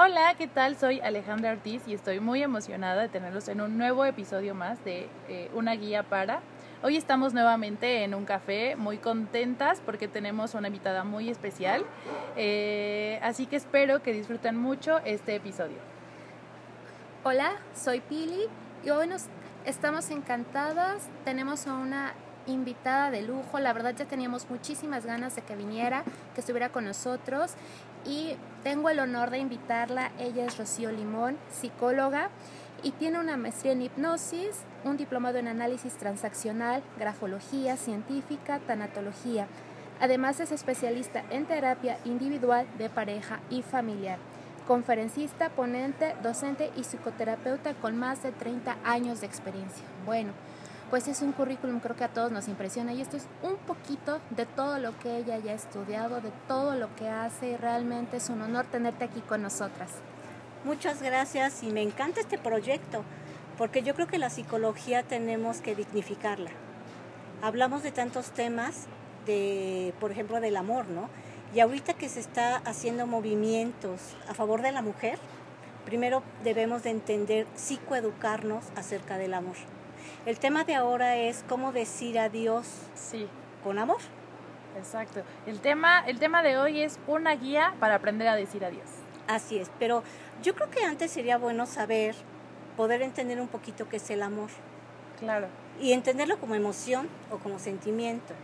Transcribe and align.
Hola, 0.00 0.36
¿qué 0.38 0.46
tal? 0.46 0.78
Soy 0.78 1.00
Alejandra 1.00 1.50
Ortiz 1.50 1.82
y 1.88 1.92
estoy 1.92 2.20
muy 2.20 2.40
emocionada 2.40 3.02
de 3.02 3.08
tenerlos 3.08 3.48
en 3.48 3.60
un 3.60 3.76
nuevo 3.76 4.04
episodio 4.04 4.54
más 4.54 4.84
de 4.84 5.08
eh, 5.28 5.50
Una 5.54 5.72
Guía 5.72 6.04
para. 6.04 6.38
Hoy 6.84 6.96
estamos 6.96 7.34
nuevamente 7.34 8.04
en 8.04 8.14
un 8.14 8.24
café, 8.24 8.76
muy 8.76 8.98
contentas 8.98 9.82
porque 9.84 10.06
tenemos 10.06 10.54
una 10.54 10.68
invitada 10.68 11.02
muy 11.02 11.28
especial. 11.28 11.84
Eh, 12.36 13.18
así 13.24 13.46
que 13.46 13.56
espero 13.56 14.00
que 14.00 14.12
disfruten 14.12 14.56
mucho 14.56 15.00
este 15.04 15.34
episodio. 15.34 15.78
Hola, 17.24 17.56
soy 17.74 17.98
Pili 17.98 18.44
y 18.84 18.90
hoy 18.90 19.08
nos 19.08 19.24
estamos 19.64 20.10
encantadas. 20.12 21.08
Tenemos 21.24 21.66
a 21.66 21.74
una 21.74 22.14
invitada 22.46 23.10
de 23.10 23.22
lujo. 23.22 23.58
La 23.58 23.72
verdad 23.72 23.94
ya 23.96 24.04
teníamos 24.04 24.48
muchísimas 24.50 25.04
ganas 25.06 25.36
de 25.36 25.42
que 25.42 25.56
viniera, 25.56 26.04
que 26.34 26.40
estuviera 26.40 26.70
con 26.70 26.84
nosotros 26.84 27.54
y 28.04 28.36
tengo 28.62 28.90
el 28.90 29.00
honor 29.00 29.30
de 29.30 29.38
invitarla. 29.38 30.10
Ella 30.18 30.44
es 30.44 30.58
Rocío 30.58 30.90
Limón, 30.90 31.36
psicóloga 31.50 32.30
y 32.82 32.92
tiene 32.92 33.18
una 33.18 33.36
maestría 33.36 33.72
en 33.72 33.82
hipnosis, 33.82 34.62
un 34.84 34.96
diplomado 34.96 35.38
en 35.38 35.48
análisis 35.48 35.94
transaccional, 35.94 36.82
grafología 36.98 37.76
científica, 37.76 38.60
tanatología. 38.66 39.46
Además 40.00 40.38
es 40.40 40.52
especialista 40.52 41.24
en 41.30 41.46
terapia 41.46 41.98
individual 42.04 42.66
de 42.78 42.88
pareja 42.88 43.40
y 43.50 43.62
familiar. 43.62 44.18
Conferencista, 44.66 45.48
ponente, 45.48 46.14
docente 46.22 46.70
y 46.76 46.84
psicoterapeuta 46.84 47.74
con 47.74 47.96
más 47.96 48.22
de 48.22 48.32
30 48.32 48.76
años 48.84 49.20
de 49.20 49.26
experiencia. 49.26 49.84
Bueno, 50.04 50.32
pues 50.90 51.06
es 51.06 51.20
un 51.20 51.32
currículum 51.32 51.80
creo 51.80 51.96
que 51.96 52.04
a 52.04 52.08
todos 52.08 52.32
nos 52.32 52.48
impresiona 52.48 52.92
y 52.92 53.02
esto 53.02 53.16
es 53.16 53.26
un 53.42 53.56
poquito 53.56 54.20
de 54.30 54.46
todo 54.46 54.78
lo 54.78 54.98
que 54.98 55.18
ella 55.18 55.38
ya 55.38 55.52
ha 55.52 55.54
estudiado, 55.54 56.20
de 56.20 56.32
todo 56.46 56.74
lo 56.74 56.94
que 56.96 57.08
hace 57.08 57.50
y 57.50 57.56
realmente 57.56 58.16
es 58.16 58.30
un 58.30 58.40
honor 58.40 58.64
tenerte 58.66 59.04
aquí 59.04 59.20
con 59.20 59.42
nosotras. 59.42 59.90
Muchas 60.64 61.02
gracias 61.02 61.62
y 61.62 61.70
me 61.70 61.82
encanta 61.82 62.20
este 62.20 62.38
proyecto 62.38 63.04
porque 63.58 63.82
yo 63.82 63.94
creo 63.94 64.06
que 64.06 64.18
la 64.18 64.30
psicología 64.30 65.02
tenemos 65.02 65.60
que 65.60 65.74
dignificarla. 65.74 66.50
Hablamos 67.42 67.82
de 67.82 67.92
tantos 67.92 68.30
temas, 68.30 68.86
de, 69.26 69.92
por 70.00 70.10
ejemplo, 70.10 70.40
del 70.40 70.56
amor, 70.56 70.86
¿no? 70.88 71.08
Y 71.54 71.60
ahorita 71.60 71.94
que 71.94 72.08
se 72.08 72.20
está 72.20 72.56
haciendo 72.56 73.06
movimientos 73.06 74.16
a 74.28 74.34
favor 74.34 74.62
de 74.62 74.72
la 74.72 74.82
mujer, 74.82 75.18
primero 75.84 76.22
debemos 76.44 76.82
de 76.82 76.90
entender, 76.90 77.46
psicoeducarnos 77.56 78.64
acerca 78.76 79.18
del 79.18 79.34
amor. 79.34 79.56
El 80.26 80.38
tema 80.38 80.64
de 80.64 80.74
ahora 80.74 81.16
es 81.16 81.44
cómo 81.48 81.72
decir 81.72 82.18
adiós 82.18 82.66
Sí, 82.94 83.26
con 83.64 83.78
amor. 83.78 83.98
exacto. 84.76 85.22
El 85.46 85.60
tema, 85.60 86.00
el 86.06 86.18
tema 86.18 86.42
de 86.42 86.58
hoy 86.58 86.82
es 86.82 86.98
una 87.06 87.34
guía 87.34 87.74
para 87.80 87.96
aprender 87.96 88.28
a 88.28 88.36
decir 88.36 88.64
adiós. 88.64 88.86
Así 89.26 89.58
es, 89.58 89.70
pero 89.78 90.02
yo 90.42 90.54
creo 90.54 90.70
que 90.70 90.84
antes 90.84 91.10
sería 91.10 91.38
bueno 91.38 91.66
saber, 91.66 92.14
poder 92.76 93.02
entender 93.02 93.40
un 93.40 93.48
poquito 93.48 93.88
qué 93.88 93.96
es 93.96 94.10
el 94.10 94.22
amor 94.22 94.48
Claro. 95.18 95.48
y 95.80 95.92
entenderlo 95.92 96.38
como 96.38 96.54
emoción 96.54 97.08
o 97.30 97.38
como 97.38 97.58
sentimiento. 97.58 98.34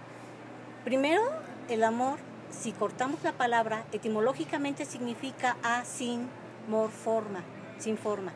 Primero, 0.85 1.23
el 1.69 1.85
amor, 1.85 2.19
si 2.51 2.73
cortamos 2.73 3.23
la 3.23 3.33
palabra, 3.33 3.85
etimológicamente 3.93 4.85
significa 4.85 5.57
a 5.63 5.85
sin 5.85 6.29
mor 6.69 6.91
forma, 6.91 7.41
sin 7.79 7.97
forma. 7.97 8.33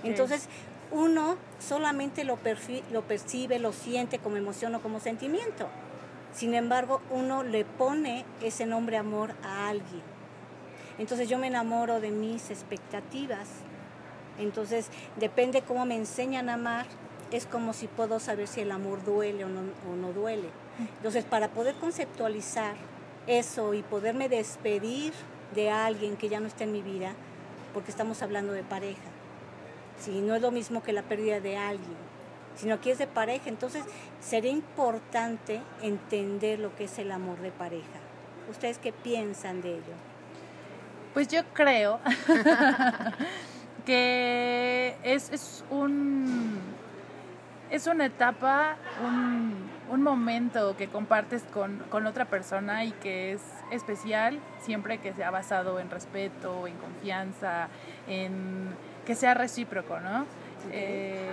Ok. 0.00 0.04
Entonces, 0.04 0.48
uno 0.90 1.36
solamente 1.58 2.24
lo, 2.24 2.36
percibe, 2.36 3.58
lo 3.58 3.72
siente 3.72 4.18
como 4.18 4.36
emoción 4.36 4.74
o 4.74 4.80
como 4.80 5.00
sentimiento. 5.00 5.68
Sin 6.32 6.54
embargo, 6.54 7.00
uno 7.10 7.42
le 7.42 7.64
pone 7.64 8.24
ese 8.42 8.66
nombre 8.66 8.96
amor 8.96 9.34
a 9.42 9.68
alguien. 9.68 10.02
Entonces 10.98 11.28
yo 11.28 11.38
me 11.38 11.46
enamoro 11.46 12.00
de 12.00 12.10
mis 12.10 12.50
expectativas. 12.50 13.48
Entonces, 14.38 14.88
depende 15.16 15.62
cómo 15.62 15.84
me 15.84 15.96
enseñan 15.96 16.48
a 16.48 16.54
amar, 16.54 16.86
es 17.32 17.46
como 17.46 17.72
si 17.72 17.88
puedo 17.88 18.20
saber 18.20 18.46
si 18.46 18.60
el 18.60 18.70
amor 18.70 19.04
duele 19.04 19.44
o 19.44 19.48
no, 19.48 19.60
o 19.90 19.96
no 19.96 20.12
duele. 20.12 20.48
Entonces, 20.96 21.24
para 21.24 21.48
poder 21.48 21.74
conceptualizar 21.74 22.74
eso 23.26 23.74
y 23.74 23.82
poderme 23.82 24.28
despedir 24.28 25.12
de 25.54 25.70
alguien 25.70 26.16
que 26.16 26.28
ya 26.28 26.40
no 26.40 26.46
está 26.46 26.64
en 26.64 26.72
mi 26.72 26.82
vida, 26.82 27.12
porque 27.74 27.90
estamos 27.90 28.22
hablando 28.22 28.52
de 28.52 28.62
pareja, 28.62 29.07
si 30.00 30.20
no 30.20 30.34
es 30.34 30.42
lo 30.42 30.50
mismo 30.50 30.82
que 30.82 30.92
la 30.92 31.02
pérdida 31.02 31.40
de 31.40 31.56
alguien, 31.56 31.96
sino 32.56 32.80
que 32.80 32.90
es 32.90 32.98
de 32.98 33.06
pareja, 33.06 33.48
entonces 33.48 33.84
sería 34.20 34.50
importante 34.50 35.60
entender 35.82 36.58
lo 36.58 36.74
que 36.74 36.84
es 36.84 36.98
el 36.98 37.12
amor 37.12 37.38
de 37.40 37.50
pareja. 37.50 37.98
¿Ustedes 38.50 38.78
qué 38.78 38.92
piensan 38.92 39.62
de 39.62 39.74
ello? 39.74 39.94
Pues 41.14 41.28
yo 41.28 41.42
creo 41.52 42.00
que 43.86 44.96
es, 45.02 45.30
es 45.30 45.64
un 45.70 46.58
es 47.70 47.86
una 47.86 48.06
etapa, 48.06 48.76
un, 49.04 49.68
un 49.90 50.02
momento 50.02 50.76
que 50.76 50.88
compartes 50.88 51.42
con, 51.52 51.78
con 51.90 52.06
otra 52.06 52.24
persona 52.24 52.84
y 52.84 52.92
que 52.92 53.32
es 53.32 53.42
especial 53.70 54.38
siempre 54.60 54.98
que 54.98 55.12
sea 55.12 55.30
basado 55.30 55.78
en 55.78 55.90
respeto, 55.90 56.66
en 56.66 56.76
confianza, 56.76 57.68
en 58.06 58.74
que 59.08 59.14
sea 59.14 59.32
recíproco, 59.32 59.98
¿no? 60.00 60.26
Eh, 60.70 61.30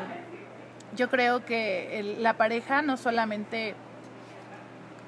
yo 0.95 1.09
creo 1.09 1.43
que 1.43 1.99
el- 1.99 2.23
la 2.23 2.35
pareja 2.35 2.81
no 2.81 2.95
solamente 2.95 3.75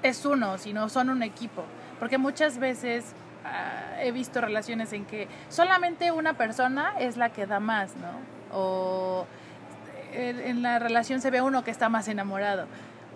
es 0.04 0.26
uno, 0.26 0.58
sino 0.58 0.90
son 0.90 1.10
un 1.10 1.24
equipo. 1.24 1.64
Porque 1.98 2.18
muchas 2.18 2.58
veces 2.60 3.06
ah, 3.46 4.02
he 4.02 4.12
visto 4.12 4.42
relaciones 4.42 4.92
en 4.92 5.06
que 5.06 5.30
solamente 5.48 6.12
una 6.12 6.34
persona 6.34 6.92
es 7.00 7.16
la 7.16 7.30
que 7.30 7.46
da 7.48 7.62
más, 7.62 7.96
¿no? 7.96 8.58
O 8.58 9.26
en, 10.12 10.38
en 10.42 10.62
la 10.62 10.78
relación 10.80 11.22
se 11.22 11.32
ve 11.32 11.42
uno 11.42 11.64
que 11.64 11.72
está 11.72 11.88
más 11.88 12.10
enamorado. 12.10 12.66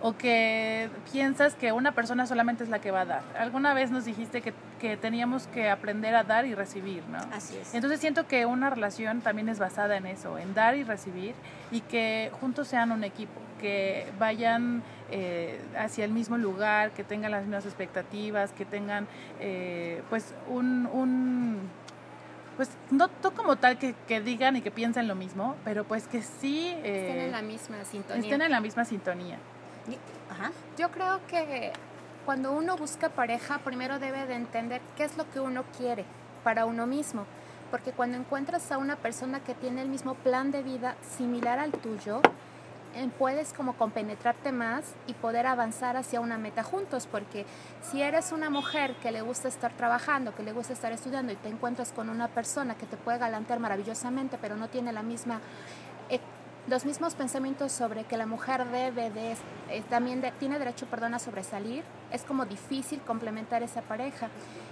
O 0.01 0.17
que 0.17 0.89
piensas 1.11 1.53
que 1.53 1.71
una 1.71 1.91
persona 1.91 2.25
solamente 2.25 2.63
es 2.63 2.69
la 2.69 2.79
que 2.79 2.89
va 2.89 3.01
a 3.01 3.05
dar. 3.05 3.23
Alguna 3.37 3.73
vez 3.73 3.91
nos 3.91 4.05
dijiste 4.05 4.41
que, 4.41 4.53
que 4.79 4.97
teníamos 4.97 5.47
que 5.47 5.69
aprender 5.69 6.15
a 6.15 6.23
dar 6.23 6.45
y 6.45 6.55
recibir, 6.55 7.03
¿no? 7.07 7.19
Así 7.31 7.55
es. 7.57 7.73
Entonces 7.75 7.99
siento 7.99 8.27
que 8.27 8.45
una 8.47 8.71
relación 8.71 9.21
también 9.21 9.47
es 9.47 9.59
basada 9.59 9.97
en 9.97 10.07
eso, 10.07 10.39
en 10.39 10.55
dar 10.55 10.75
y 10.75 10.83
recibir 10.83 11.35
y 11.71 11.81
que 11.81 12.31
juntos 12.39 12.67
sean 12.67 12.91
un 12.91 13.03
equipo, 13.03 13.39
que 13.59 14.11
vayan 14.17 14.81
eh, 15.11 15.61
hacia 15.77 16.03
el 16.03 16.11
mismo 16.11 16.37
lugar, 16.37 16.91
que 16.91 17.03
tengan 17.03 17.31
las 17.31 17.43
mismas 17.43 17.65
expectativas, 17.65 18.51
que 18.53 18.65
tengan 18.65 19.07
eh, 19.39 20.01
pues 20.09 20.33
un, 20.49 20.87
un 20.91 21.59
pues 22.57 22.69
no, 22.89 23.09
no 23.23 23.31
como 23.31 23.55
tal 23.55 23.77
que, 23.77 23.95
que 24.07 24.21
digan 24.21 24.55
y 24.55 24.61
que 24.61 24.71
piensen 24.71 25.07
lo 25.07 25.15
mismo, 25.15 25.55
pero 25.63 25.83
pues 25.83 26.07
que 26.07 26.21
sí 26.21 26.73
eh, 26.83 27.07
Estén 27.07 27.25
en 27.25 27.31
la 27.31 27.41
misma 27.41 27.85
sintonía. 27.85 28.23
estén 28.23 28.41
en 28.41 28.51
la 28.51 28.61
misma 28.61 28.85
sintonía. 28.85 29.37
Yo 30.77 30.91
creo 30.91 31.19
que 31.27 31.71
cuando 32.25 32.51
uno 32.51 32.77
busca 32.77 33.09
pareja, 33.09 33.59
primero 33.59 33.99
debe 33.99 34.25
de 34.25 34.35
entender 34.35 34.81
qué 34.95 35.03
es 35.03 35.17
lo 35.17 35.29
que 35.31 35.39
uno 35.39 35.63
quiere 35.77 36.05
para 36.43 36.65
uno 36.65 36.87
mismo. 36.87 37.25
Porque 37.69 37.91
cuando 37.91 38.17
encuentras 38.17 38.71
a 38.71 38.77
una 38.77 38.95
persona 38.95 39.39
que 39.39 39.53
tiene 39.55 39.81
el 39.81 39.89
mismo 39.89 40.15
plan 40.15 40.51
de 40.51 40.61
vida 40.61 40.95
similar 41.01 41.57
al 41.57 41.71
tuyo, 41.71 42.21
eh, 42.93 43.09
puedes 43.17 43.53
como 43.53 43.73
compenetrarte 43.73 44.51
más 44.51 44.95
y 45.07 45.13
poder 45.13 45.47
avanzar 45.47 45.95
hacia 45.95 46.19
una 46.19 46.37
meta 46.37 46.63
juntos. 46.63 47.07
Porque 47.09 47.45
si 47.81 48.01
eres 48.01 48.31
una 48.31 48.49
mujer 48.49 48.95
que 49.01 49.11
le 49.11 49.21
gusta 49.21 49.47
estar 49.47 49.71
trabajando, 49.73 50.35
que 50.35 50.43
le 50.43 50.51
gusta 50.51 50.73
estar 50.73 50.91
estudiando 50.91 51.31
y 51.31 51.37
te 51.37 51.49
encuentras 51.49 51.91
con 51.91 52.09
una 52.09 52.27
persona 52.27 52.75
que 52.75 52.85
te 52.85 52.97
puede 52.97 53.17
galantear 53.17 53.59
maravillosamente, 53.59 54.37
pero 54.39 54.55
no 54.57 54.67
tiene 54.67 54.91
la 54.91 55.01
misma 55.01 55.39
eh, 56.09 56.19
los 56.67 56.85
mismos 56.85 57.15
pensamientos 57.15 57.71
sobre 57.71 58.03
que 58.03 58.17
la 58.17 58.25
mujer 58.27 58.65
debe 58.69 59.09
de, 59.09 59.35
eh, 59.69 59.83
también 59.89 60.21
de- 60.21 60.31
tiene 60.33 60.59
derecho, 60.59 60.85
perdón, 60.85 61.13
a 61.15 61.19
sobresalir, 61.19 61.83
es 62.11 62.23
como 62.23 62.45
difícil 62.45 63.01
complementar 63.01 63.63
esa 63.63 63.81
pareja. 63.81 64.29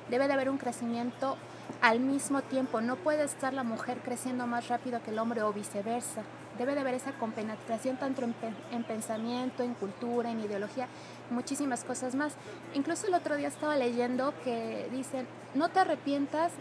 Debe 0.09 0.27
de 0.27 0.33
haber 0.33 0.49
un 0.49 0.57
crecimiento 0.57 1.35
al 1.81 1.99
mismo 1.99 2.41
tiempo. 2.41 2.79
No 2.81 2.95
puede 2.95 3.23
estar 3.23 3.53
la 3.53 3.63
mujer 3.63 3.99
creciendo 4.03 4.45
más 4.47 4.67
rápido 4.67 5.01
que 5.03 5.11
el 5.11 5.19
hombre 5.19 5.41
o 5.41 5.51
viceversa. 5.51 6.21
Debe 6.57 6.75
de 6.75 6.81
haber 6.81 6.93
esa 6.93 7.13
compenetración 7.13 7.97
tanto 7.97 8.21
en, 8.23 8.35
en 8.71 8.83
pensamiento, 8.83 9.63
en 9.63 9.73
cultura, 9.73 10.29
en 10.29 10.41
ideología, 10.41 10.87
muchísimas 11.29 11.83
cosas 11.83 12.15
más. 12.15 12.33
Incluso 12.73 13.07
el 13.07 13.13
otro 13.13 13.35
día 13.35 13.47
estaba 13.47 13.75
leyendo 13.77 14.33
que 14.43 14.87
dicen, 14.91 15.25
no 15.55 15.69
te 15.69 15.79
arrepientas 15.79 16.51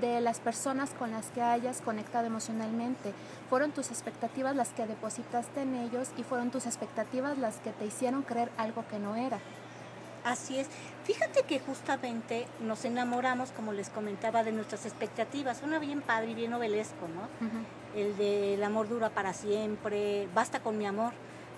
de 0.00 0.20
las 0.20 0.38
personas 0.38 0.90
con 0.94 1.10
las 1.10 1.26
que 1.32 1.42
hayas 1.42 1.80
conectado 1.80 2.26
emocionalmente. 2.26 3.12
Fueron 3.50 3.72
tus 3.72 3.90
expectativas 3.90 4.54
las 4.54 4.70
que 4.70 4.86
depositaste 4.86 5.62
en 5.62 5.74
ellos 5.74 6.10
y 6.16 6.22
fueron 6.22 6.50
tus 6.50 6.66
expectativas 6.66 7.36
las 7.36 7.56
que 7.56 7.72
te 7.72 7.84
hicieron 7.84 8.22
creer 8.22 8.50
algo 8.56 8.84
que 8.88 8.98
no 8.98 9.16
era. 9.16 9.40
Así 10.24 10.58
es. 10.58 10.68
Fíjate 11.04 11.42
que 11.42 11.58
justamente 11.58 12.46
nos 12.60 12.84
enamoramos, 12.84 13.50
como 13.50 13.72
les 13.72 13.90
comentaba, 13.90 14.44
de 14.44 14.52
nuestras 14.52 14.86
expectativas. 14.86 15.62
Una 15.62 15.78
bien 15.78 16.00
padre 16.00 16.30
y 16.30 16.34
bien 16.34 16.52
novelesco, 16.52 17.08
¿no? 17.08 17.28
El 17.98 18.16
del 18.16 18.62
amor 18.62 18.88
dura 18.88 19.10
para 19.10 19.32
siempre, 19.32 20.28
basta 20.34 20.60
con 20.60 20.78
mi 20.78 20.86
amor. 20.86 21.12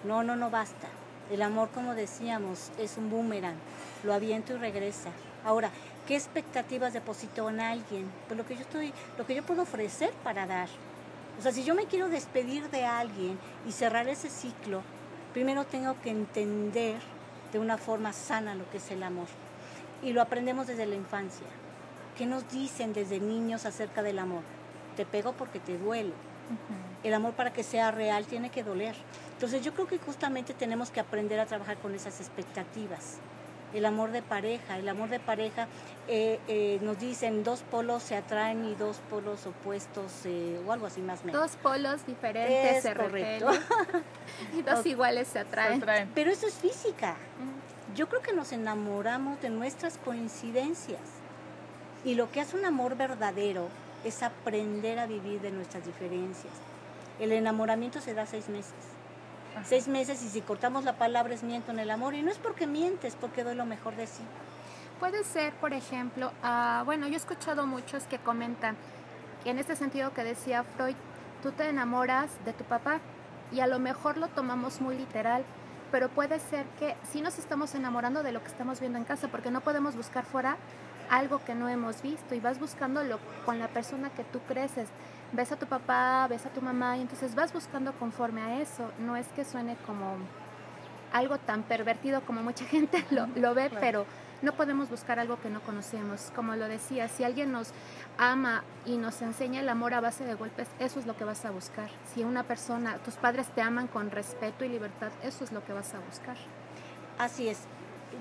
No, 0.05 0.23
no, 0.23 0.35
no 0.35 0.49
basta. 0.51 0.89
El 1.31 1.43
amor, 1.43 1.69
como 1.75 1.95
decíamos, 1.95 2.73
es 2.79 2.97
un 2.97 3.11
boomerang. 3.11 3.57
Lo 4.03 4.15
aviento 4.15 4.55
y 4.55 4.57
regresa. 4.57 5.11
Ahora, 5.45 5.71
¿Qué 6.07 6.17
expectativas 6.17 6.93
deposito 6.93 7.49
en 7.49 7.61
alguien? 7.61 8.11
Pues 8.27 8.37
lo 8.37 8.45
que 8.45 8.57
yo 8.57 8.63
estoy, 8.63 8.93
lo 9.17 9.25
que 9.25 9.37
yo 9.37 9.45
puedo 9.45 9.63
ofrecer 9.63 10.11
para 10.25 10.47
dar. 10.47 10.69
O 11.39 11.43
sea, 11.43 11.53
si 11.53 11.65
yo 11.65 11.75
me 11.75 11.87
quiero 11.87 12.09
despedir 12.09 12.71
de 12.71 12.85
alguien 12.85 13.39
y 13.67 13.73
cerrar 13.73 14.09
ese 14.09 14.29
ciclo, 14.29 14.83
primero 15.33 15.65
tengo 15.65 16.01
que 16.01 16.11
entender 16.11 17.01
de 17.53 17.59
una 17.59 17.79
forma 17.79 18.13
sana 18.13 18.55
lo 18.55 18.69
que 18.71 18.79
es 18.79 18.91
el 18.91 19.03
amor. 19.03 19.27
Y 20.03 20.13
lo 20.13 20.23
aprendemos 20.23 20.67
desde 20.67 20.87
la 20.87 20.95
infancia. 20.95 21.47
¿Qué 22.17 22.27
nos 22.27 22.51
dicen 22.51 22.93
desde 22.93 23.21
niños 23.21 23.67
acerca 23.67 24.03
del 24.03 24.19
amor? 24.19 24.43
Te 24.97 25.07
pego 25.07 25.33
porque 25.33 25.59
te 25.59 25.79
duele. 25.79 26.13
El 27.03 27.15
amor 27.15 27.33
para 27.33 27.53
que 27.53 27.63
sea 27.63 27.91
real 27.91 28.27
tiene 28.27 28.51
que 28.51 28.63
doler. 28.63 28.95
Entonces 29.33 29.65
yo 29.65 29.73
creo 29.73 29.87
que 29.87 29.99
justamente 29.99 30.55
tenemos 30.55 30.91
que 30.91 31.01
aprender 31.01 31.41
a 31.41 31.47
trabajar 31.47 31.79
con 31.79 31.95
esas 31.95 32.21
expectativas 32.21 33.19
el 33.75 33.85
amor 33.85 34.11
de 34.13 34.23
pareja. 34.23 34.79
El 34.79 34.89
amor 34.89 35.09
de 35.09 35.21
pareja 35.21 35.69
eh, 36.09 36.39
eh, 36.49 36.79
nos 36.83 36.99
dicen 36.99 37.45
dos 37.45 37.63
polos 37.63 38.03
se 38.03 38.17
atraen 38.17 38.65
y 38.65 38.75
dos 38.75 38.99
polos 39.11 39.47
opuestos 39.47 40.13
eh, 40.25 40.61
o 40.67 40.73
algo 40.73 40.87
así 40.87 41.01
más 41.01 41.25
menos. 41.25 41.41
Dos 41.41 41.57
polos 41.57 42.07
diferentes 42.07 42.83
se 42.83 42.95
correcto. 42.95 43.51
y 44.57 44.63
dos 44.63 44.85
iguales 44.87 45.29
se 45.29 45.41
atraen. 45.41 45.83
Pero 46.15 46.31
eso 46.31 46.47
es 46.47 46.55
física. 46.55 47.17
Yo 47.95 48.09
creo 48.09 48.23
que 48.23 48.33
nos 48.33 48.53
enamoramos 48.53 49.41
de 49.41 49.51
nuestras 49.51 49.99
coincidencias. 49.99 51.01
Y 52.05 52.15
lo 52.15 52.31
que 52.33 52.41
hace 52.41 52.57
un 52.57 52.65
amor 52.65 52.97
verdadero 52.97 53.69
es 54.05 54.23
aprender 54.23 54.99
a 54.99 55.07
vivir 55.07 55.41
de 55.41 55.53
nuestras 55.53 55.87
diferencias. 55.87 56.53
El 57.21 57.31
enamoramiento 57.31 58.01
se 58.01 58.15
da 58.15 58.27
seis 58.27 58.49
meses 58.49 58.92
seis 59.65 59.89
meses 59.89 60.23
y 60.23 60.29
si 60.29 60.41
cortamos 60.41 60.85
la 60.85 60.95
palabra 60.95 61.35
es 61.35 61.43
miento 61.43 61.71
en 61.71 61.79
el 61.79 61.91
amor 61.91 62.15
y 62.15 62.23
no 62.23 62.31
es 62.31 62.39
porque 62.39 62.67
mientes, 62.67 63.17
porque 63.17 63.45
doy 63.45 63.55
lo 63.55 63.67
mejor 63.67 63.97
de 63.97 64.07
sí. 64.07 64.23
Puede 64.99 65.25
ser, 65.25 65.53
por 65.55 65.73
ejemplo, 65.73 66.33
uh, 66.45 66.85
bueno, 66.85 67.09
yo 67.09 67.15
he 67.15 67.17
escuchado 67.17 67.67
muchos 67.67 68.05
que 68.05 68.19
comentan 68.19 68.77
que 69.43 69.51
en 69.51 69.59
este 69.59 69.77
sentido 69.77 70.13
que 70.13 70.23
decía 70.23 70.63
Freud, 70.63 70.95
tú 71.43 71.51
te 71.51 71.69
enamoras 71.69 72.31
de 72.45 72.53
tu 72.53 72.65
papá 72.65 73.01
y 73.51 73.61
a 73.61 73.67
lo 73.67 73.79
mejor 73.79 74.17
lo 74.17 74.29
tomamos 74.29 74.81
muy 74.81 74.97
literal, 74.97 75.45
pero 75.91 76.09
puede 76.09 76.39
ser 76.39 76.65
que 76.79 76.97
sí 77.11 77.21
nos 77.21 77.39
estamos 77.39 77.75
enamorando 77.75 78.23
de 78.23 78.33
lo 78.33 78.41
que 78.43 78.49
estamos 78.49 78.81
viendo 78.81 78.99
en 78.99 79.05
casa, 79.05 79.29
porque 79.29 79.51
no 79.51 79.61
podemos 79.61 79.97
buscar 79.97 80.25
fuera 80.25 80.57
algo 81.11 81.45
que 81.45 81.55
no 81.55 81.69
hemos 81.69 82.01
visto 82.01 82.35
y 82.35 82.41
vas 82.41 82.59
buscándolo 82.59 83.19
con 83.45 83.59
la 83.59 83.69
persona 83.69 84.11
que 84.11 84.25
tú 84.25 84.41
creces 84.49 84.89
ves 85.33 85.51
a 85.53 85.57
tu 85.57 85.67
papá, 85.67 86.27
ves 86.29 86.47
a 86.47 86.51
tu 86.51 86.61
mamá 86.61 86.97
y 86.97 87.03
entonces 87.03 87.35
vas 87.35 87.53
buscando 87.53 87.93
conforme 87.95 88.43
a 88.43 88.61
eso. 88.61 88.91
No 88.99 89.17
es 89.17 89.27
que 89.29 89.45
suene 89.45 89.77
como 89.87 90.17
algo 91.13 91.39
tan 91.39 91.63
pervertido 91.63 92.23
como 92.23 92.43
mucha 92.43 92.65
gente 92.67 93.05
lo, 93.11 93.55
ve, 93.55 93.71
pero 93.81 94.07
no 94.41 94.53
podemos 94.53 94.91
buscar 94.91 95.19
algo 95.19 95.41
que 95.41 95.51
no 95.51 95.61
conocemos. 95.61 96.33
Como 96.35 96.57
lo 96.57 96.69
decía, 96.69 97.09
si 97.09 97.25
alguien 97.25 97.53
nos 97.53 97.73
ama 98.19 98.65
y 98.85 98.97
nos 98.97 99.23
enseña 99.23 99.61
el 99.61 99.69
amor 99.69 99.95
a 99.95 100.01
base 100.01 100.25
de 100.25 100.35
golpes, 100.35 100.69
eso 100.79 100.99
es 100.99 101.07
lo 101.07 101.17
que 101.17 101.25
vas 101.25 101.45
a 101.45 101.51
buscar. 101.51 101.89
Si 102.13 102.25
una 102.25 102.43
persona, 102.43 102.99
tus 102.99 103.15
padres 103.15 103.49
te 103.49 103.63
aman 103.63 103.87
con 103.87 104.11
respeto 104.11 104.65
y 104.65 104.69
libertad, 104.69 105.11
eso 105.23 105.45
es 105.45 105.53
lo 105.53 105.65
que 105.65 105.73
vas 105.73 105.95
a 105.95 106.01
buscar. 106.01 106.37
Así 107.19 107.49
es. 107.49 107.61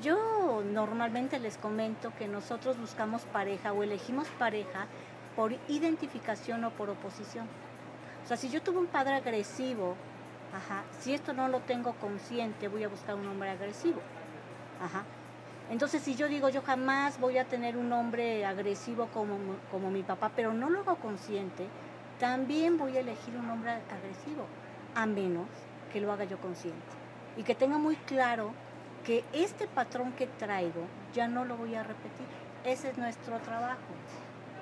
Yo 0.01 0.63
normalmente 0.63 1.37
les 1.39 1.57
comento 1.57 2.13
que 2.17 2.27
nosotros 2.27 2.79
buscamos 2.79 3.23
pareja 3.23 3.73
o 3.73 3.83
elegimos 3.83 4.27
pareja 4.39 4.87
por 5.35 5.53
identificación 5.67 6.63
o 6.63 6.71
por 6.71 6.89
oposición. 6.89 7.47
O 8.23 8.27
sea, 8.27 8.37
si 8.37 8.49
yo 8.49 8.61
tuve 8.61 8.79
un 8.79 8.87
padre 8.87 9.15
agresivo, 9.15 9.95
ajá, 10.53 10.83
si 10.99 11.13
esto 11.13 11.33
no 11.33 11.47
lo 11.47 11.59
tengo 11.61 11.93
consciente, 11.93 12.67
voy 12.67 12.83
a 12.83 12.89
buscar 12.89 13.15
un 13.15 13.27
hombre 13.27 13.49
agresivo. 13.49 14.01
Ajá. 14.81 15.03
Entonces, 15.69 16.01
si 16.01 16.15
yo 16.15 16.27
digo, 16.27 16.49
yo 16.49 16.61
jamás 16.61 17.19
voy 17.19 17.37
a 17.37 17.45
tener 17.45 17.77
un 17.77 17.93
hombre 17.93 18.45
agresivo 18.45 19.07
como, 19.07 19.37
como 19.71 19.89
mi 19.89 20.03
papá, 20.03 20.31
pero 20.35 20.53
no 20.53 20.69
lo 20.69 20.81
hago 20.81 20.95
consciente, 20.97 21.67
también 22.19 22.77
voy 22.77 22.97
a 22.97 22.99
elegir 22.99 23.35
un 23.37 23.49
hombre 23.49 23.71
agresivo, 23.71 24.45
a 24.95 25.05
menos 25.05 25.47
que 25.93 26.01
lo 26.01 26.11
haga 26.11 26.25
yo 26.25 26.37
consciente. 26.39 26.79
Y 27.37 27.43
que 27.43 27.55
tenga 27.55 27.77
muy 27.77 27.95
claro 27.95 28.51
que 29.05 29.23
este 29.31 29.67
patrón 29.67 30.11
que 30.11 30.27
traigo 30.27 30.83
ya 31.13 31.27
no 31.27 31.45
lo 31.45 31.55
voy 31.55 31.75
a 31.75 31.83
repetir. 31.83 32.27
Ese 32.65 32.89
es 32.89 32.97
nuestro 32.97 33.37
trabajo 33.39 33.79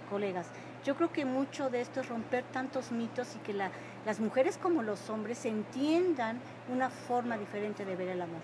colegas. 0.09 0.47
Yo 0.85 0.95
creo 0.95 1.11
que 1.11 1.25
mucho 1.25 1.69
de 1.69 1.81
esto 1.81 2.01
es 2.01 2.07
romper 2.07 2.43
tantos 2.45 2.91
mitos 2.91 3.35
y 3.35 3.39
que 3.39 3.53
las 3.53 4.19
mujeres 4.19 4.57
como 4.57 4.81
los 4.81 5.09
hombres 5.09 5.45
entiendan 5.45 6.39
una 6.71 6.89
forma 6.89 7.37
diferente 7.37 7.85
de 7.85 7.95
ver 7.95 8.09
el 8.09 8.21
amor. 8.21 8.41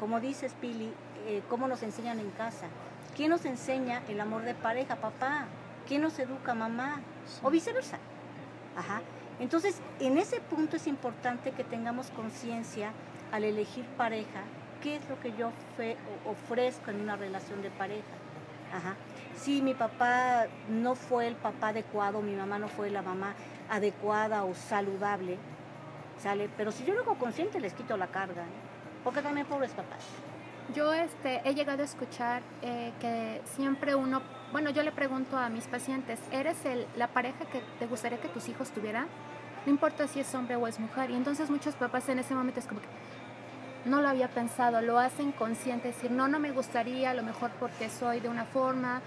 Como 0.00 0.20
dices, 0.20 0.54
Pili, 0.60 0.92
eh, 1.26 1.42
¿cómo 1.48 1.68
nos 1.68 1.82
enseñan 1.82 2.20
en 2.20 2.30
casa? 2.30 2.66
¿Quién 3.16 3.30
nos 3.30 3.44
enseña 3.44 4.02
el 4.08 4.20
amor 4.20 4.42
de 4.42 4.54
pareja? 4.54 4.96
Papá. 4.96 5.46
¿Quién 5.86 6.02
nos 6.02 6.18
educa? 6.18 6.54
Mamá. 6.54 7.00
O 7.42 7.50
viceversa. 7.50 7.98
Ajá. 8.76 9.02
Entonces, 9.40 9.80
en 10.00 10.18
ese 10.18 10.40
punto 10.40 10.76
es 10.76 10.86
importante 10.86 11.52
que 11.52 11.64
tengamos 11.64 12.10
conciencia 12.10 12.92
al 13.32 13.44
elegir 13.44 13.84
pareja, 13.96 14.42
qué 14.82 14.96
es 14.96 15.08
lo 15.08 15.20
que 15.20 15.32
yo 15.36 15.50
ofrezco 16.24 16.90
en 16.90 17.00
una 17.00 17.16
relación 17.16 17.62
de 17.62 17.70
pareja. 17.70 18.02
Ajá 18.72 18.96
si 19.38 19.62
mi 19.62 19.74
papá 19.74 20.46
no 20.68 20.94
fue 20.94 21.26
el 21.26 21.36
papá 21.36 21.68
adecuado, 21.68 22.20
mi 22.20 22.34
mamá 22.34 22.58
no 22.58 22.68
fue 22.68 22.90
la 22.90 23.02
mamá 23.02 23.34
adecuada 23.70 24.44
o 24.44 24.54
saludable, 24.54 25.38
¿sale? 26.18 26.48
Pero 26.56 26.72
si 26.72 26.84
yo 26.84 26.94
lo 26.94 27.02
hago 27.02 27.14
consciente, 27.14 27.60
les 27.60 27.72
quito 27.72 27.96
la 27.96 28.08
carga, 28.08 28.42
¿eh? 28.42 28.68
porque 29.04 29.22
también 29.22 29.46
pobres 29.46 29.72
papás. 29.72 30.04
Yo 30.74 30.92
este, 30.92 31.40
he 31.44 31.54
llegado 31.54 31.82
a 31.82 31.84
escuchar 31.84 32.42
eh, 32.60 32.92
que 33.00 33.40
siempre 33.56 33.94
uno, 33.94 34.20
bueno, 34.52 34.68
yo 34.70 34.82
le 34.82 34.92
pregunto 34.92 35.38
a 35.38 35.48
mis 35.48 35.66
pacientes, 35.66 36.20
¿eres 36.30 36.64
el, 36.66 36.86
la 36.96 37.08
pareja 37.08 37.46
que 37.46 37.62
te 37.78 37.86
gustaría 37.86 38.18
que 38.18 38.28
tus 38.28 38.48
hijos 38.48 38.70
tuvieran? 38.70 39.06
No 39.64 39.72
importa 39.72 40.06
si 40.06 40.20
es 40.20 40.34
hombre 40.34 40.56
o 40.56 40.66
es 40.66 40.78
mujer. 40.78 41.10
Y 41.10 41.14
entonces 41.14 41.48
muchos 41.48 41.74
papás 41.74 42.08
en 42.10 42.18
ese 42.18 42.34
momento 42.34 42.60
es 42.60 42.66
como 42.66 42.80
que, 42.80 42.86
no 43.84 44.02
lo 44.02 44.08
había 44.08 44.28
pensado, 44.28 44.80
lo 44.82 44.98
hacen 44.98 45.32
consciente, 45.32 45.88
decir, 45.88 46.10
no, 46.10 46.28
no 46.28 46.38
me 46.38 46.50
gustaría, 46.50 47.10
a 47.10 47.14
lo 47.14 47.22
mejor 47.22 47.50
porque 47.58 47.88
soy 47.88 48.20
de 48.20 48.28
una 48.28 48.44
forma, 48.44 49.00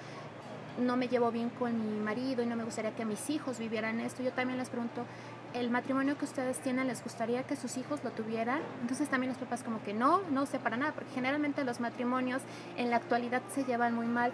no 0.79 0.97
me 0.97 1.07
llevo 1.07 1.31
bien 1.31 1.49
con 1.49 1.77
mi 1.79 1.99
marido 1.99 2.43
y 2.43 2.45
no 2.45 2.55
me 2.55 2.63
gustaría 2.63 2.95
que 2.95 3.05
mis 3.05 3.29
hijos 3.29 3.59
vivieran 3.59 3.99
esto. 3.99 4.23
Yo 4.23 4.31
también 4.31 4.57
les 4.57 4.69
pregunto, 4.69 5.05
¿el 5.53 5.69
matrimonio 5.69 6.17
que 6.17 6.25
ustedes 6.25 6.59
tienen 6.59 6.87
les 6.87 7.03
gustaría 7.03 7.43
que 7.43 7.55
sus 7.55 7.77
hijos 7.77 8.03
lo 8.03 8.11
tuvieran? 8.11 8.61
Entonces 8.81 9.09
también 9.09 9.29
los 9.29 9.37
papás 9.37 9.63
como 9.63 9.81
que 9.83 9.93
no, 9.93 10.21
no 10.31 10.45
sé 10.45 10.59
para 10.59 10.77
nada, 10.77 10.93
porque 10.93 11.11
generalmente 11.13 11.63
los 11.63 11.79
matrimonios 11.79 12.41
en 12.77 12.89
la 12.89 12.97
actualidad 12.97 13.41
se 13.53 13.63
llevan 13.65 13.93
muy 13.93 14.07
mal 14.07 14.31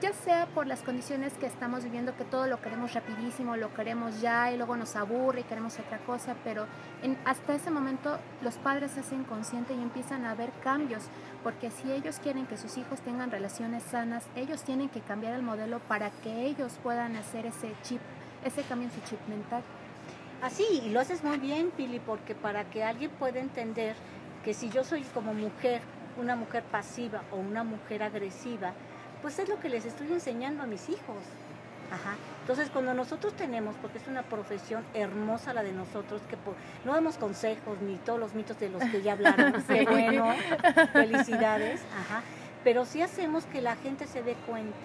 ya 0.00 0.12
sea 0.12 0.46
por 0.46 0.66
las 0.66 0.82
condiciones 0.82 1.32
que 1.34 1.46
estamos 1.46 1.84
viviendo, 1.84 2.14
que 2.16 2.24
todo 2.24 2.46
lo 2.46 2.60
queremos 2.60 2.92
rapidísimo, 2.92 3.56
lo 3.56 3.72
queremos 3.72 4.20
ya 4.20 4.52
y 4.52 4.56
luego 4.56 4.76
nos 4.76 4.94
aburre 4.94 5.40
y 5.40 5.44
queremos 5.44 5.78
otra 5.78 5.98
cosa, 5.98 6.34
pero 6.44 6.66
en, 7.02 7.16
hasta 7.24 7.54
ese 7.54 7.70
momento 7.70 8.18
los 8.42 8.56
padres 8.56 8.92
se 8.92 9.00
hacen 9.00 9.24
conscientes 9.24 9.76
y 9.76 9.82
empiezan 9.82 10.26
a 10.26 10.34
ver 10.34 10.50
cambios, 10.62 11.04
porque 11.42 11.70
si 11.70 11.90
ellos 11.90 12.18
quieren 12.18 12.46
que 12.46 12.58
sus 12.58 12.76
hijos 12.76 13.00
tengan 13.00 13.30
relaciones 13.30 13.82
sanas, 13.84 14.24
ellos 14.36 14.62
tienen 14.62 14.90
que 14.90 15.00
cambiar 15.00 15.34
el 15.34 15.42
modelo 15.42 15.78
para 15.80 16.10
que 16.10 16.44
ellos 16.46 16.78
puedan 16.82 17.16
hacer 17.16 17.46
ese 17.46 17.72
chip, 17.82 18.00
ese 18.44 18.62
cambio 18.62 18.88
en 18.88 18.94
su 18.94 19.00
chip 19.08 19.20
mental. 19.28 19.62
Así, 20.42 20.64
y 20.84 20.90
lo 20.90 21.00
haces 21.00 21.24
muy 21.24 21.38
bien, 21.38 21.70
Pili, 21.70 22.00
porque 22.00 22.34
para 22.34 22.64
que 22.64 22.84
alguien 22.84 23.10
pueda 23.12 23.40
entender 23.40 23.96
que 24.44 24.52
si 24.52 24.68
yo 24.68 24.84
soy 24.84 25.02
como 25.14 25.32
mujer, 25.32 25.80
una 26.18 26.36
mujer 26.36 26.62
pasiva 26.64 27.22
o 27.32 27.36
una 27.36 27.64
mujer 27.64 28.02
agresiva, 28.02 28.74
pues 29.26 29.40
es 29.40 29.48
lo 29.48 29.58
que 29.58 29.68
les 29.68 29.84
estoy 29.84 30.12
enseñando 30.12 30.62
a 30.62 30.66
mis 30.66 30.88
hijos. 30.88 31.16
Ajá. 31.90 32.14
Entonces, 32.42 32.70
cuando 32.70 32.94
nosotros 32.94 33.34
tenemos, 33.34 33.74
porque 33.82 33.98
es 33.98 34.06
una 34.06 34.22
profesión 34.22 34.84
hermosa 34.94 35.52
la 35.52 35.64
de 35.64 35.72
nosotros, 35.72 36.22
que 36.30 36.36
no 36.84 36.92
damos 36.92 37.16
consejos 37.16 37.76
ni 37.82 37.96
todos 37.96 38.20
los 38.20 38.34
mitos 38.34 38.56
de 38.60 38.68
los 38.68 38.80
que 38.84 39.02
ya 39.02 39.14
hablaron, 39.14 39.64
qué 39.66 39.84
bueno, 39.84 40.32
felicidades, 40.92 41.80
Ajá. 41.98 42.22
pero 42.62 42.84
sí 42.84 43.02
hacemos 43.02 43.46
que 43.46 43.60
la 43.60 43.74
gente 43.74 44.06
se 44.06 44.22
dé 44.22 44.34
cuenta 44.46 44.76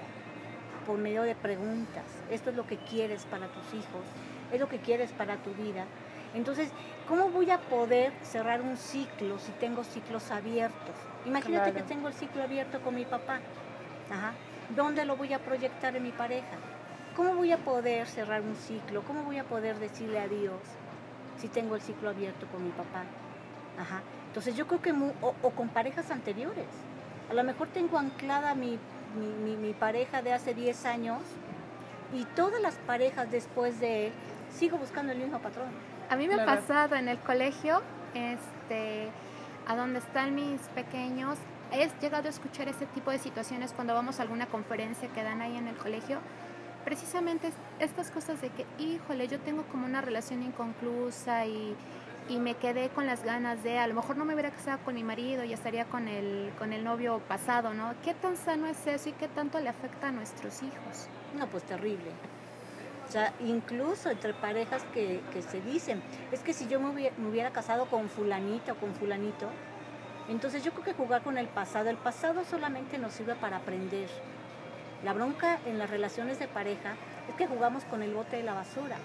por 0.88 0.98
medio 0.98 1.22
de 1.22 1.36
preguntas. 1.36 2.06
Esto 2.32 2.50
es 2.50 2.56
lo 2.56 2.66
que 2.66 2.78
quieres 2.78 3.26
para 3.26 3.46
tus 3.46 3.68
hijos, 3.76 4.06
es 4.52 4.60
lo 4.60 4.68
que 4.68 4.80
quieres 4.80 5.12
para 5.12 5.36
tu 5.36 5.54
vida. 5.54 5.86
Entonces, 6.34 6.72
¿cómo 7.08 7.30
voy 7.30 7.52
a 7.52 7.60
poder 7.60 8.12
cerrar 8.24 8.62
un 8.62 8.76
ciclo 8.76 9.38
si 9.38 9.52
tengo 9.52 9.84
ciclos 9.84 10.32
abiertos? 10.32 10.96
Imagínate 11.28 11.74
que 11.74 11.84
tengo 11.84 12.08
el 12.08 12.16
ciclo 12.16 12.42
abierto 12.42 12.82
con 12.82 12.96
mi 12.96 13.06
papá. 13.06 13.40
¿Dónde 14.76 15.06
lo 15.06 15.18
voy 15.18 15.34
a 15.34 15.40
proyectar 15.40 15.96
en 15.96 16.04
mi 16.04 16.12
pareja? 16.12 16.58
¿Cómo 17.16 17.36
voy 17.36 17.52
a 17.52 17.58
poder 17.58 18.08
cerrar 18.08 18.42
un 18.42 18.56
ciclo? 18.56 19.02
¿Cómo 19.04 19.24
voy 19.24 19.38
a 19.38 19.44
poder 19.44 19.78
decirle 19.80 20.20
adiós 20.20 20.62
si 21.38 21.50
tengo 21.50 21.76
el 21.76 21.82
ciclo 21.82 22.10
abierto 22.10 22.48
con 22.48 22.64
mi 22.64 22.72
papá? 22.72 23.04
Ajá. 23.78 24.02
Entonces 24.28 24.56
yo 24.56 24.66
creo 24.66 24.82
que, 24.82 24.94
o, 24.94 25.50
con 25.52 25.68
parejas 25.70 26.10
anteriores. 26.10 26.68
A 27.30 27.34
lo 27.34 27.44
mejor 27.44 27.68
tengo 27.68 27.98
anclada 27.98 28.56
mi, 28.56 28.80
mi, 29.44 29.74
pareja 29.74 30.22
de 30.22 30.32
hace 30.32 30.54
10 30.54 30.86
años 30.86 31.22
y 32.14 32.24
todas 32.36 32.62
las 32.62 32.76
parejas 32.76 33.30
después 33.30 33.80
de 33.80 34.08
él 34.08 34.14
sigo 34.54 34.78
buscando 34.78 35.12
el 35.12 35.18
mismo 35.18 35.40
patrón. 35.40 35.68
A 36.10 36.16
mí 36.16 36.28
me 36.28 36.36
ha 36.36 36.46
pasado 36.46 36.96
en 36.96 37.10
el 37.10 37.18
colegio, 37.20 37.82
este, 38.14 39.10
a 39.68 39.76
donde 39.76 40.00
están 40.00 40.36
mis 40.36 40.62
pequeños, 40.70 41.38
he 41.72 41.90
llegado 42.02 42.28
a 42.28 42.30
escuchar 42.30 42.68
ese 42.68 42.86
tipo 42.88 43.12
de 43.12 43.20
situaciones 43.20 43.74
cuando 43.74 43.94
vamos 43.94 44.20
a 44.20 44.24
alguna 44.24 44.46
conferencia 44.48 45.08
que 45.10 45.24
dan 45.24 45.42
ahí 45.42 45.58
en 45.58 45.68
el 45.68 45.76
colegio. 45.76 46.20
Precisamente 46.84 47.52
estas 47.80 48.12
cosas 48.12 48.42
de 48.42 48.50
que, 48.50 48.66
híjole, 48.80 49.28
yo 49.28 49.40
tengo 49.40 49.64
como 49.64 49.86
una 49.86 50.02
relación 50.02 50.42
inconclusa 50.44 51.46
y, 51.46 51.76
y 52.28 52.40
me 52.40 52.56
quedé 52.56 52.90
con 52.90 53.06
las 53.06 53.24
ganas 53.24 53.64
de, 53.64 53.78
a 53.78 53.88
lo 53.88 53.94
mejor 53.94 54.18
no 54.18 54.26
me 54.26 54.34
hubiera 54.34 54.52
casado 54.52 54.80
con 54.84 54.96
mi 54.96 55.04
marido 55.04 55.44
y 55.44 55.54
estaría 55.54 55.86
con 55.86 56.08
el, 56.08 56.52
con 56.58 56.74
el 56.74 56.84
novio 56.84 57.20
pasado, 57.28 57.74
¿no? 57.74 57.94
¿Qué 58.04 58.14
tan 58.14 58.36
sano 58.36 58.68
es 58.68 58.86
eso 58.88 59.10
y 59.10 59.14
qué 59.14 59.28
tanto 59.28 59.60
le 59.60 59.70
afecta 59.70 60.08
a 60.08 60.12
nuestros 60.12 60.64
hijos? 60.64 61.08
No, 61.38 61.48
pues 61.48 61.64
terrible. 61.64 62.12
O 63.08 63.12
sea, 63.12 63.34
incluso 63.42 64.10
entre 64.10 64.34
parejas 64.34 64.84
que, 64.94 65.22
que 65.34 65.42
se 65.42 65.62
dicen, 65.62 66.02
es 66.32 66.40
que 66.40 66.54
si 66.54 66.68
yo 66.68 66.80
me 66.80 66.90
hubiera, 66.90 67.16
me 67.18 67.30
hubiera 67.30 67.52
casado 67.52 67.86
con 67.88 68.10
fulanita 68.10 68.72
o 68.72 68.76
con 68.76 68.96
fulanito, 68.96 69.50
entonces 70.30 70.64
yo 70.64 70.72
creo 70.72 70.84
que 70.84 70.94
jugar 70.94 71.24
con 71.24 71.38
el 71.38 71.48
pasado, 71.48 71.90
el 71.90 71.98
pasado 71.98 72.44
solamente 72.46 72.98
nos 72.98 73.14
sirve 73.14 73.36
para 73.36 73.58
aprender. 73.58 74.10
La 75.04 75.14
bronca 75.14 75.60
en 75.66 75.80
las 75.80 75.90
relaciones 75.90 76.40
de 76.40 76.48
pareja 76.48 76.94
es 77.28 77.36
que 77.36 77.48
jugamos 77.48 77.84
con 77.86 78.04
el 78.04 78.14
bote 78.14 78.38
de 78.38 78.44
la 78.44 78.54
basura. 78.54 78.98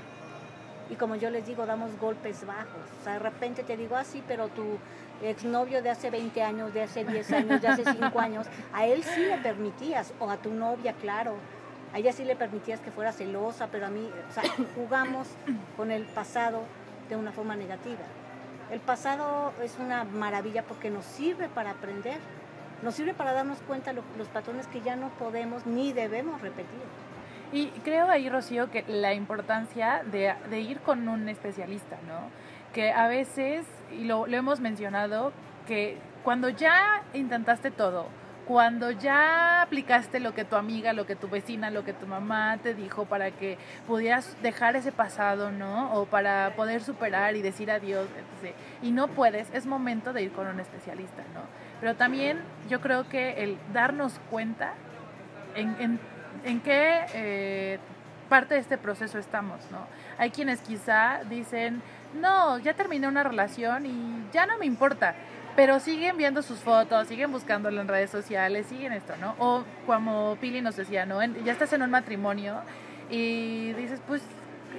Y 0.90 0.94
como 0.94 1.16
yo 1.16 1.30
les 1.30 1.46
digo, 1.46 1.66
damos 1.66 1.98
golpes 1.98 2.46
bajos. 2.46 2.82
O 3.00 3.04
sea, 3.04 3.14
de 3.14 3.18
repente 3.18 3.64
te 3.64 3.76
digo, 3.76 3.96
ah, 3.96 4.04
sí, 4.04 4.22
pero 4.26 4.48
tu 4.48 4.78
exnovio 5.22 5.82
de 5.82 5.90
hace 5.90 6.10
20 6.10 6.42
años, 6.42 6.74
de 6.74 6.82
hace 6.82 7.04
10 7.04 7.32
años, 7.32 7.62
de 7.62 7.68
hace 7.68 7.84
5 7.92 8.20
años, 8.20 8.46
a 8.72 8.86
él 8.86 9.02
sí 9.02 9.20
le 9.20 9.38
permitías, 9.38 10.12
o 10.20 10.30
a 10.30 10.36
tu 10.36 10.52
novia, 10.52 10.92
claro, 10.92 11.36
a 11.92 11.98
ella 11.98 12.12
sí 12.12 12.24
le 12.24 12.36
permitías 12.36 12.80
que 12.80 12.90
fuera 12.90 13.12
celosa, 13.12 13.68
pero 13.72 13.86
a 13.86 13.90
mí, 13.90 14.08
o 14.28 14.32
sea, 14.32 14.44
jugamos 14.74 15.28
con 15.76 15.90
el 15.90 16.04
pasado 16.04 16.62
de 17.08 17.16
una 17.16 17.32
forma 17.32 17.56
negativa. 17.56 18.04
El 18.70 18.80
pasado 18.80 19.52
es 19.62 19.76
una 19.78 20.04
maravilla 20.04 20.62
porque 20.62 20.90
nos 20.90 21.04
sirve 21.04 21.48
para 21.48 21.70
aprender, 21.70 22.18
nos 22.82 22.94
sirve 22.94 23.14
para 23.14 23.32
darnos 23.32 23.58
cuenta 23.60 23.92
de 23.92 24.02
los 24.18 24.28
patrones 24.28 24.66
que 24.66 24.80
ya 24.80 24.96
no 24.96 25.10
podemos 25.10 25.66
ni 25.66 25.92
debemos 25.92 26.40
repetir. 26.40 26.80
Y 27.52 27.68
creo 27.84 28.08
ahí, 28.10 28.28
Rocío, 28.28 28.70
que 28.70 28.84
la 28.88 29.14
importancia 29.14 30.02
de, 30.04 30.60
ir 30.60 30.80
con 30.80 31.08
un 31.08 31.28
especialista, 31.28 31.96
¿no? 32.08 32.30
Que 32.74 32.92
a 32.92 33.06
veces, 33.06 33.64
y 33.92 34.04
lo, 34.04 34.26
lo 34.26 34.36
hemos 34.36 34.58
mencionado, 34.58 35.32
que 35.66 35.98
cuando 36.24 36.48
ya 36.48 37.02
intentaste 37.14 37.70
todo, 37.70 38.08
cuando 38.46 38.92
ya 38.92 39.62
aplicaste 39.62 40.20
lo 40.20 40.32
que 40.32 40.44
tu 40.44 40.54
amiga, 40.54 40.92
lo 40.92 41.04
que 41.04 41.16
tu 41.16 41.28
vecina, 41.28 41.70
lo 41.70 41.84
que 41.84 41.92
tu 41.92 42.06
mamá 42.06 42.58
te 42.62 42.74
dijo 42.74 43.04
para 43.04 43.32
que 43.32 43.58
pudieras 43.88 44.36
dejar 44.40 44.76
ese 44.76 44.92
pasado, 44.92 45.50
¿no? 45.50 45.92
O 45.94 46.06
para 46.06 46.54
poder 46.54 46.82
superar 46.82 47.34
y 47.34 47.42
decir 47.42 47.70
adiós, 47.72 48.06
y 48.82 48.92
no 48.92 49.08
puedes, 49.08 49.52
es 49.52 49.66
momento 49.66 50.12
de 50.12 50.22
ir 50.22 50.32
con 50.32 50.46
un 50.46 50.60
especialista, 50.60 51.22
¿no? 51.34 51.40
Pero 51.80 51.96
también 51.96 52.38
yo 52.68 52.80
creo 52.80 53.08
que 53.08 53.42
el 53.42 53.58
darnos 53.72 54.20
cuenta 54.30 54.74
en, 55.56 55.74
en, 55.80 56.00
en 56.44 56.60
qué 56.60 57.04
eh, 57.14 57.78
parte 58.28 58.54
de 58.54 58.60
este 58.60 58.78
proceso 58.78 59.18
estamos, 59.18 59.60
¿no? 59.72 59.78
Hay 60.18 60.30
quienes 60.30 60.60
quizá 60.60 61.20
dicen, 61.28 61.82
no, 62.14 62.58
ya 62.58 62.74
terminé 62.74 63.08
una 63.08 63.24
relación 63.24 63.86
y 63.86 64.24
ya 64.32 64.46
no 64.46 64.56
me 64.56 64.66
importa 64.66 65.16
pero 65.56 65.80
siguen 65.80 66.18
viendo 66.18 66.42
sus 66.42 66.58
fotos, 66.58 67.08
siguen 67.08 67.32
buscándolo 67.32 67.80
en 67.80 67.88
redes 67.88 68.10
sociales, 68.10 68.66
siguen 68.66 68.92
esto, 68.92 69.16
¿no? 69.16 69.34
O 69.38 69.64
como 69.86 70.36
Pili 70.36 70.60
nos 70.60 70.76
decía, 70.76 71.06
¿no? 71.06 71.24
ya 71.24 71.52
estás 71.52 71.72
en 71.72 71.82
un 71.82 71.90
matrimonio 71.90 72.60
y 73.10 73.72
dices, 73.72 74.00
pues 74.06 74.22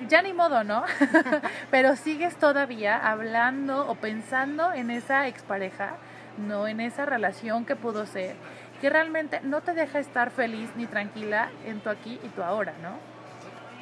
ya 0.07 0.21
ni 0.21 0.33
modo, 0.33 0.63
¿no? 0.63 0.83
pero 1.71 1.95
sigues 1.95 2.35
todavía 2.35 2.95
hablando 2.95 3.89
o 3.89 3.95
pensando 3.95 4.71
en 4.71 4.91
esa 4.91 5.27
expareja, 5.27 5.95
no 6.37 6.67
en 6.67 6.79
esa 6.79 7.05
relación 7.07 7.65
que 7.65 7.75
pudo 7.75 8.05
ser, 8.05 8.35
que 8.79 8.91
realmente 8.91 9.41
no 9.41 9.61
te 9.61 9.73
deja 9.73 9.97
estar 9.97 10.29
feliz 10.29 10.69
ni 10.75 10.85
tranquila 10.85 11.49
en 11.65 11.79
tu 11.79 11.89
aquí 11.89 12.19
y 12.23 12.29
tu 12.29 12.43
ahora, 12.43 12.73
¿no? 12.83 12.99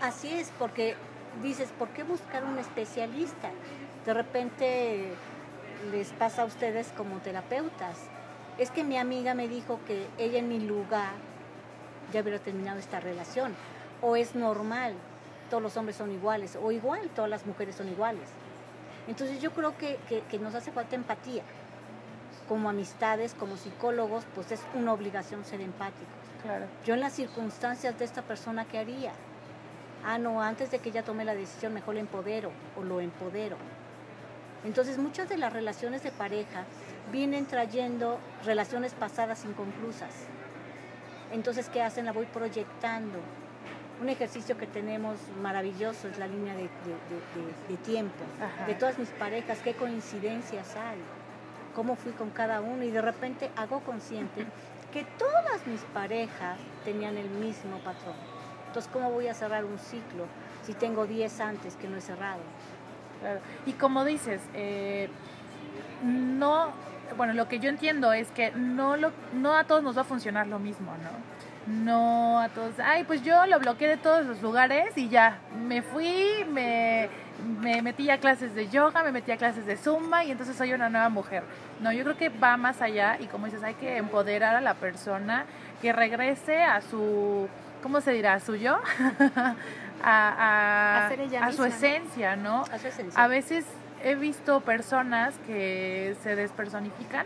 Así 0.01 0.33
es, 0.33 0.51
porque 0.57 0.95
dices, 1.43 1.69
¿por 1.77 1.89
qué 1.89 2.03
buscar 2.03 2.45
un 2.45 2.57
especialista? 2.57 3.49
De 4.05 4.13
repente 4.13 5.09
les 5.91 6.09
pasa 6.13 6.43
a 6.43 6.45
ustedes 6.45 6.91
como 6.95 7.19
terapeutas. 7.19 7.97
Es 8.57 8.71
que 8.71 8.83
mi 8.83 8.97
amiga 8.97 9.33
me 9.33 9.47
dijo 9.47 9.79
que 9.85 10.07
ella 10.17 10.39
en 10.39 10.47
mi 10.47 10.59
lugar 10.59 11.13
ya 12.13 12.21
hubiera 12.21 12.39
terminado 12.39 12.79
esta 12.79 12.99
relación. 12.99 13.53
O 14.01 14.15
es 14.15 14.35
normal, 14.35 14.93
todos 15.49 15.61
los 15.61 15.77
hombres 15.77 15.97
son 15.97 16.11
iguales. 16.11 16.57
O 16.61 16.71
igual, 16.71 17.09
todas 17.09 17.29
las 17.29 17.45
mujeres 17.45 17.75
son 17.75 17.89
iguales. 17.89 18.29
Entonces 19.07 19.41
yo 19.41 19.51
creo 19.51 19.77
que, 19.77 19.99
que, 20.29 20.39
nos 20.39 20.55
hace 20.55 20.71
falta 20.71 20.95
empatía. 20.95 21.43
Como 22.47 22.69
amistades, 22.69 23.33
como 23.33 23.57
psicólogos, 23.57 24.23
pues 24.35 24.51
es 24.51 24.61
una 24.73 24.93
obligación 24.93 25.45
ser 25.45 25.61
empáticos. 25.61 26.13
Claro. 26.43 26.65
Yo 26.85 26.93
en 26.93 26.99
las 26.99 27.13
circunstancias 27.13 27.97
de 27.97 28.05
esta 28.05 28.21
persona, 28.21 28.65
¿qué 28.65 28.79
haría? 28.79 29.11
Ah, 30.05 30.19
no, 30.19 30.41
antes 30.41 30.69
de 30.69 30.79
que 30.79 30.89
ella 30.89 31.03
tome 31.03 31.25
la 31.25 31.33
decisión, 31.33 31.73
mejor 31.73 31.95
le 31.95 32.01
empodero 32.01 32.51
o 32.77 32.83
lo 32.83 33.01
empodero. 33.01 33.57
Entonces 34.65 34.97
muchas 34.97 35.29
de 35.29 35.37
las 35.37 35.53
relaciones 35.53 36.03
de 36.03 36.11
pareja 36.11 36.65
vienen 37.11 37.45
trayendo 37.45 38.19
relaciones 38.43 38.93
pasadas 38.93 39.45
inconclusas. 39.45 40.11
Entonces, 41.31 41.69
¿qué 41.69 41.81
hacen? 41.81 42.05
La 42.05 42.11
voy 42.11 42.25
proyectando. 42.25 43.19
Un 44.01 44.09
ejercicio 44.09 44.57
que 44.57 44.67
tenemos 44.67 45.17
maravilloso 45.41 46.07
es 46.07 46.17
la 46.17 46.27
línea 46.27 46.53
de, 46.55 46.67
tiempo, 47.85 48.23
de 48.67 48.73
todas 48.73 48.99
mis 48.99 49.07
parejas, 49.09 49.59
qué 49.63 49.73
coincidencias 49.73 50.75
hay, 50.75 50.97
cómo 51.73 51.95
fui 51.95 52.11
con 52.11 52.29
cada 52.31 52.59
uno 52.59 52.83
y 52.83 52.91
de 52.91 53.01
repente 53.01 53.51
hago 53.55 53.79
consciente 53.81 54.45
que 54.91 55.05
todas 55.17 55.65
mis 55.65 55.79
parejas 55.93 56.59
tenían 56.83 57.15
el 57.15 57.29
mismo 57.29 57.77
patrón. 57.77 58.15
Entonces, 58.67 58.91
¿cómo 58.91 59.11
voy 59.11 59.29
a 59.29 59.33
cerrar 59.33 59.63
un 59.63 59.79
ciclo 59.79 60.25
si 60.65 60.73
tengo 60.73 61.07
10 61.07 61.39
antes 61.39 61.77
que 61.77 61.87
no 61.87 61.95
he 61.95 62.01
cerrado? 62.01 62.41
Y 63.65 63.73
como 63.73 64.05
dices, 64.05 64.41
eh, 64.53 65.09
no, 66.03 66.71
bueno, 67.17 67.33
lo 67.33 67.47
que 67.47 67.59
yo 67.59 67.69
entiendo 67.69 68.13
es 68.13 68.29
que 68.31 68.51
no, 68.51 68.97
lo, 68.97 69.11
no 69.33 69.55
a 69.55 69.63
todos 69.63 69.83
nos 69.83 69.97
va 69.97 70.01
a 70.01 70.05
funcionar 70.05 70.47
lo 70.47 70.59
mismo, 70.59 70.91
¿no? 71.03 71.35
No 71.67 72.39
a 72.39 72.49
todos, 72.49 72.75
ay, 72.79 73.05
pues 73.05 73.23
yo 73.23 73.45
lo 73.47 73.59
bloqueé 73.59 73.87
de 73.87 73.97
todos 73.97 74.25
los 74.25 74.41
lugares 74.41 74.95
y 74.97 75.09
ya, 75.09 75.39
me 75.67 75.81
fui, 75.81 76.45
me, 76.51 77.09
me 77.59 77.81
metí 77.81 78.09
a 78.09 78.19
clases 78.19 78.53
de 78.53 78.69
yoga, 78.69 79.03
me 79.03 79.11
metí 79.11 79.31
a 79.31 79.37
clases 79.37 79.65
de 79.65 79.75
zumba 79.75 80.23
y 80.23 80.31
entonces 80.31 80.55
soy 80.55 80.73
una 80.73 80.89
nueva 80.89 81.09
mujer. 81.09 81.43
No, 81.81 81.91
yo 81.91 82.03
creo 82.03 82.17
que 82.17 82.29
va 82.29 82.55
más 82.57 82.81
allá 82.81 83.17
y 83.19 83.25
como 83.25 83.45
dices, 83.45 83.63
hay 83.63 83.73
que 83.75 83.97
empoderar 83.97 84.55
a 84.55 84.61
la 84.61 84.75
persona 84.75 85.45
que 85.81 85.91
regrese 85.91 86.61
a 86.61 86.81
su, 86.81 87.47
¿cómo 87.81 87.99
se 87.99 88.11
dirá? 88.11 88.35
¿A 88.35 88.39
su 88.39 88.55
yo? 88.55 88.79
a, 90.07 91.07
a, 91.41 91.51
su 91.51 91.65
esencia, 91.65 92.35
¿no? 92.35 92.63
A 92.71 92.77
su 92.77 92.87
esencia. 92.87 93.23
A 93.23 93.27
veces 93.27 93.65
he 94.03 94.15
visto 94.15 94.61
personas 94.61 95.33
que 95.47 96.15
se 96.21 96.35
despersonifican, 96.35 97.25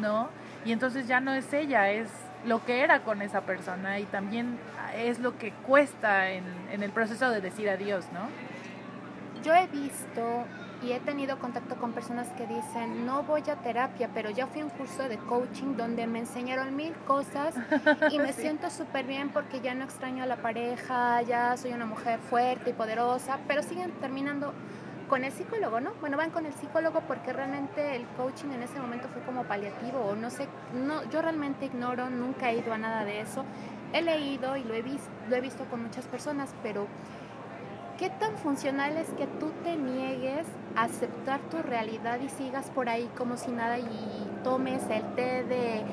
¿no? 0.00 0.28
Y 0.64 0.72
entonces 0.72 1.08
ya 1.08 1.20
no 1.20 1.32
es 1.32 1.52
ella, 1.52 1.90
es 1.90 2.08
lo 2.44 2.64
que 2.64 2.82
era 2.82 3.00
con 3.00 3.22
esa 3.22 3.42
persona 3.42 3.98
y 3.98 4.04
también 4.04 4.58
es 4.96 5.20
lo 5.20 5.38
que 5.38 5.52
cuesta 5.52 6.30
en, 6.30 6.44
en 6.70 6.82
el 6.82 6.90
proceso 6.90 7.30
de 7.30 7.40
decir 7.40 7.70
adiós, 7.70 8.04
¿no? 8.12 8.28
Yo 9.42 9.54
he 9.54 9.66
visto 9.66 10.44
y 10.82 10.92
he 10.92 11.00
tenido 11.00 11.38
contacto 11.38 11.76
con 11.76 11.92
personas 11.92 12.28
que 12.30 12.46
dicen, 12.46 13.06
no 13.06 13.22
voy 13.22 13.42
a 13.48 13.56
terapia, 13.56 14.10
pero 14.12 14.30
ya 14.30 14.46
fui 14.46 14.62
a 14.62 14.64
un 14.64 14.70
curso 14.70 15.08
de 15.08 15.16
coaching 15.16 15.76
donde 15.76 16.06
me 16.06 16.18
enseñaron 16.18 16.74
mil 16.74 16.92
cosas 17.06 17.54
y 18.10 18.18
me 18.18 18.32
siento 18.32 18.68
súper 18.70 19.06
bien 19.06 19.30
porque 19.30 19.60
ya 19.60 19.74
no 19.74 19.84
extraño 19.84 20.24
a 20.24 20.26
la 20.26 20.36
pareja, 20.36 21.22
ya 21.22 21.56
soy 21.56 21.72
una 21.72 21.86
mujer 21.86 22.18
fuerte 22.18 22.70
y 22.70 22.72
poderosa, 22.72 23.38
pero 23.46 23.62
siguen 23.62 23.92
terminando 24.00 24.52
con 25.08 25.24
el 25.24 25.32
psicólogo, 25.32 25.78
¿no? 25.78 25.92
Bueno, 26.00 26.16
van 26.16 26.30
con 26.30 26.46
el 26.46 26.54
psicólogo 26.54 27.02
porque 27.02 27.32
realmente 27.32 27.96
el 27.96 28.06
coaching 28.16 28.48
en 28.48 28.62
ese 28.62 28.80
momento 28.80 29.08
fue 29.08 29.22
como 29.22 29.44
paliativo 29.44 29.98
o 29.98 30.16
no 30.16 30.30
sé, 30.30 30.48
no, 30.74 31.04
yo 31.10 31.20
realmente 31.20 31.66
ignoro, 31.66 32.08
nunca 32.08 32.50
he 32.50 32.58
ido 32.58 32.72
a 32.72 32.78
nada 32.78 33.04
de 33.04 33.20
eso. 33.20 33.44
He 33.92 34.00
leído 34.00 34.56
y 34.56 34.64
lo 34.64 34.72
he, 34.72 34.80
visto, 34.80 35.10
lo 35.28 35.36
he 35.36 35.42
visto 35.42 35.66
con 35.66 35.82
muchas 35.82 36.06
personas, 36.06 36.54
pero 36.62 36.86
¿qué 38.02 38.10
tan 38.10 38.36
funcional 38.36 38.96
es 38.96 39.06
que 39.10 39.28
tú 39.28 39.52
te 39.62 39.76
niegues 39.76 40.44
a 40.74 40.86
aceptar 40.86 41.38
tu 41.42 41.58
realidad 41.58 42.18
y 42.20 42.28
sigas 42.30 42.68
por 42.70 42.88
ahí 42.88 43.08
como 43.16 43.36
si 43.36 43.52
nada 43.52 43.78
y 43.78 44.28
tomes 44.42 44.82
el 44.90 45.04
té 45.14 45.44
de, 45.44 45.84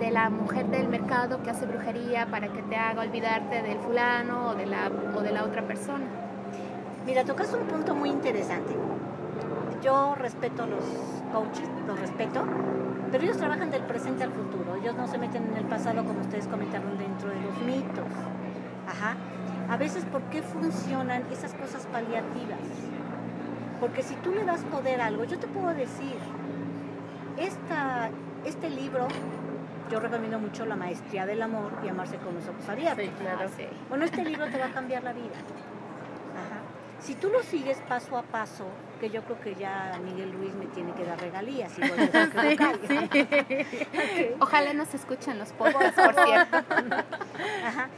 de 0.00 0.10
la 0.10 0.30
mujer 0.30 0.66
del 0.66 0.88
mercado 0.88 1.44
que 1.44 1.50
hace 1.50 1.64
brujería 1.64 2.26
para 2.26 2.48
que 2.48 2.60
te 2.62 2.74
haga 2.74 3.02
olvidarte 3.02 3.62
del 3.62 3.78
fulano 3.78 4.48
o 4.48 4.54
de 4.56 4.66
la, 4.66 4.90
o 5.16 5.20
de 5.20 5.30
la 5.30 5.44
otra 5.44 5.62
persona? 5.62 6.04
Mira, 7.06 7.24
tocas 7.24 7.54
un 7.54 7.68
punto 7.68 7.94
muy 7.94 8.10
interesante. 8.10 8.74
Yo 9.80 10.16
respeto 10.16 10.66
los 10.66 10.84
coaches, 11.32 11.68
los 11.86 12.00
respeto, 12.00 12.42
pero 13.12 13.22
ellos 13.22 13.36
trabajan 13.36 13.70
del 13.70 13.84
presente 13.84 14.24
al 14.24 14.32
futuro. 14.32 14.74
Ellos 14.74 14.96
no 14.96 15.06
se 15.06 15.18
meten 15.18 15.44
en 15.52 15.56
el 15.58 15.66
pasado 15.66 16.04
como 16.04 16.20
ustedes 16.20 16.48
comentaron 16.48 16.98
dentro 16.98 17.28
de 17.28 17.40
los 17.42 17.56
mitos. 17.60 18.08
Ajá 18.88 19.14
a 19.68 19.76
veces 19.76 20.04
por 20.04 20.22
qué 20.24 20.42
funcionan 20.42 21.24
esas 21.32 21.54
cosas 21.54 21.86
paliativas. 21.86 22.58
Porque 23.80 24.02
si 24.02 24.14
tú 24.16 24.32
le 24.32 24.44
das 24.44 24.62
poder 24.64 25.00
a 25.00 25.06
algo, 25.06 25.24
yo 25.24 25.38
te 25.38 25.46
puedo 25.46 25.68
decir, 25.74 26.16
esta, 27.36 28.10
este 28.44 28.70
libro 28.70 29.08
yo 29.90 30.00
recomiendo 30.00 30.38
mucho 30.38 30.64
La 30.64 30.76
Maestría 30.76 31.26
del 31.26 31.42
Amor 31.42 31.72
y 31.84 31.88
Amarse 31.88 32.16
con 32.16 32.34
los 32.34 32.48
ojos 32.48 32.68
abiertos. 32.68 33.04
Sí, 33.04 33.12
claro. 33.20 33.50
Bueno, 33.88 34.04
este 34.04 34.24
libro 34.24 34.46
te 34.46 34.58
va 34.58 34.66
a 34.66 34.70
cambiar 34.70 35.02
la 35.02 35.12
vida. 35.12 35.34
Ajá. 35.34 36.60
Si 37.00 37.14
tú 37.14 37.28
lo 37.28 37.42
sigues 37.42 37.78
paso 37.86 38.16
a 38.16 38.22
paso, 38.22 38.66
que 38.98 39.10
yo 39.10 39.22
creo 39.24 39.40
que 39.40 39.54
ya 39.54 39.92
Miguel 40.02 40.32
Luis 40.32 40.54
me 40.54 40.66
tiene 40.66 40.92
que 40.92 41.04
dar 41.04 41.20
regalías. 41.20 41.78
igual 41.78 42.00
yo 42.00 42.10
creo 42.10 42.30
que 42.30 42.50
lo 42.50 42.56
calle. 42.56 43.66
Ok. 44.34 44.40
Ojalá 44.40 44.72
nos 44.72 44.94
escuchen 44.94 45.38
los 45.38 45.52
podcasts, 45.52 46.00
por 46.00 46.14
cierto. 46.24 46.56
Ajá. 47.66 47.88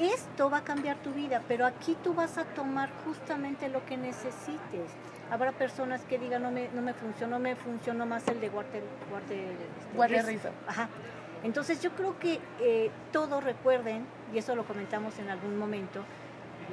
Esto 0.00 0.50
va 0.50 0.58
a 0.58 0.64
cambiar 0.64 0.96
tu 0.98 1.12
vida, 1.12 1.40
pero 1.46 1.66
aquí 1.66 1.96
tú 2.02 2.14
vas 2.14 2.36
a 2.38 2.44
tomar 2.44 2.90
justamente 3.04 3.68
lo 3.68 3.84
que 3.86 3.96
necesites. 3.96 4.90
Habrá 5.30 5.52
personas 5.52 6.02
que 6.02 6.18
digan, 6.18 6.42
no 6.42 6.50
me, 6.50 6.68
no 6.74 6.82
me 6.82 6.94
funcionó, 6.94 7.38
me 7.38 7.54
funcionó 7.56 8.04
más 8.04 8.26
el 8.28 8.40
de 8.40 8.48
guarte, 8.48 8.82
guarte, 9.10 9.50
este, 9.52 9.96
Guardia 9.96 10.22
rizo". 10.22 10.30
rizo. 10.32 10.48
Ajá. 10.66 10.88
Entonces 11.44 11.80
yo 11.80 11.90
creo 11.92 12.18
que 12.18 12.40
eh, 12.60 12.90
todos 13.12 13.42
recuerden, 13.44 14.04
y 14.32 14.38
eso 14.38 14.54
lo 14.56 14.64
comentamos 14.64 15.18
en 15.18 15.30
algún 15.30 15.56
momento, 15.56 16.02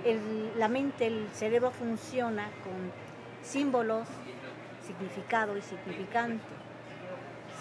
el- 0.04 0.51
la 0.58 0.68
mente, 0.68 1.08
el 1.08 1.28
cerebro 1.34 1.72
funciona 1.72 2.46
con 2.63 2.92
símbolos, 3.44 4.08
significado 4.86 5.58
y 5.58 5.62
significante. 5.62 6.44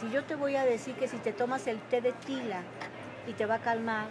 Si 0.00 0.10
yo 0.10 0.24
te 0.24 0.34
voy 0.36 0.56
a 0.56 0.64
decir 0.64 0.94
que 0.94 1.06
si 1.08 1.18
te 1.18 1.32
tomas 1.32 1.66
el 1.66 1.78
té 1.80 2.00
de 2.00 2.12
tila 2.12 2.62
y 3.26 3.32
te 3.34 3.44
va 3.44 3.56
a 3.56 3.58
calmar, 3.58 4.06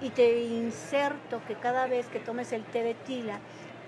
y 0.00 0.10
te 0.10 0.42
inserto 0.42 1.40
que 1.46 1.54
cada 1.54 1.86
vez 1.86 2.06
que 2.08 2.20
tomes 2.20 2.52
el 2.52 2.64
té 2.64 2.82
de 2.82 2.94
tila, 2.94 3.38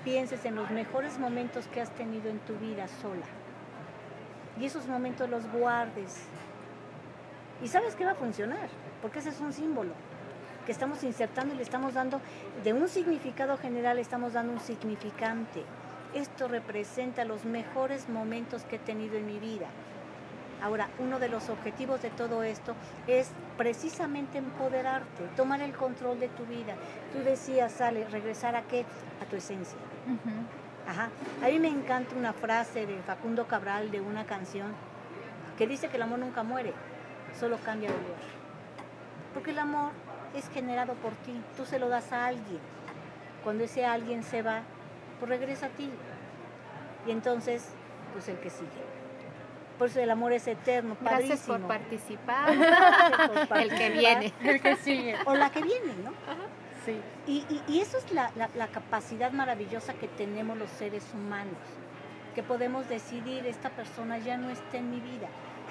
pienses 0.04 0.44
en 0.44 0.54
los 0.54 0.70
mejores 0.70 1.18
momentos 1.18 1.66
que 1.68 1.80
has 1.80 1.90
tenido 1.90 2.30
en 2.30 2.38
tu 2.40 2.54
vida 2.56 2.88
sola. 2.88 3.26
Y 4.58 4.64
esos 4.64 4.86
momentos 4.86 5.28
los 5.28 5.50
guardes. 5.52 6.16
Y 7.62 7.68
sabes 7.68 7.94
que 7.94 8.04
va 8.04 8.12
a 8.12 8.16
funcionar, 8.16 8.68
porque 9.02 9.18
ese 9.18 9.30
es 9.30 9.40
un 9.40 9.52
símbolo 9.52 9.92
que 10.68 10.72
estamos 10.72 11.02
insertando 11.02 11.54
y 11.54 11.56
le 11.56 11.62
estamos 11.62 11.94
dando, 11.94 12.20
de 12.62 12.74
un 12.74 12.88
significado 12.88 13.56
general, 13.56 13.98
estamos 13.98 14.34
dando 14.34 14.52
un 14.52 14.60
significante. 14.60 15.62
Esto 16.14 16.46
representa 16.46 17.24
los 17.24 17.46
mejores 17.46 18.08
momentos 18.10 18.64
que 18.64 18.76
he 18.76 18.78
tenido 18.78 19.16
en 19.16 19.26
mi 19.26 19.38
vida. 19.38 19.66
Ahora, 20.62 20.88
uno 20.98 21.18
de 21.18 21.28
los 21.28 21.48
objetivos 21.50 22.02
de 22.02 22.10
todo 22.10 22.42
esto 22.42 22.74
es 23.06 23.30
precisamente 23.56 24.38
empoderarte, 24.38 25.24
tomar 25.36 25.60
el 25.60 25.72
control 25.72 26.18
de 26.18 26.28
tu 26.28 26.44
vida. 26.46 26.74
Tú 27.12 27.20
decías, 27.20 27.72
sale, 27.72 28.04
regresar 28.08 28.56
a 28.56 28.62
qué? 28.62 28.84
A 29.22 29.24
tu 29.28 29.36
esencia. 29.36 29.78
Ajá. 30.86 31.10
A 31.44 31.50
mí 31.50 31.58
me 31.58 31.68
encanta 31.68 32.16
una 32.16 32.32
frase 32.32 32.86
de 32.86 32.98
Facundo 33.02 33.46
Cabral 33.46 33.90
de 33.90 34.00
una 34.00 34.24
canción 34.24 34.72
que 35.58 35.66
dice 35.66 35.88
que 35.88 35.96
el 35.96 36.02
amor 36.02 36.18
nunca 36.18 36.42
muere, 36.42 36.72
solo 37.38 37.58
cambia 37.58 37.90
de 37.90 37.98
lugar. 37.98 38.16
Porque 39.34 39.50
el 39.50 39.58
amor 39.58 39.92
es 40.34 40.48
generado 40.48 40.94
por 40.94 41.12
ti, 41.12 41.40
tú 41.56 41.66
se 41.66 41.78
lo 41.78 41.88
das 41.88 42.12
a 42.12 42.26
alguien. 42.26 42.60
Cuando 43.44 43.64
ese 43.64 43.84
alguien 43.84 44.22
se 44.22 44.42
va, 44.42 44.62
pues 45.18 45.28
regresa 45.28 45.66
a 45.66 45.70
ti. 45.70 45.90
Y 47.06 47.10
entonces, 47.10 47.68
pues 48.12 48.28
el 48.28 48.38
que 48.38 48.50
sigue. 48.50 48.88
Por 49.78 49.88
eso 49.88 50.00
el 50.00 50.10
amor 50.10 50.32
es 50.32 50.46
eterno, 50.48 50.96
Gracias 51.00 51.40
por 51.42 51.60
participar. 51.68 52.56
Gracias 52.58 53.46
por 53.48 53.58
El 53.58 53.68
que 53.74 53.90
viene. 53.90 54.32
El 54.42 54.60
que 54.60 54.76
sigue. 54.76 55.16
O 55.24 55.34
la 55.34 55.50
que 55.50 55.62
viene, 55.62 55.92
¿no? 56.04 56.10
Sí. 56.84 57.00
Y, 57.26 57.44
y- 57.48 57.62
y 57.68 57.80
eso 57.80 57.98
es 57.98 58.10
la, 58.12 58.30
la- 58.36 58.50
la 58.56 58.66
capacidad 58.68 59.30
maravillosa 59.32 59.94
que 59.94 60.08
tenemos 60.08 60.56
los 60.58 60.70
seres 60.70 61.04
humanos, 61.14 61.54
que 62.34 62.42
podemos 62.42 62.88
decidir, 62.88 63.46
esta 63.46 63.70
persona 63.70 64.18
ya 64.18 64.36
no 64.36 64.50
está 64.50 64.78
en 64.78 64.90
mi 64.90 65.00
vida, 65.00 65.28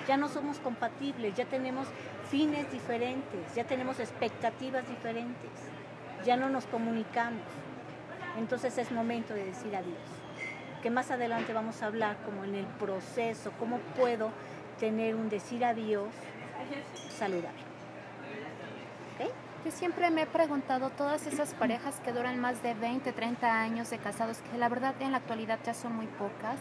ya 0.07 0.15
no 0.15 0.29
somos 0.29 0.59
compatibles, 0.59 1.35
ya 1.35 1.45
tenemos 1.45 1.87
fines 2.29 2.71
diferentes, 2.71 3.55
ya 3.55 3.63
tenemos 3.65 3.99
expectativas 3.99 4.87
diferentes, 4.87 5.49
ya 6.23 6.37
no 6.37 6.49
nos 6.49 6.65
comunicamos. 6.65 7.41
Entonces 8.37 8.77
es 8.77 8.91
momento 8.91 9.33
de 9.33 9.45
decir 9.45 9.75
adiós. 9.75 9.97
Que 10.87 10.91
más 10.91 11.11
adelante 11.11 11.51
vamos 11.51 11.83
a 11.83 11.87
hablar 11.87 12.15
como 12.23 12.45
en 12.45 12.55
el 12.55 12.65
proceso, 12.65 13.51
cómo 13.59 13.79
puedo 13.97 14.31
tener 14.79 15.15
un 15.15 15.27
decir 15.27 15.65
adiós 15.65 16.07
saludable. 17.09 17.59
¿Ok? 19.19 19.29
Yo 19.65 19.71
siempre 19.71 20.09
me 20.11 20.21
he 20.21 20.25
preguntado, 20.25 20.89
todas 20.91 21.27
esas 21.27 21.53
parejas 21.55 21.99
que 21.99 22.13
duran 22.13 22.39
más 22.39 22.63
de 22.63 22.73
20, 22.73 23.11
30 23.11 23.61
años 23.61 23.89
de 23.89 23.97
casados, 23.97 24.37
que 24.49 24.57
la 24.57 24.69
verdad 24.69 24.95
en 25.01 25.11
la 25.11 25.17
actualidad 25.17 25.59
ya 25.65 25.73
son 25.73 25.93
muy 25.93 26.07
pocas, 26.07 26.57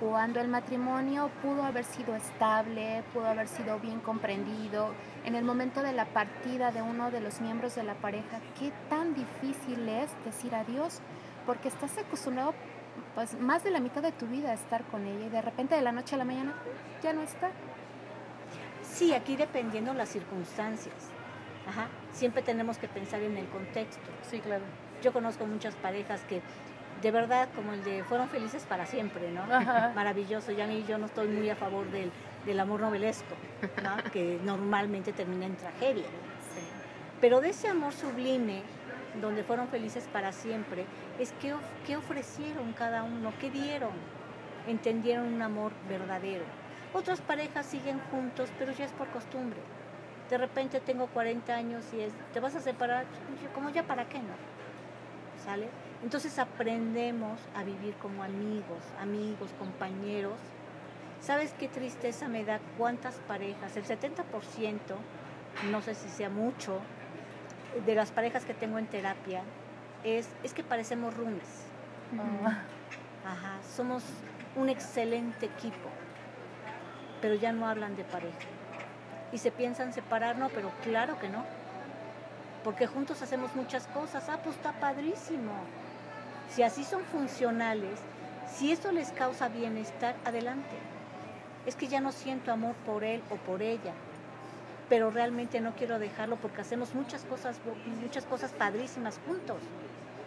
cuando 0.00 0.40
el 0.40 0.48
matrimonio 0.48 1.30
pudo 1.40 1.62
haber 1.62 1.84
sido 1.84 2.16
estable, 2.16 3.04
pudo 3.14 3.28
haber 3.28 3.46
sido 3.46 3.78
bien 3.78 4.00
comprendido, 4.00 4.90
en 5.24 5.36
el 5.36 5.44
momento 5.44 5.84
de 5.84 5.92
la 5.92 6.06
partida 6.06 6.72
de 6.72 6.82
uno 6.82 7.12
de 7.12 7.20
los 7.20 7.40
miembros 7.40 7.76
de 7.76 7.84
la 7.84 7.94
pareja, 7.94 8.40
qué 8.58 8.72
tan 8.90 9.14
difícil 9.14 9.88
es 9.88 10.10
decir 10.24 10.52
adiós, 10.52 11.00
porque 11.46 11.68
estás 11.68 11.96
acostumbrado 11.96 12.52
pues 13.14 13.38
más 13.40 13.64
de 13.64 13.70
la 13.70 13.80
mitad 13.80 14.02
de 14.02 14.12
tu 14.12 14.26
vida 14.26 14.52
estar 14.52 14.84
con 14.84 15.06
ella 15.06 15.26
y 15.26 15.28
de 15.28 15.42
repente 15.42 15.74
de 15.74 15.82
la 15.82 15.92
noche 15.92 16.14
a 16.14 16.18
la 16.18 16.24
mañana 16.24 16.54
ya 17.02 17.12
no 17.12 17.22
está. 17.22 17.50
Sí, 18.82 19.12
aquí 19.14 19.36
dependiendo 19.36 19.92
las 19.94 20.08
circunstancias. 20.08 20.94
Ajá. 21.68 21.88
Siempre 22.12 22.42
tenemos 22.42 22.78
que 22.78 22.88
pensar 22.88 23.22
en 23.22 23.36
el 23.36 23.46
contexto. 23.48 24.06
Sí, 24.30 24.40
claro. 24.40 24.64
Yo 25.02 25.12
conozco 25.12 25.46
muchas 25.46 25.74
parejas 25.74 26.22
que 26.22 26.40
de 27.02 27.10
verdad, 27.10 27.48
como 27.54 27.72
el 27.72 27.84
de 27.84 28.04
fueron 28.04 28.28
felices 28.28 28.64
para 28.64 28.86
siempre, 28.86 29.30
¿no? 29.30 29.42
Ajá. 29.42 29.92
Maravilloso. 29.94 30.52
Ya 30.52 30.64
a 30.64 30.66
mí 30.66 30.84
yo 30.88 30.98
no 30.98 31.06
estoy 31.06 31.28
muy 31.28 31.50
a 31.50 31.56
favor 31.56 31.90
del, 31.90 32.10
del 32.46 32.60
amor 32.60 32.80
novelesco, 32.80 33.34
¿no? 33.82 33.96
que 34.12 34.40
normalmente 34.44 35.12
termina 35.12 35.46
en 35.46 35.56
tragedia. 35.56 36.06
Pero 37.20 37.40
de 37.40 37.50
ese 37.50 37.68
amor 37.68 37.92
sublime, 37.92 38.62
donde 39.20 39.44
fueron 39.44 39.68
felices 39.68 40.08
para 40.12 40.32
siempre, 40.32 40.86
es 41.18 41.32
que, 41.32 41.54
of- 41.54 41.62
qué 41.86 41.96
ofrecieron 41.96 42.72
cada 42.72 43.02
uno, 43.02 43.32
qué 43.40 43.50
dieron, 43.50 43.90
entendieron 44.66 45.26
un 45.32 45.42
amor 45.42 45.72
verdadero. 45.88 46.44
Otras 46.94 47.20
parejas 47.20 47.66
siguen 47.66 48.00
juntos, 48.10 48.50
pero 48.58 48.72
ya 48.72 48.84
es 48.84 48.92
por 48.92 49.08
costumbre. 49.08 49.58
De 50.30 50.38
repente 50.38 50.80
tengo 50.80 51.06
40 51.08 51.54
años 51.54 51.84
y 51.92 52.00
es, 52.00 52.12
¿te 52.32 52.40
vas 52.40 52.54
a 52.56 52.60
separar? 52.60 53.04
Como 53.54 53.70
ya 53.70 53.84
para 53.84 54.08
qué 54.08 54.18
no? 54.18 54.34
¿Sale? 55.44 55.68
Entonces 56.02 56.38
aprendemos 56.38 57.38
a 57.54 57.62
vivir 57.62 57.94
como 57.94 58.22
amigos, 58.22 58.82
amigos, 59.00 59.50
compañeros. 59.58 60.38
¿Sabes 61.20 61.54
qué 61.58 61.68
tristeza 61.68 62.28
me 62.28 62.44
da? 62.44 62.60
¿Cuántas 62.76 63.16
parejas? 63.28 63.76
El 63.76 63.84
70%, 63.84 64.96
no 65.70 65.80
sé 65.80 65.94
si 65.94 66.08
sea 66.08 66.28
mucho, 66.28 66.80
de 67.84 67.94
las 67.94 68.10
parejas 68.10 68.44
que 68.44 68.54
tengo 68.54 68.78
en 68.78 68.86
terapia, 68.86 69.42
es, 70.04 70.28
es 70.42 70.52
que 70.52 70.62
parecemos 70.62 71.14
roomies. 71.14 71.66
Ah, 72.44 72.62
Ajá, 73.24 73.58
somos 73.74 74.04
un 74.54 74.68
excelente 74.68 75.46
equipo, 75.46 75.90
pero 77.20 77.34
ya 77.34 77.52
no 77.52 77.66
hablan 77.66 77.96
de 77.96 78.04
pareja. 78.04 78.38
Y 79.32 79.38
se 79.38 79.50
piensan 79.50 79.92
separar, 79.92 80.38
no, 80.38 80.48
pero 80.50 80.70
claro 80.84 81.18
que 81.18 81.28
no. 81.28 81.44
Porque 82.62 82.86
juntos 82.86 83.22
hacemos 83.22 83.54
muchas 83.56 83.86
cosas. 83.88 84.28
Ah, 84.28 84.38
pues 84.42 84.56
está 84.56 84.72
padrísimo. 84.72 85.52
Si 86.50 86.62
así 86.62 86.84
son 86.84 87.02
funcionales, 87.04 87.98
si 88.46 88.70
eso 88.70 88.92
les 88.92 89.10
causa 89.10 89.48
bienestar, 89.48 90.14
adelante. 90.24 90.76
Es 91.66 91.74
que 91.74 91.88
ya 91.88 92.00
no 92.00 92.12
siento 92.12 92.52
amor 92.52 92.74
por 92.86 93.02
él 93.02 93.22
o 93.30 93.36
por 93.36 93.60
ella, 93.60 93.92
pero 94.88 95.10
realmente 95.10 95.60
no 95.60 95.74
quiero 95.74 95.98
dejarlo 95.98 96.36
porque 96.36 96.60
hacemos 96.60 96.94
muchas 96.94 97.24
cosas, 97.24 97.60
muchas 98.00 98.24
cosas 98.24 98.52
padrísimas 98.52 99.18
juntos, 99.26 99.58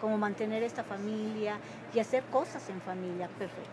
como 0.01 0.17
mantener 0.17 0.63
esta 0.63 0.83
familia 0.83 1.57
y 1.93 1.99
hacer 1.99 2.23
cosas 2.25 2.69
en 2.69 2.81
familia, 2.81 3.27
perfecto. 3.37 3.69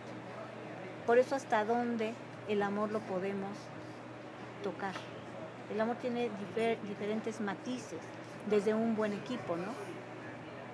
Por 1.05 1.17
eso 1.17 1.35
hasta 1.35 1.63
dónde 1.65 2.13
el 2.47 2.61
amor 2.61 2.91
lo 2.91 2.99
podemos 2.99 3.51
tocar. 4.63 4.93
El 5.73 5.79
amor 5.81 5.97
tiene 5.97 6.29
difer- 6.29 6.79
diferentes 6.81 7.41
matices, 7.41 7.99
desde 8.49 8.73
un 8.73 8.95
buen 8.95 9.13
equipo, 9.13 9.57
¿no? 9.57 9.73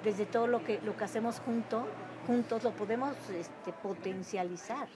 Desde 0.03 0.25
todo 0.25 0.47
lo 0.47 0.63
que, 0.63 0.79
lo 0.81 0.95
que 0.95 1.03
hacemos 1.05 1.39
junto, 1.39 1.87
juntos 2.27 2.63
lo 2.63 2.71
podemos 2.71 3.15
este, 3.31 3.73
potencializar. 3.73 4.87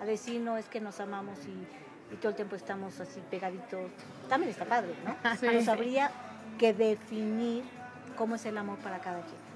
A 0.00 0.04
decir, 0.04 0.40
no, 0.40 0.56
es 0.56 0.68
que 0.68 0.80
nos 0.80 1.00
amamos 1.00 1.38
y, 1.46 1.66
y 2.12 2.16
todo 2.16 2.30
el 2.30 2.36
tiempo 2.36 2.56
estamos 2.56 2.98
así 3.00 3.20
pegaditos. 3.30 3.90
También 4.28 4.50
está 4.50 4.64
padre, 4.64 4.94
¿no? 5.04 5.16
Sí. 5.36 5.46
Pero 5.46 5.72
habría 5.72 6.10
que 6.58 6.72
definir 6.72 7.64
cómo 8.16 8.34
es 8.34 8.44
el 8.46 8.58
amor 8.58 8.78
para 8.78 8.98
cada 8.98 9.22
quien. 9.22 9.50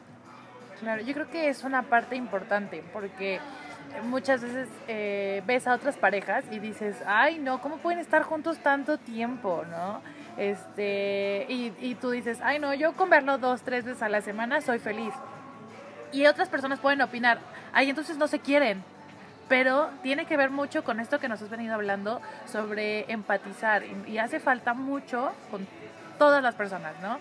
Claro, 0.81 1.03
yo 1.03 1.15
creo 1.15 1.31
que 1.31 1.49
es 1.49 1.65
una 1.65 1.83
parte 1.83 2.17
importante 2.17 2.83
porque 2.93 3.41
muchas 4.03 4.43
veces 4.43 4.69
eh, 4.89 5.43
ves 5.47 5.67
a 5.67 5.75
otras 5.75 5.97
parejas 5.97 6.45
y 6.51 6.59
dices, 6.59 6.97
ay, 7.07 7.39
no, 7.39 7.61
¿cómo 7.61 7.77
pueden 7.79 8.01
estar 8.01 8.23
juntos 8.23 8.59
tanto 8.59 8.99
tiempo, 8.99 9.65
no? 9.71 10.03
Este, 10.37 11.47
y, 11.49 11.73
y 11.81 11.95
tú 11.95 12.11
dices, 12.11 12.41
ay, 12.43 12.59
no, 12.59 12.75
yo 12.75 12.95
con 12.95 13.09
verlo 13.09 13.39
dos, 13.39 13.63
tres 13.63 13.85
veces 13.85 14.03
a 14.03 14.09
la 14.09 14.21
semana 14.21 14.61
soy 14.61 14.79
feliz. 14.79 15.15
Y 16.13 16.27
otras 16.27 16.49
personas 16.49 16.81
pueden 16.81 17.03
opinar, 17.03 17.39
ay, 17.73 17.91
entonces 17.91 18.17
no 18.17 18.27
se 18.29 18.41
quieren. 18.41 18.85
Pero 19.49 19.91
tiene 20.03 20.27
que 20.27 20.37
ver 20.37 20.51
mucho 20.51 20.85
con 20.85 21.01
esto 21.01 21.19
que 21.19 21.29
nos 21.29 21.43
has 21.43 21.51
venido 21.51 21.75
hablando 21.75 22.21
sobre 22.47 23.11
empatizar 23.13 23.83
y 24.07 24.19
hace 24.19 24.41
falta 24.41 24.75
mucho 24.75 25.33
con 25.51 25.67
todas 26.19 26.43
las 26.43 26.55
personas, 26.55 26.95
¿no? 27.03 27.19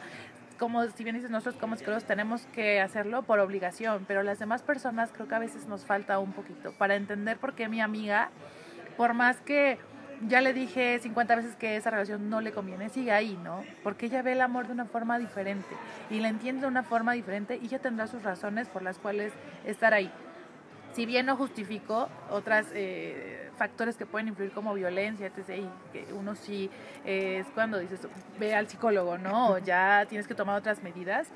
Como 0.57 0.86
si 0.88 1.03
bien 1.03 1.15
dices, 1.15 1.31
nosotros 1.31 1.55
como 1.59 1.75
psicólogos 1.75 2.05
tenemos 2.05 2.45
que 2.53 2.79
hacerlo 2.79 3.23
por 3.23 3.39
obligación, 3.39 4.05
pero 4.07 4.23
las 4.23 4.39
demás 4.39 4.62
personas 4.62 5.12
creo 5.12 5.27
que 5.27 5.36
a 5.36 5.39
veces 5.39 5.67
nos 5.67 5.86
falta 5.86 6.19
un 6.19 6.31
poquito 6.31 6.71
para 6.77 6.95
entender 6.95 7.38
por 7.38 7.53
qué 7.53 7.67
mi 7.67 7.81
amiga, 7.81 8.29
por 8.95 9.13
más 9.13 9.41
que 9.41 9.79
ya 10.27 10.41
le 10.41 10.53
dije 10.53 10.99
50 10.99 11.36
veces 11.36 11.55
que 11.55 11.75
esa 11.75 11.89
relación 11.89 12.29
no 12.29 12.39
le 12.39 12.51
conviene, 12.51 12.89
sigue 12.89 13.12
ahí, 13.12 13.38
¿no? 13.43 13.63
Porque 13.83 14.05
ella 14.05 14.21
ve 14.21 14.33
el 14.33 14.41
amor 14.41 14.67
de 14.67 14.73
una 14.73 14.86
forma 14.86 15.19
diferente 15.19 15.75
y 16.09 16.19
la 16.19 16.29
entiende 16.29 16.62
de 16.62 16.67
una 16.67 16.83
forma 16.83 17.13
diferente 17.13 17.59
y 17.62 17.65
ella 17.65 17.79
tendrá 17.79 18.07
sus 18.07 18.23
razones 18.23 18.69
por 18.69 18.83
las 18.83 18.99
cuales 18.99 19.33
estar 19.65 19.93
ahí. 19.93 20.12
Si 20.93 21.06
bien 21.06 21.25
no 21.25 21.36
justifico 21.36 22.08
otros 22.29 22.67
eh, 22.73 23.49
factores 23.58 23.97
que 23.97 24.06
pueden 24.06 24.27
influir 24.27 24.51
como 24.51 24.73
violencia, 24.73 25.27
etc., 25.27 25.58
y 25.58 25.91
que 25.91 26.13
uno 26.13 26.36
sí 26.36 26.69
eh, 27.06 27.39
es 27.39 27.47
cuando 27.53 27.79
dices, 27.79 28.08
ve 28.39 28.53
al 28.53 28.67
psicólogo, 28.67 29.17
¿no? 29.17 29.51
O 29.53 29.58
ya 29.58 30.06
tienes 30.08 30.27
que 30.27 30.36
tomar 30.36 30.58
otras 30.58 30.84
medidas, 30.84 31.27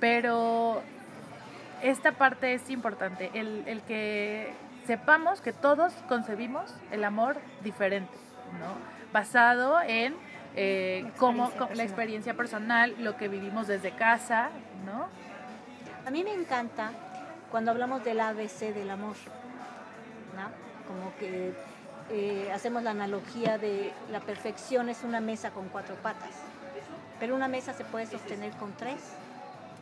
pero 0.00 0.82
esta 1.82 2.12
parte 2.12 2.54
es 2.54 2.70
importante, 2.70 3.30
el, 3.34 3.64
el 3.66 3.82
que 3.82 4.52
sepamos 4.86 5.40
que 5.40 5.52
todos 5.52 5.92
concebimos 6.08 6.74
el 6.90 7.04
amor 7.04 7.36
diferente, 7.62 8.14
¿no? 8.58 8.74
Basado 9.12 9.80
en 9.82 10.14
eh, 10.54 11.10
cómo, 11.18 11.52
la 11.74 11.82
experiencia 11.82 12.34
personal, 12.34 12.94
lo 12.98 13.16
que 13.18 13.28
vivimos 13.28 13.66
desde 13.66 13.90
casa, 13.90 14.48
¿no? 14.86 15.08
A 16.06 16.10
mí 16.10 16.24
me 16.24 16.32
encanta 16.32 16.92
cuando 17.56 17.70
hablamos 17.70 18.04
del 18.04 18.20
ABC 18.20 18.74
del 18.74 18.90
amor, 18.90 19.16
¿no? 20.36 20.50
Como 20.86 21.16
que 21.16 21.54
eh, 22.10 22.52
hacemos 22.52 22.82
la 22.82 22.90
analogía 22.90 23.56
de 23.56 23.94
la 24.10 24.20
perfección 24.20 24.90
es 24.90 25.04
una 25.04 25.22
mesa 25.22 25.52
con 25.52 25.70
cuatro 25.70 25.94
patas, 25.94 26.34
pero 27.18 27.34
una 27.34 27.48
mesa 27.48 27.72
se 27.72 27.86
puede 27.86 28.04
sostener 28.04 28.52
con 28.58 28.72
tres 28.72 29.00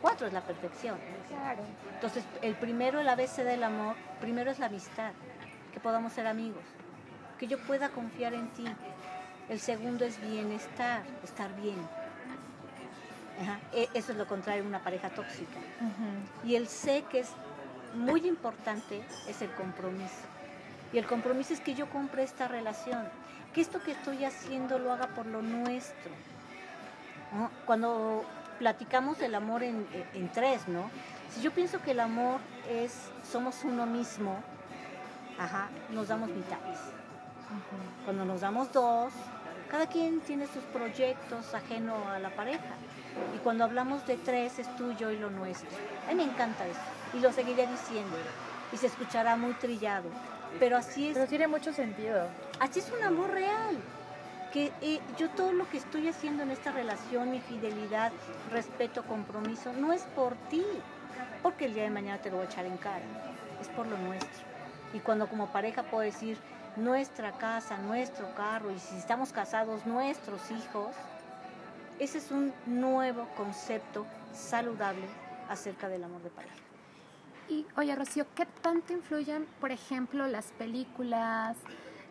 cuatro 0.01 0.25
es 0.25 0.31
la 0.31 0.39
perfección. 0.39 0.97
Claro. 1.27 1.63
Entonces, 1.95 2.23
el 2.41 2.55
primero, 2.55 3.01
el 3.01 3.09
ABC 3.09 3.43
del 3.43 3.61
amor, 3.61 3.97
primero 4.21 4.51
es 4.51 4.59
la 4.59 4.67
amistad, 4.67 5.11
que 5.73 5.81
podamos 5.81 6.13
ser 6.13 6.27
amigos, 6.27 6.63
que 7.37 7.47
yo 7.47 7.59
pueda 7.59 7.89
confiar 7.89 8.35
en 8.35 8.47
ti. 8.51 8.63
El 9.49 9.59
segundo 9.59 10.05
es 10.05 10.21
bienestar, 10.21 11.03
estar 11.25 11.53
bien. 11.57 11.85
E, 13.73 13.89
eso 13.93 14.13
es 14.13 14.17
lo 14.17 14.27
contrario 14.27 14.63
de 14.63 14.69
una 14.69 14.79
pareja 14.79 15.09
tóxica. 15.09 15.59
Y 16.45 16.55
el 16.55 16.69
C, 16.69 17.03
que 17.11 17.19
es 17.19 17.31
muy 17.95 18.27
importante, 18.27 19.03
es 19.27 19.41
el 19.41 19.51
compromiso. 19.51 20.25
Y 20.93 20.97
el 20.97 21.05
compromiso 21.05 21.53
es 21.53 21.59
que 21.59 21.73
yo 21.73 21.89
compre 21.89 22.23
esta 22.23 22.47
relación, 22.47 23.07
que 23.53 23.61
esto 23.61 23.81
que 23.81 23.91
estoy 23.91 24.23
haciendo 24.25 24.79
lo 24.79 24.91
haga 24.91 25.07
por 25.07 25.25
lo 25.25 25.41
nuestro. 25.41 26.11
Cuando 27.65 28.23
platicamos 28.59 29.17
del 29.19 29.35
amor 29.35 29.63
en, 29.63 29.85
tres, 30.33 30.67
¿no? 30.67 30.89
Si 31.33 31.41
yo 31.41 31.51
pienso 31.51 31.81
que 31.81 31.91
el 31.91 31.99
amor 31.99 32.39
es, 32.69 32.93
somos 33.29 33.63
uno 33.63 33.85
mismo, 33.85 34.37
ajá, 35.37 35.69
nos 35.89 36.07
damos 36.07 36.29
mitades. 36.29 36.79
Cuando 38.05 38.25
nos 38.25 38.41
damos 38.41 38.71
dos, 38.71 39.11
cada 39.69 39.87
quien 39.87 40.21
tiene 40.21 40.47
sus 40.47 40.63
proyectos 40.65 41.53
ajeno 41.53 41.95
a 42.09 42.19
la 42.19 42.29
pareja. 42.29 42.75
Y 43.35 43.39
cuando 43.39 43.63
hablamos 43.63 44.05
de 44.07 44.17
tres, 44.17 44.59
es 44.59 44.73
tuyo 44.75 45.09
y 45.11 45.17
lo 45.17 45.29
nuestro. 45.29 45.69
A 46.05 46.09
mí 46.09 46.15
me 46.15 46.23
encanta 46.23 46.65
eso. 46.65 46.79
Y 47.13 47.19
lo 47.19 47.31
seguiré 47.31 47.67
diciendo. 47.67 48.17
Y 48.71 48.77
se 48.77 48.87
escuchará 48.87 49.35
muy 49.35 49.53
trillado. 49.53 50.09
Pero 50.59 50.77
así 50.77 51.09
es. 51.09 51.13
Pero 51.13 51.27
tiene 51.27 51.47
mucho 51.47 51.73
sentido. 51.73 52.27
Así 52.59 52.79
es 52.79 52.91
un 52.91 53.03
amor 53.03 53.31
real 53.31 53.77
que 54.55 54.71
eh, 54.81 55.01
yo 55.17 55.29
todo 55.31 55.51
lo 55.51 55.69
que 55.69 55.77
estoy 55.77 56.07
haciendo 56.07 56.43
en 56.43 56.49
esta 56.49 56.71
relación, 56.71 57.29
mi 57.29 57.41
fidelidad, 57.41 58.13
respeto, 58.53 59.03
compromiso, 59.03 59.73
no 59.73 59.91
es 59.91 60.03
por 60.15 60.33
ti, 60.49 60.63
porque 61.43 61.65
el 61.65 61.73
día 61.73 61.83
de 61.83 61.89
mañana 61.89 62.21
te 62.21 62.31
lo 62.31 62.37
voy 62.37 62.45
a 62.45 62.49
echar 62.49 62.65
en 62.65 62.77
cara, 62.77 63.03
es 63.59 63.67
por 63.67 63.85
lo 63.85 63.97
nuestro. 63.97 64.45
Y 64.93 64.99
cuando 64.99 65.27
como 65.27 65.51
pareja 65.51 65.83
puedo 65.83 66.03
decir 66.03 66.37
nuestra 66.77 67.33
casa, 67.33 67.77
nuestro 67.79 68.33
carro, 68.33 68.71
y 68.71 68.79
si 68.79 68.95
estamos 68.95 69.33
casados, 69.33 69.85
nuestros 69.85 70.49
hijos, 70.51 70.95
ese 71.99 72.19
es 72.19 72.31
un 72.31 72.53
nuevo 72.65 73.27
concepto 73.35 74.05
saludable 74.33 75.05
acerca 75.49 75.89
del 75.89 76.05
amor 76.05 76.21
de 76.21 76.29
pareja. 76.29 76.64
Y 77.47 77.65
oye, 77.77 77.95
Rocío, 77.95 78.25
¿qué 78.33 78.45
tanto 78.61 78.93
influyen, 78.93 79.45
por 79.59 79.71
ejemplo, 79.71 80.27
las 80.27 80.51
películas, 80.53 81.57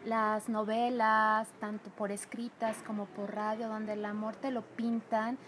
las 0.05 0.49
novelas, 0.49 1.49
tanto 1.61 1.91
por 1.91 2.13
escritas 2.13 2.77
como 2.87 3.07
por 3.07 3.35
radio, 3.35 3.69
donde 3.69 3.95
el 3.95 4.05
amor 4.05 4.37
te 4.37 4.51
lo 4.51 4.63
pintan 4.63 5.39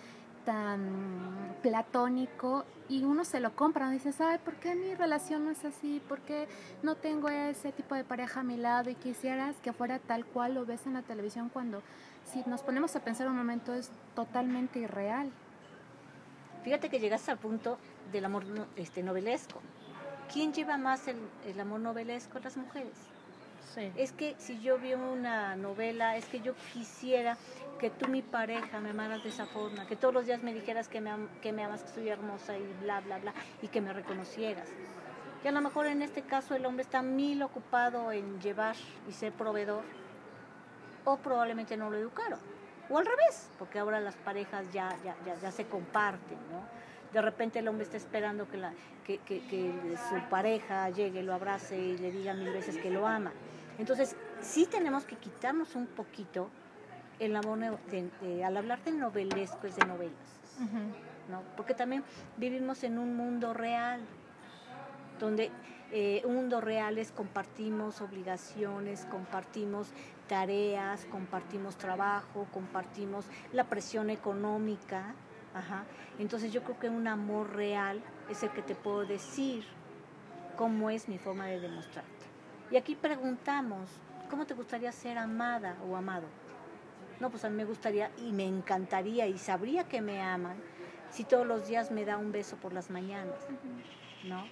tan 0.44 1.56
platónico 1.60 2.64
y 2.88 3.04
uno 3.04 3.24
se 3.24 3.40
lo 3.40 3.54
compra, 3.54 3.90
dices, 3.90 4.20
ay, 4.20 4.38
¿por 4.38 4.54
qué 4.54 4.74
mi 4.74 4.94
relación 4.94 5.44
no 5.44 5.50
es 5.50 5.64
así? 5.64 6.00
¿Por 6.08 6.20
qué 6.20 6.48
no 6.82 6.94
tengo 6.94 7.28
ese 7.28 7.72
tipo 7.72 7.94
de 7.94 8.04
pareja 8.04 8.40
a 8.40 8.44
mi 8.44 8.56
lado 8.56 8.88
y 8.88 8.94
quisieras 8.94 9.56
que 9.62 9.72
fuera 9.72 9.98
tal 9.98 10.24
cual 10.24 10.54
lo 10.54 10.64
ves 10.64 10.86
en 10.86 10.94
la 10.94 11.02
televisión 11.02 11.48
cuando 11.48 11.82
si 12.24 12.42
nos 12.46 12.62
ponemos 12.62 12.94
a 12.94 13.00
pensar 13.00 13.28
un 13.28 13.36
momento 13.36 13.74
es 13.74 13.90
totalmente 14.14 14.78
irreal? 14.78 15.30
Fíjate 16.62 16.88
que 16.88 17.00
llegaste 17.00 17.30
al 17.30 17.38
punto 17.38 17.78
del 18.12 18.24
amor 18.24 18.44
este, 18.76 19.02
novelesco. 19.02 19.60
¿Quién 20.32 20.52
lleva 20.52 20.76
más 20.76 21.08
el, 21.08 21.16
el 21.46 21.58
amor 21.60 21.80
novelesco? 21.80 22.38
Las 22.38 22.56
mujeres. 22.56 22.94
Es 23.96 24.12
que 24.12 24.34
si 24.38 24.58
yo 24.60 24.78
veo 24.78 24.98
una 25.12 25.54
novela, 25.54 26.16
es 26.16 26.24
que 26.26 26.40
yo 26.40 26.54
quisiera 26.72 27.36
que 27.78 27.90
tú, 27.90 28.08
mi 28.08 28.22
pareja, 28.22 28.80
me 28.80 28.90
amaras 28.90 29.22
de 29.22 29.28
esa 29.28 29.44
forma, 29.44 29.86
que 29.86 29.96
todos 29.96 30.14
los 30.14 30.24
días 30.24 30.42
me 30.42 30.54
dijeras 30.54 30.88
que 30.88 31.02
me, 31.02 31.10
que 31.42 31.52
me 31.52 31.62
amas, 31.62 31.82
que 31.82 31.90
soy 31.90 32.08
hermosa 32.08 32.56
y 32.56 32.66
bla, 32.80 33.00
bla, 33.00 33.18
bla, 33.18 33.34
y 33.60 33.68
que 33.68 33.82
me 33.82 33.92
reconocieras. 33.92 34.68
Y 35.44 35.48
a 35.48 35.52
lo 35.52 35.60
mejor 35.60 35.86
en 35.86 36.00
este 36.00 36.22
caso 36.22 36.54
el 36.54 36.64
hombre 36.64 36.82
está 36.84 37.02
mil 37.02 37.42
ocupado 37.42 38.12
en 38.12 38.40
llevar 38.40 38.76
y 39.08 39.12
ser 39.12 39.32
proveedor, 39.32 39.84
o 41.04 41.18
probablemente 41.18 41.76
no 41.76 41.90
lo 41.90 41.98
educaron. 41.98 42.40
O 42.88 42.98
al 42.98 43.04
revés, 43.04 43.50
porque 43.58 43.78
ahora 43.78 44.00
las 44.00 44.16
parejas 44.16 44.72
ya, 44.72 44.96
ya, 45.04 45.14
ya, 45.40 45.52
se 45.52 45.66
comparten, 45.66 46.38
¿no? 46.50 46.62
De 47.16 47.22
repente 47.22 47.60
el 47.60 47.68
hombre 47.68 47.84
está 47.84 47.96
esperando 47.96 48.46
que, 48.46 48.58
la, 48.58 48.74
que, 49.06 49.16
que, 49.20 49.40
que 49.46 49.72
su 50.10 50.28
pareja 50.28 50.90
llegue, 50.90 51.22
lo 51.22 51.32
abrace 51.32 51.74
y 51.74 51.96
le 51.96 52.12
diga 52.12 52.34
mil 52.34 52.52
veces 52.52 52.76
que 52.76 52.90
lo 52.90 53.06
ama. 53.06 53.32
Entonces, 53.78 54.14
sí 54.42 54.66
tenemos 54.66 55.06
que 55.06 55.16
quitarnos 55.16 55.76
un 55.76 55.86
poquito 55.86 56.50
el 57.18 57.34
amor 57.34 57.58
al 58.44 58.56
hablar 58.58 58.84
de 58.84 58.92
novelesco 58.92 59.66
es 59.66 59.76
de 59.76 59.86
novelas, 59.86 60.12
¿no? 61.30 61.40
Porque 61.56 61.72
también 61.72 62.04
vivimos 62.36 62.84
en 62.84 62.98
un 62.98 63.16
mundo 63.16 63.54
real, 63.54 64.02
donde 65.18 65.50
eh, 65.92 66.20
un 66.26 66.34
mundo 66.34 66.60
real 66.60 66.98
es 66.98 67.12
compartimos 67.12 68.02
obligaciones, 68.02 69.06
compartimos 69.06 69.88
tareas, 70.28 71.06
compartimos 71.06 71.78
trabajo, 71.78 72.46
compartimos 72.52 73.24
la 73.54 73.64
presión 73.64 74.10
económica, 74.10 75.14
ajá. 75.56 75.84
Entonces 76.18 76.52
yo 76.52 76.62
creo 76.62 76.78
que 76.78 76.88
un 76.88 77.08
amor 77.08 77.54
real 77.54 78.00
es 78.30 78.42
el 78.42 78.50
que 78.50 78.62
te 78.62 78.74
puedo 78.74 79.04
decir 79.06 79.64
cómo 80.56 80.90
es 80.90 81.08
mi 81.08 81.18
forma 81.18 81.46
de 81.46 81.60
demostrarte. 81.60 82.10
Y 82.70 82.76
aquí 82.76 82.94
preguntamos, 82.94 83.88
¿cómo 84.30 84.46
te 84.46 84.54
gustaría 84.54 84.90
ser 84.92 85.18
amada 85.18 85.76
o 85.88 85.96
amado? 85.96 86.26
No, 87.20 87.30
pues 87.30 87.44
a 87.44 87.48
mí 87.48 87.56
me 87.56 87.64
gustaría 87.64 88.10
y 88.18 88.32
me 88.32 88.46
encantaría 88.46 89.26
y 89.26 89.38
sabría 89.38 89.84
que 89.84 90.00
me 90.00 90.20
aman 90.20 90.56
si 91.10 91.24
todos 91.24 91.46
los 91.46 91.66
días 91.68 91.90
me 91.90 92.04
da 92.04 92.18
un 92.18 92.32
beso 92.32 92.56
por 92.56 92.72
las 92.72 92.90
mañanas, 92.90 93.38
¿no? 94.24 94.44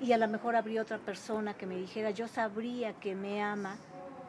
Y 0.00 0.12
a 0.12 0.18
lo 0.18 0.28
mejor 0.28 0.56
habría 0.56 0.82
otra 0.82 0.98
persona 0.98 1.54
que 1.54 1.66
me 1.66 1.76
dijera, 1.76 2.10
yo 2.10 2.26
sabría 2.28 2.92
que 2.94 3.14
me 3.14 3.42
ama 3.42 3.76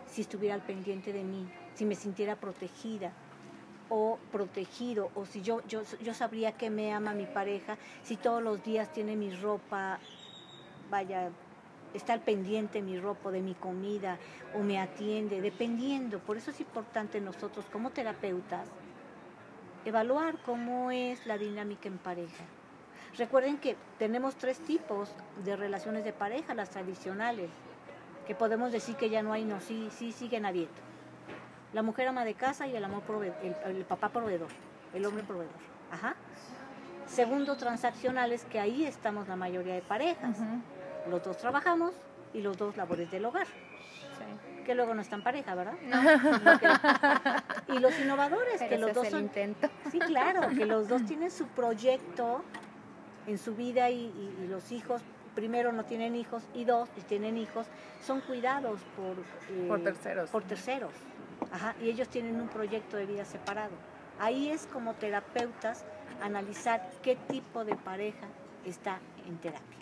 si 0.05 0.21
estuviera 0.21 0.55
al 0.55 0.61
pendiente 0.61 1.11
de 1.11 1.23
mí, 1.23 1.49
si 1.73 1.85
me 1.85 1.95
sintiera 1.95 2.35
protegida 2.35 3.11
o 3.93 4.17
protegido, 4.31 5.11
o 5.15 5.25
si 5.25 5.41
yo, 5.41 5.61
yo, 5.67 5.81
yo 6.01 6.13
sabría 6.13 6.53
que 6.53 6.69
me 6.69 6.93
ama 6.93 7.13
mi 7.13 7.25
pareja, 7.25 7.77
si 8.03 8.15
todos 8.15 8.41
los 8.41 8.63
días 8.63 8.91
tiene 8.93 9.17
mi 9.17 9.35
ropa, 9.35 9.99
vaya, 10.89 11.29
está 11.93 12.13
al 12.13 12.21
pendiente 12.21 12.81
mi 12.81 12.97
ropa, 12.97 13.31
de 13.31 13.41
mi 13.41 13.53
comida 13.53 14.17
o 14.55 14.59
me 14.59 14.79
atiende, 14.79 15.41
dependiendo. 15.41 16.19
Por 16.19 16.37
eso 16.37 16.51
es 16.51 16.61
importante 16.61 17.19
nosotros 17.19 17.65
como 17.69 17.89
terapeutas 17.89 18.65
evaluar 19.83 20.37
cómo 20.45 20.89
es 20.91 21.25
la 21.25 21.37
dinámica 21.37 21.89
en 21.89 21.97
pareja. 21.97 22.45
Recuerden 23.17 23.57
que 23.57 23.75
tenemos 23.99 24.35
tres 24.35 24.59
tipos 24.59 25.09
de 25.43 25.57
relaciones 25.57 26.05
de 26.05 26.13
pareja, 26.13 26.53
las 26.53 26.69
tradicionales, 26.69 27.49
que 28.25 28.35
podemos 28.35 28.71
decir 28.71 28.95
que 28.95 29.09
ya 29.09 29.21
no 29.21 29.33
hay, 29.33 29.43
no, 29.43 29.59
sí, 29.59 29.89
sí 29.91 30.13
siguen 30.13 30.45
habiendo. 30.45 30.90
La 31.73 31.81
mujer 31.81 32.07
ama 32.07 32.25
de 32.25 32.33
casa 32.33 32.67
y 32.67 32.75
el, 32.75 32.83
amor 32.83 33.01
el, 33.65 33.85
papá 33.85 34.09
proveedor, 34.09 34.49
el 34.93 35.05
hombre 35.05 35.23
proveedor. 35.23 35.53
Ajá. 35.91 36.15
Segundo, 37.07 37.55
transaccionales, 37.57 38.45
que 38.45 38.59
ahí 38.59 38.85
estamos 38.85 39.27
la 39.27 39.35
mayoría 39.35 39.73
de 39.75 39.81
parejas. 39.81 40.37
Los 41.09 41.23
dos 41.23 41.37
trabajamos 41.37 41.93
y 42.33 42.41
los 42.41 42.57
dos 42.57 42.75
labores 42.77 43.09
del 43.11 43.25
hogar. 43.25 43.47
Que 44.65 44.75
luego 44.75 44.93
no 44.93 45.01
están 45.01 45.23
pareja, 45.23 45.55
¿verdad? 45.55 45.73
No. 45.81 46.59
Que- 46.59 47.73
y 47.73 47.79
los 47.79 47.97
innovadores, 47.99 48.57
Pero 48.59 48.69
que 48.69 48.77
los 48.77 48.93
dos 48.93 49.05
el 49.05 49.11
son 49.11 49.21
intento. 49.23 49.69
Sí, 49.91 49.99
claro, 49.99 50.49
que 50.49 50.65
los 50.65 50.87
dos 50.87 51.03
tienen 51.05 51.31
su 51.31 51.47
proyecto 51.47 52.43
en 53.27 53.37
su 53.37 53.55
vida 53.55 53.89
y, 53.89 53.95
y- 54.05 54.43
y 54.43 54.47
los 54.47 54.71
hijos, 54.71 55.01
primero 55.35 55.71
no 55.71 55.83
tienen 55.85 56.15
hijos 56.15 56.43
y 56.53 56.65
dos, 56.65 56.89
si 56.95 57.01
tienen 57.01 57.37
hijos, 57.37 57.65
son 58.05 58.21
cuidados 58.21 58.79
por, 58.95 59.15
eh, 59.49 59.65
Por 59.67 59.81
terceros. 59.83 60.29
Por 60.29 60.43
terceros. 60.43 60.93
Ajá, 61.51 61.75
y 61.81 61.89
ellos 61.89 62.07
tienen 62.07 62.39
un 62.39 62.47
proyecto 62.47 62.97
de 62.97 63.05
vida 63.05 63.25
separado. 63.25 63.73
Ahí 64.19 64.49
es 64.49 64.67
como 64.67 64.93
terapeutas 64.93 65.83
analizar 66.21 66.89
qué 67.01 67.15
tipo 67.15 67.65
de 67.65 67.75
pareja 67.75 68.27
está 68.65 68.99
en 69.27 69.37
terapia. 69.37 69.77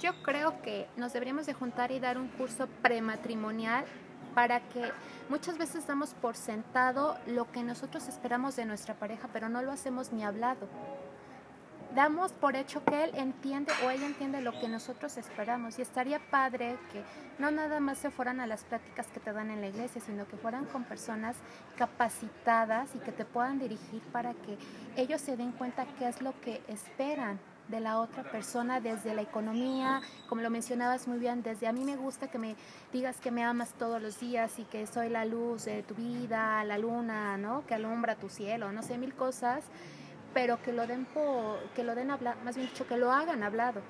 Yo 0.00 0.12
creo 0.22 0.62
que 0.62 0.88
nos 0.96 1.12
deberíamos 1.12 1.46
de 1.46 1.54
juntar 1.54 1.90
y 1.90 2.00
dar 2.00 2.18
un 2.18 2.28
curso 2.28 2.68
prematrimonial 2.82 3.84
para 4.34 4.60
que 4.68 4.92
muchas 5.28 5.58
veces 5.58 5.86
damos 5.86 6.14
por 6.14 6.36
sentado 6.36 7.18
lo 7.26 7.50
que 7.50 7.62
nosotros 7.62 8.06
esperamos 8.08 8.56
de 8.56 8.64
nuestra 8.64 8.94
pareja, 8.94 9.28
pero 9.32 9.48
no 9.48 9.62
lo 9.62 9.72
hacemos 9.72 10.12
ni 10.12 10.24
hablado. 10.24 10.68
Damos 11.94 12.32
por 12.32 12.54
hecho 12.54 12.84
que 12.84 13.04
él 13.04 13.12
entiende 13.14 13.72
o 13.84 13.90
ella 13.90 14.06
entiende 14.06 14.42
lo 14.42 14.52
que 14.52 14.68
nosotros 14.68 15.16
esperamos 15.16 15.78
y 15.78 15.82
estaría 15.82 16.18
padre 16.30 16.76
que 16.92 17.02
no 17.38 17.50
nada 17.50 17.80
más 17.80 17.98
se 17.98 18.10
fueran 18.10 18.40
a 18.40 18.46
las 18.46 18.64
pláticas 18.64 19.06
que 19.06 19.20
te 19.20 19.32
dan 19.32 19.50
en 19.50 19.60
la 19.60 19.68
iglesia, 19.68 20.00
sino 20.00 20.28
que 20.28 20.36
fueran 20.36 20.66
con 20.66 20.84
personas 20.84 21.36
capacitadas 21.76 22.94
y 22.94 22.98
que 22.98 23.12
te 23.12 23.24
puedan 23.24 23.58
dirigir 23.58 24.02
para 24.12 24.34
que 24.34 24.58
ellos 24.96 25.20
se 25.20 25.36
den 25.36 25.52
cuenta 25.52 25.86
qué 25.98 26.08
es 26.08 26.20
lo 26.20 26.38
que 26.40 26.62
esperan 26.68 27.40
de 27.68 27.80
la 27.80 28.00
otra 28.00 28.22
persona 28.22 28.80
desde 28.80 29.14
la 29.14 29.22
economía, 29.22 30.00
como 30.28 30.40
lo 30.40 30.50
mencionabas 30.50 31.06
muy 31.06 31.18
bien, 31.18 31.42
desde 31.42 31.66
a 31.66 31.72
mí 31.72 31.84
me 31.84 31.96
gusta 31.96 32.28
que 32.28 32.38
me 32.38 32.56
digas 32.92 33.20
que 33.20 33.30
me 33.30 33.44
amas 33.44 33.72
todos 33.74 34.00
los 34.00 34.18
días 34.18 34.58
y 34.58 34.64
que 34.64 34.86
soy 34.86 35.08
la 35.10 35.24
luz 35.24 35.66
de 35.66 35.82
tu 35.82 35.94
vida, 35.94 36.64
la 36.64 36.78
luna, 36.78 37.36
¿no? 37.36 37.66
Que 37.66 37.74
alumbra 37.74 38.14
tu 38.14 38.28
cielo, 38.28 38.72
no 38.72 38.82
sé, 38.82 38.96
mil 38.96 39.14
cosas, 39.14 39.64
pero 40.38 40.62
que 40.62 40.72
lo 40.72 40.86
den 40.86 41.04
por, 41.04 41.58
que 41.74 41.82
lo 41.82 41.96
den 41.96 42.12
hablar, 42.12 42.36
más 42.44 42.54
bien 42.54 42.68
dicho, 42.68 42.86
que 42.86 42.96
lo 42.96 43.10
hagan 43.10 43.42
hablado. 43.42 43.82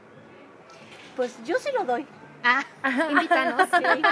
Pues 1.15 1.37
yo 1.45 1.59
sí 1.59 1.69
lo 1.77 1.85
doy. 1.85 2.07
Ah, 2.43 2.65
invítanos. 3.11 3.69
sí, 3.79 4.03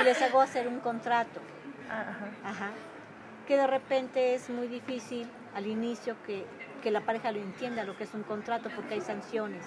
y 0.00 0.04
les 0.04 0.22
hago 0.22 0.40
hacer 0.40 0.68
un 0.68 0.78
contrato. 0.78 1.40
Ajá. 1.90 2.28
Ajá. 2.44 2.70
Que 3.48 3.56
de 3.56 3.66
repente 3.66 4.36
es 4.36 4.48
muy 4.50 4.68
difícil 4.68 5.28
al 5.52 5.66
inicio 5.66 6.14
que, 6.24 6.46
que 6.80 6.92
la 6.92 7.00
pareja 7.00 7.32
lo 7.32 7.40
entienda 7.40 7.82
lo 7.82 7.96
que 7.96 8.04
es 8.04 8.14
un 8.14 8.22
contrato 8.22 8.70
porque 8.76 8.94
hay 8.94 9.00
sanciones. 9.00 9.64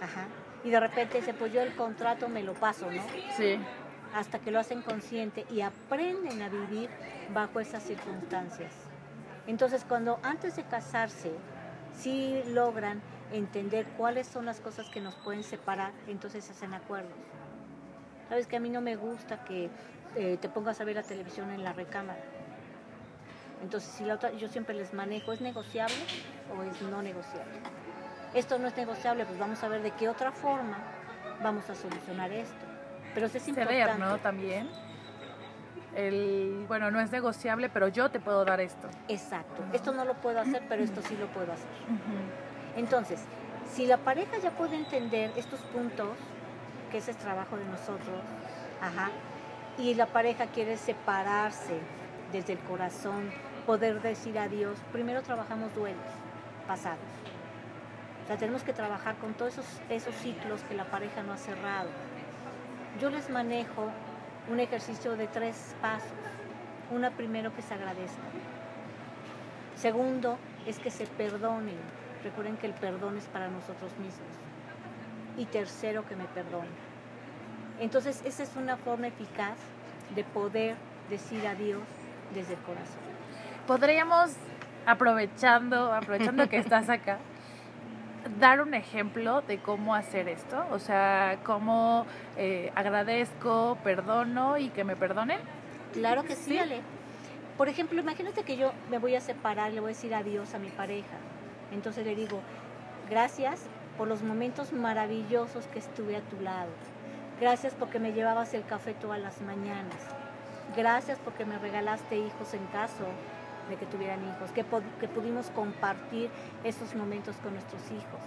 Ajá. 0.00 0.26
Y 0.64 0.70
de 0.70 0.80
repente 0.80 1.18
dice, 1.18 1.34
pues 1.34 1.52
yo 1.52 1.60
el 1.60 1.74
contrato 1.74 2.30
me 2.30 2.42
lo 2.42 2.54
paso, 2.54 2.90
¿no? 2.90 3.02
Sí. 3.36 3.58
Hasta 4.14 4.38
que 4.38 4.50
lo 4.50 4.58
hacen 4.58 4.80
consciente 4.80 5.44
y 5.50 5.60
aprenden 5.60 6.40
a 6.40 6.48
vivir 6.48 6.88
bajo 7.34 7.60
esas 7.60 7.82
circunstancias. 7.82 8.72
Entonces, 9.46 9.84
cuando 9.86 10.18
antes 10.22 10.56
de 10.56 10.64
casarse, 10.64 11.32
sí 11.96 12.42
logran 12.48 13.00
entender 13.32 13.86
cuáles 13.96 14.26
son 14.26 14.46
las 14.46 14.60
cosas 14.60 14.88
que 14.88 15.00
nos 15.00 15.14
pueden 15.16 15.42
separar, 15.42 15.92
entonces 16.08 16.48
hacen 16.50 16.74
acuerdos. 16.74 17.12
Sabes 18.28 18.46
que 18.46 18.56
a 18.56 18.60
mí 18.60 18.70
no 18.70 18.80
me 18.80 18.96
gusta 18.96 19.44
que 19.44 19.70
eh, 20.16 20.38
te 20.40 20.48
pongas 20.48 20.80
a 20.80 20.84
ver 20.84 20.96
la 20.96 21.02
televisión 21.02 21.50
en 21.50 21.62
la 21.62 21.72
recámara. 21.72 22.22
Entonces, 23.62 23.90
si 23.90 24.04
la 24.04 24.14
otra, 24.14 24.32
yo 24.32 24.48
siempre 24.48 24.74
les 24.74 24.92
manejo, 24.92 25.32
¿es 25.32 25.40
negociable 25.40 25.94
o 26.56 26.62
es 26.62 26.80
no 26.82 27.02
negociable? 27.02 27.54
Esto 28.34 28.58
no 28.58 28.66
es 28.66 28.76
negociable, 28.76 29.24
pues 29.24 29.38
vamos 29.38 29.62
a 29.62 29.68
ver 29.68 29.82
de 29.82 29.90
qué 29.92 30.08
otra 30.08 30.32
forma 30.32 30.78
vamos 31.42 31.68
a 31.70 31.74
solucionar 31.74 32.32
esto. 32.32 32.54
Pero 33.14 33.28
sí 33.28 33.38
es 33.38 33.48
importante. 33.48 33.84
Ceder, 33.84 33.98
¿no? 33.98 34.18
También. 34.18 34.68
El, 35.96 36.64
bueno, 36.66 36.90
no 36.90 37.00
es 37.00 37.12
negociable, 37.12 37.68
pero 37.68 37.88
yo 37.88 38.10
te 38.10 38.20
puedo 38.20 38.44
dar 38.44 38.60
esto. 38.60 38.88
Exacto. 39.08 39.62
Esto 39.72 39.92
no 39.92 40.04
lo 40.04 40.14
puedo 40.14 40.40
hacer, 40.40 40.62
pero 40.68 40.82
esto 40.82 41.00
sí 41.02 41.16
lo 41.16 41.26
puedo 41.28 41.52
hacer. 41.52 41.68
Entonces, 42.76 43.20
si 43.72 43.86
la 43.86 43.98
pareja 43.98 44.38
ya 44.38 44.50
puede 44.50 44.76
entender 44.76 45.30
estos 45.36 45.60
puntos, 45.60 46.08
que 46.90 46.98
ese 46.98 47.12
es 47.12 47.16
trabajo 47.16 47.56
de 47.56 47.64
nosotros, 47.66 48.22
ajá, 48.80 49.10
y 49.78 49.94
la 49.94 50.06
pareja 50.06 50.46
quiere 50.46 50.76
separarse 50.76 51.78
desde 52.32 52.54
el 52.54 52.58
corazón, 52.60 53.30
poder 53.66 54.00
decir 54.02 54.38
adiós, 54.38 54.78
primero 54.92 55.22
trabajamos 55.22 55.74
duelos 55.74 56.02
pasados. 56.66 56.98
O 58.24 58.26
sea, 58.26 58.36
tenemos 58.36 58.62
que 58.62 58.72
trabajar 58.72 59.16
con 59.16 59.34
todos 59.34 59.52
esos, 59.54 59.66
esos 59.88 60.14
ciclos 60.16 60.62
que 60.62 60.74
la 60.74 60.84
pareja 60.84 61.22
no 61.22 61.32
ha 61.32 61.36
cerrado. 61.36 61.88
Yo 63.00 63.10
les 63.10 63.28
manejo 63.28 63.90
un 64.50 64.60
ejercicio 64.60 65.16
de 65.16 65.26
tres 65.26 65.74
pasos. 65.80 66.08
Una 66.90 67.10
primero 67.10 67.54
que 67.54 67.62
se 67.62 67.74
agradezcan. 67.74 68.24
Segundo 69.76 70.38
es 70.66 70.78
que 70.78 70.90
se 70.90 71.06
perdonen. 71.06 71.76
Recuerden 72.22 72.56
que 72.56 72.66
el 72.66 72.74
perdón 72.74 73.18
es 73.18 73.24
para 73.26 73.48
nosotros 73.48 73.92
mismos. 73.98 74.28
Y 75.36 75.46
tercero 75.46 76.06
que 76.06 76.16
me 76.16 76.24
perdonen. 76.24 76.70
Entonces 77.80 78.22
esa 78.24 78.42
es 78.42 78.54
una 78.56 78.76
forma 78.76 79.08
eficaz 79.08 79.56
de 80.14 80.24
poder 80.24 80.76
decir 81.10 81.46
adiós 81.46 81.82
desde 82.34 82.54
el 82.54 82.60
corazón. 82.60 83.02
Podríamos, 83.66 84.32
aprovechando, 84.86 85.92
aprovechando 85.92 86.48
que 86.48 86.58
estás 86.58 86.88
acá, 86.88 87.18
dar 88.38 88.60
un 88.60 88.74
ejemplo 88.74 89.42
de 89.42 89.58
cómo 89.58 89.94
hacer 89.94 90.28
esto. 90.28 90.64
O 90.70 90.78
sea, 90.78 91.38
cómo 91.44 92.06
eh, 92.36 92.72
agradezco, 92.74 93.78
perdono 93.84 94.58
y 94.58 94.68
que 94.70 94.84
me 94.84 94.96
perdonen. 94.96 95.40
Claro 95.92 96.24
que 96.24 96.34
sí, 96.34 96.52
Sí. 96.52 96.58
Ale. 96.58 96.80
Por 97.56 97.68
ejemplo, 97.68 98.00
imagínate 98.00 98.42
que 98.42 98.56
yo 98.56 98.72
me 98.90 98.98
voy 98.98 99.14
a 99.14 99.20
separar, 99.20 99.72
le 99.72 99.80
voy 99.80 99.92
a 99.92 99.94
decir 99.94 100.12
adiós 100.14 100.54
a 100.54 100.58
mi 100.58 100.70
pareja. 100.70 101.16
Entonces 101.72 102.04
le 102.04 102.16
digo, 102.16 102.40
gracias 103.08 103.62
por 103.96 104.08
los 104.08 104.22
momentos 104.22 104.72
maravillosos 104.72 105.66
que 105.68 105.78
estuve 105.78 106.16
a 106.16 106.20
tu 106.20 106.40
lado. 106.40 106.70
Gracias 107.40 107.74
porque 107.78 108.00
me 108.00 108.12
llevabas 108.12 108.54
el 108.54 108.64
café 108.64 108.94
todas 108.94 109.20
las 109.20 109.40
mañanas. 109.40 109.96
Gracias 110.76 111.18
porque 111.24 111.44
me 111.44 111.58
regalaste 111.58 112.16
hijos 112.16 112.54
en 112.54 112.66
caso 112.66 113.06
de 113.68 113.76
que 113.76 113.86
tuvieran 113.86 114.20
hijos, 114.28 114.50
que, 114.52 114.64
que 115.00 115.08
pudimos 115.08 115.50
compartir 115.50 116.30
esos 116.64 116.94
momentos 116.94 117.36
con 117.36 117.52
nuestros 117.54 117.82
hijos. 117.90 118.20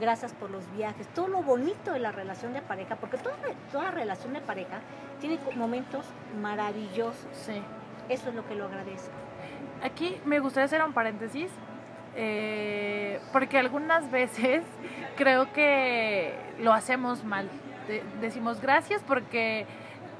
Gracias 0.00 0.32
por 0.32 0.50
los 0.50 0.70
viajes, 0.76 1.08
todo 1.08 1.28
lo 1.28 1.42
bonito 1.42 1.92
de 1.92 1.98
la 1.98 2.12
relación 2.12 2.52
de 2.52 2.62
pareja, 2.62 2.96
porque 2.96 3.16
toda, 3.18 3.34
toda 3.72 3.90
relación 3.90 4.32
de 4.32 4.40
pareja 4.40 4.78
tiene 5.20 5.38
momentos 5.56 6.06
maravillosos. 6.40 7.26
Sí. 7.32 7.60
Eso 8.08 8.28
es 8.30 8.34
lo 8.34 8.46
que 8.46 8.54
lo 8.54 8.66
agradezco. 8.66 9.10
Aquí 9.82 10.20
me 10.24 10.38
gustaría 10.40 10.66
hacer 10.66 10.82
un 10.82 10.92
paréntesis, 10.92 11.50
eh, 12.16 13.20
porque 13.32 13.58
algunas 13.58 14.10
veces 14.10 14.62
creo 15.16 15.52
que 15.52 16.34
lo 16.60 16.72
hacemos 16.72 17.24
mal. 17.24 17.48
De- 17.86 18.02
decimos 18.20 18.60
gracias 18.60 19.02
porque 19.06 19.66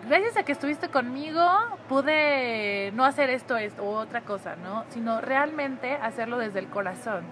gracias 0.07 0.37
a 0.37 0.43
que 0.43 0.53
estuviste 0.53 0.89
conmigo 0.89 1.43
pude 1.89 2.93
no 2.93 3.05
hacer 3.05 3.31
esto, 3.31 3.57
esto 3.57 3.83
u 3.83 3.89
otra 3.89 4.21
cosa, 4.23 4.57
¿no? 4.57 4.85
Sino 4.91 5.21
realmente 5.21 5.95
hacerlo 5.95 6.39
desde 6.39 6.59
el 6.61 6.69
corazón, 6.69 7.25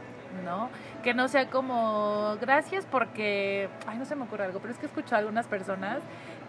¿no? 0.44 0.70
Que 1.02 1.14
no 1.14 1.28
sea 1.28 1.48
como 1.50 2.36
gracias 2.40 2.86
porque, 2.86 3.68
ay, 3.86 3.98
no 3.98 4.04
se 4.04 4.16
me 4.16 4.24
ocurre 4.24 4.44
algo, 4.44 4.60
pero 4.60 4.72
es 4.72 4.78
que 4.78 4.86
escucho 4.86 5.14
a 5.14 5.18
algunas 5.18 5.46
personas 5.46 5.98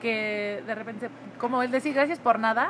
que 0.01 0.63
de 0.65 0.75
repente, 0.75 1.09
como 1.39 1.63
el 1.63 1.71
decir 1.71 1.93
gracias 1.93 2.19
por 2.19 2.39
nada, 2.39 2.69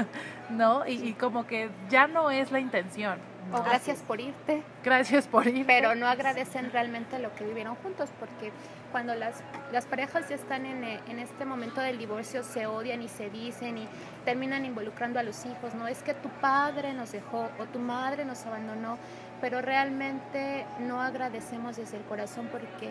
¿no? 0.50 0.86
Y, 0.86 0.94
y 0.94 1.12
como 1.14 1.46
que 1.46 1.70
ya 1.88 2.06
no 2.06 2.30
es 2.30 2.50
la 2.52 2.60
intención. 2.60 3.18
¿No? 3.50 3.58
O 3.58 3.62
gracias 3.62 4.00
por 4.02 4.20
irte, 4.20 4.62
Gracias 4.84 5.26
por 5.26 5.46
ir. 5.46 5.66
pero 5.66 5.94
no 5.94 6.06
agradecen 6.06 6.70
realmente 6.72 7.18
lo 7.18 7.34
que 7.34 7.44
vivieron 7.44 7.74
juntos, 7.76 8.10
porque 8.18 8.52
cuando 8.92 9.14
las, 9.14 9.42
las 9.72 9.86
parejas 9.86 10.28
ya 10.28 10.36
están 10.36 10.64
en, 10.66 10.84
eh, 10.84 11.00
en 11.08 11.18
este 11.18 11.44
momento 11.44 11.80
del 11.80 11.98
divorcio 11.98 12.42
se 12.42 12.66
odian 12.66 13.02
y 13.02 13.08
se 13.08 13.30
dicen 13.30 13.78
y 13.78 13.88
terminan 14.24 14.64
involucrando 14.64 15.18
a 15.18 15.22
los 15.22 15.44
hijos, 15.46 15.74
¿no? 15.74 15.86
Es 15.88 16.02
que 16.02 16.14
tu 16.14 16.28
padre 16.28 16.92
nos 16.94 17.12
dejó 17.12 17.50
o 17.58 17.64
tu 17.66 17.78
madre 17.78 18.24
nos 18.24 18.44
abandonó, 18.46 18.98
pero 19.40 19.60
realmente 19.62 20.66
no 20.80 21.00
agradecemos 21.02 21.76
desde 21.76 21.96
el 21.98 22.02
corazón 22.04 22.48
porque 22.50 22.90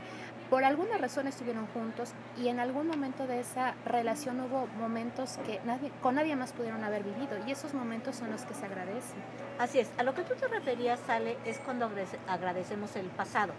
por 0.49 0.63
alguna 0.63 0.97
razón 0.97 1.27
estuvieron 1.27 1.65
juntos 1.73 2.11
y 2.37 2.49
en 2.49 2.59
algún 2.59 2.87
momento 2.87 3.25
de 3.25 3.39
esa 3.39 3.73
relación 3.85 4.39
hubo 4.41 4.67
momentos 4.79 5.37
que 5.45 5.59
nadie, 5.65 5.91
con 6.01 6.15
nadie 6.15 6.35
más 6.35 6.53
pudieron 6.53 6.83
haber 6.83 7.03
vivido 7.03 7.37
y 7.47 7.51
esos 7.51 7.73
momentos 7.73 8.15
son 8.15 8.29
los 8.31 8.43
que 8.43 8.53
se 8.53 8.65
agradecen. 8.65 9.17
Así 9.57 9.79
es, 9.79 9.89
a 9.97 10.03
lo 10.03 10.13
que 10.13 10.21
tú 10.21 10.35
te 10.35 10.47
referías, 10.47 10.99
Sale, 11.07 11.37
es 11.45 11.57
cuando 11.59 11.87
agradece- 11.89 12.19
agradecemos 12.27 12.95
el 12.95 13.07
pasado, 13.07 13.53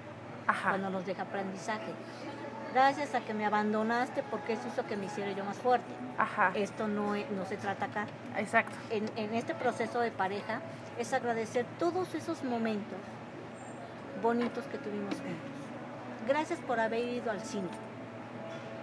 Ajá. 0.47 0.71
cuando 0.71 0.91
nos 0.91 1.05
deja 1.07 1.23
aprendizaje. 1.23 1.93
Gracias 2.77 3.15
a 3.15 3.21
que 3.21 3.33
me 3.33 3.47
abandonaste 3.47 4.23
porque 4.31 4.53
eso 4.53 4.69
hizo 4.69 4.85
que 4.87 4.99
me 4.99 5.07
hiciera 5.07 5.33
yo 5.33 5.47
más 5.47 5.57
fuerte. 5.57 5.87
Ajá. 6.19 6.51
Esto 6.55 6.87
no, 6.89 7.15
e- 7.15 7.27
no 7.35 7.47
se 7.47 7.57
trata 7.57 7.87
acá. 7.87 8.05
Exacto. 8.37 8.75
En, 8.91 9.11
en 9.17 9.33
este 9.33 9.55
proceso 9.55 9.99
de 10.01 10.11
pareja 10.11 10.61
es 10.99 11.11
agradecer 11.15 11.65
todos 11.79 12.15
esos 12.15 12.45
momentos 12.45 12.99
bonitos 14.23 14.65
que 14.67 14.77
tuvimos 14.77 15.15
juntos. 15.15 15.51
Gracias 16.29 16.59
por 16.61 16.79
haber 16.79 17.03
ido 17.03 17.31
al 17.31 17.41
cine. 17.41 17.69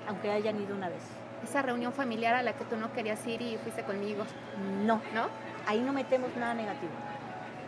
aunque 0.07 0.31
hayan 0.31 0.59
ido 0.59 0.75
una 0.75 0.89
vez. 0.89 1.03
Esa 1.43 1.61
reunión 1.61 1.93
familiar 1.93 2.33
a 2.33 2.41
la 2.41 2.53
que 2.53 2.65
tú 2.65 2.75
no 2.77 2.91
querías 2.93 3.25
ir 3.27 3.43
y 3.43 3.57
fuiste 3.57 3.83
conmigo, 3.83 4.23
No, 4.85 5.01
¿no? 5.13 5.27
ahí 5.67 5.81
no 5.81 5.93
metemos 5.93 6.35
nada 6.35 6.55
negativo. 6.55 6.91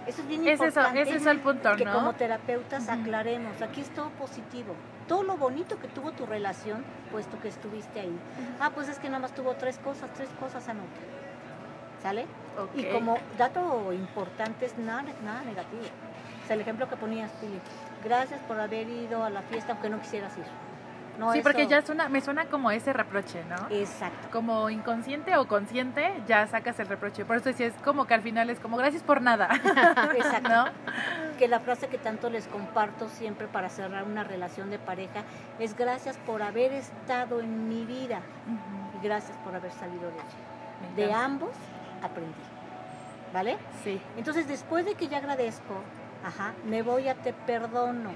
Eso 0.07 0.21
es 0.23 0.27
bien 0.27 0.41
Es 0.47 0.55
eso, 0.55 0.65
importante. 0.65 1.01
ese 1.01 1.15
es 1.17 1.25
el 1.27 1.39
punto, 1.39 1.75
que 1.75 1.85
¿no? 1.85 1.93
como 1.93 2.13
terapeutas 2.13 2.89
aclaremos, 2.89 3.61
aquí 3.61 3.81
es 3.81 3.89
todo 3.91 4.09
positivo. 4.11 4.73
Todo 5.07 5.23
lo 5.23 5.37
bonito 5.37 5.79
que 5.79 5.87
tuvo 5.87 6.11
tu 6.11 6.25
relación, 6.25 6.83
puesto 7.11 7.39
que 7.39 7.49
estuviste 7.49 7.99
ahí. 7.99 8.17
Ah, 8.59 8.71
pues 8.73 8.89
es 8.89 8.97
que 8.97 9.07
nada 9.07 9.19
más 9.19 9.33
tuvo 9.33 9.53
tres 9.53 9.77
cosas, 9.77 10.11
tres 10.13 10.29
cosas 10.39 10.67
anota. 10.67 10.87
¿Sale? 12.01 12.25
Y 12.75 12.85
como 12.85 13.17
dato 13.37 13.91
importante 13.93 14.65
es 14.65 14.77
nada, 14.77 15.05
nada 15.23 15.43
negativo. 15.43 15.83
O 16.43 16.47
sea, 16.47 16.55
el 16.55 16.61
ejemplo 16.61 16.87
que 16.87 16.95
ponías, 16.95 17.31
Pili. 17.41 17.59
Gracias 18.03 18.39
por 18.41 18.59
haber 18.59 18.87
ido 18.87 19.23
a 19.23 19.29
la 19.29 19.41
fiesta 19.41 19.73
aunque 19.73 19.89
no 19.89 19.99
quisieras 19.99 20.37
ir. 20.37 20.45
No, 21.19 21.31
sí, 21.33 21.41
porque 21.41 21.67
ya 21.67 21.81
suena, 21.81 22.09
me 22.09 22.21
suena 22.21 22.45
como 22.45 22.71
ese 22.71 22.93
reproche, 22.93 23.43
¿no? 23.45 23.55
Exacto. 23.69 24.27
Como 24.31 24.69
inconsciente 24.69 25.35
o 25.37 25.47
consciente, 25.47 26.13
ya 26.27 26.45
sacas 26.47 26.79
el 26.79 26.87
reproche. 26.87 27.25
Por 27.25 27.37
eso 27.37 27.45
decía, 27.49 27.67
es 27.67 27.73
como 27.83 28.05
que 28.05 28.13
al 28.13 28.21
final 28.21 28.49
es 28.49 28.59
como 28.59 28.77
gracias 28.77 29.03
por 29.03 29.21
nada, 29.21 29.49
Exacto. 30.15 30.49
¿no? 30.49 30.65
que 31.35 31.47
la 31.47 31.59
frase 31.59 31.87
que 31.87 31.97
tanto 31.97 32.29
les 32.29 32.47
comparto 32.47 33.09
siempre 33.09 33.47
para 33.47 33.69
cerrar 33.69 34.05
una 34.05 34.23
relación 34.23 34.69
de 34.69 34.79
pareja 34.79 35.23
es 35.59 35.75
gracias 35.75 36.17
por 36.17 36.41
haber 36.41 36.73
estado 36.73 37.41
en 37.41 37.67
mi 37.67 37.85
vida 37.85 38.21
y 38.97 39.03
gracias 39.03 39.37
por 39.39 39.53
haber 39.53 39.71
salido 39.71 40.09
de 40.09 40.15
ella. 40.15 41.07
De 41.07 41.13
ambos 41.13 41.51
aprendí. 42.01 42.33
¿Vale? 43.33 43.57
Sí. 43.83 44.01
Entonces 44.17 44.47
después 44.47 44.85
de 44.85 44.95
que 44.95 45.07
ya 45.07 45.17
agradezco, 45.17 45.75
ajá, 46.25 46.53
me 46.65 46.81
voy 46.81 47.09
a 47.09 47.15
te 47.15 47.33
perdono. 47.33 48.11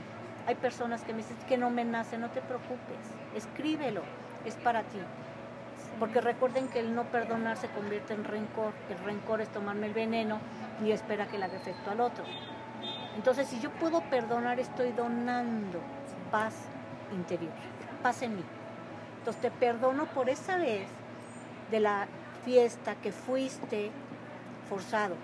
Hay 0.47 0.55
personas 0.55 1.03
que 1.03 1.13
me 1.13 1.19
dicen 1.19 1.37
que 1.47 1.57
no 1.57 1.69
me 1.69 1.85
nace, 1.85 2.17
no 2.17 2.29
te 2.29 2.41
preocupes, 2.41 2.97
escríbelo, 3.35 4.01
es 4.45 4.55
para 4.55 4.81
ti. 4.81 4.99
Porque 5.99 6.21
recuerden 6.21 6.67
que 6.69 6.79
el 6.79 6.95
no 6.95 7.03
perdonar 7.05 7.57
se 7.57 7.67
convierte 7.67 8.13
en 8.13 8.23
rencor, 8.23 8.73
que 8.87 8.93
el 8.93 8.99
rencor 8.99 9.41
es 9.41 9.49
tomarme 9.49 9.87
el 9.87 9.93
veneno 9.93 10.39
y 10.83 10.91
espera 10.91 11.27
que 11.27 11.37
le 11.37 11.45
haga 11.45 11.57
efecto 11.57 11.91
al 11.91 11.99
otro. 11.99 12.23
Entonces, 13.15 13.47
si 13.47 13.59
yo 13.59 13.69
puedo 13.71 14.01
perdonar, 14.01 14.59
estoy 14.59 14.91
donando 14.91 15.79
paz 16.31 16.53
interior, 17.11 17.51
paz 18.01 18.21
en 18.21 18.37
mí. 18.37 18.43
Entonces, 19.19 19.41
te 19.41 19.51
perdono 19.51 20.05
por 20.05 20.29
esa 20.29 20.57
vez 20.57 20.87
de 21.69 21.79
la 21.79 22.07
fiesta 22.45 22.95
que 22.95 23.11
fuiste 23.11 23.91
forzado. 24.69 25.15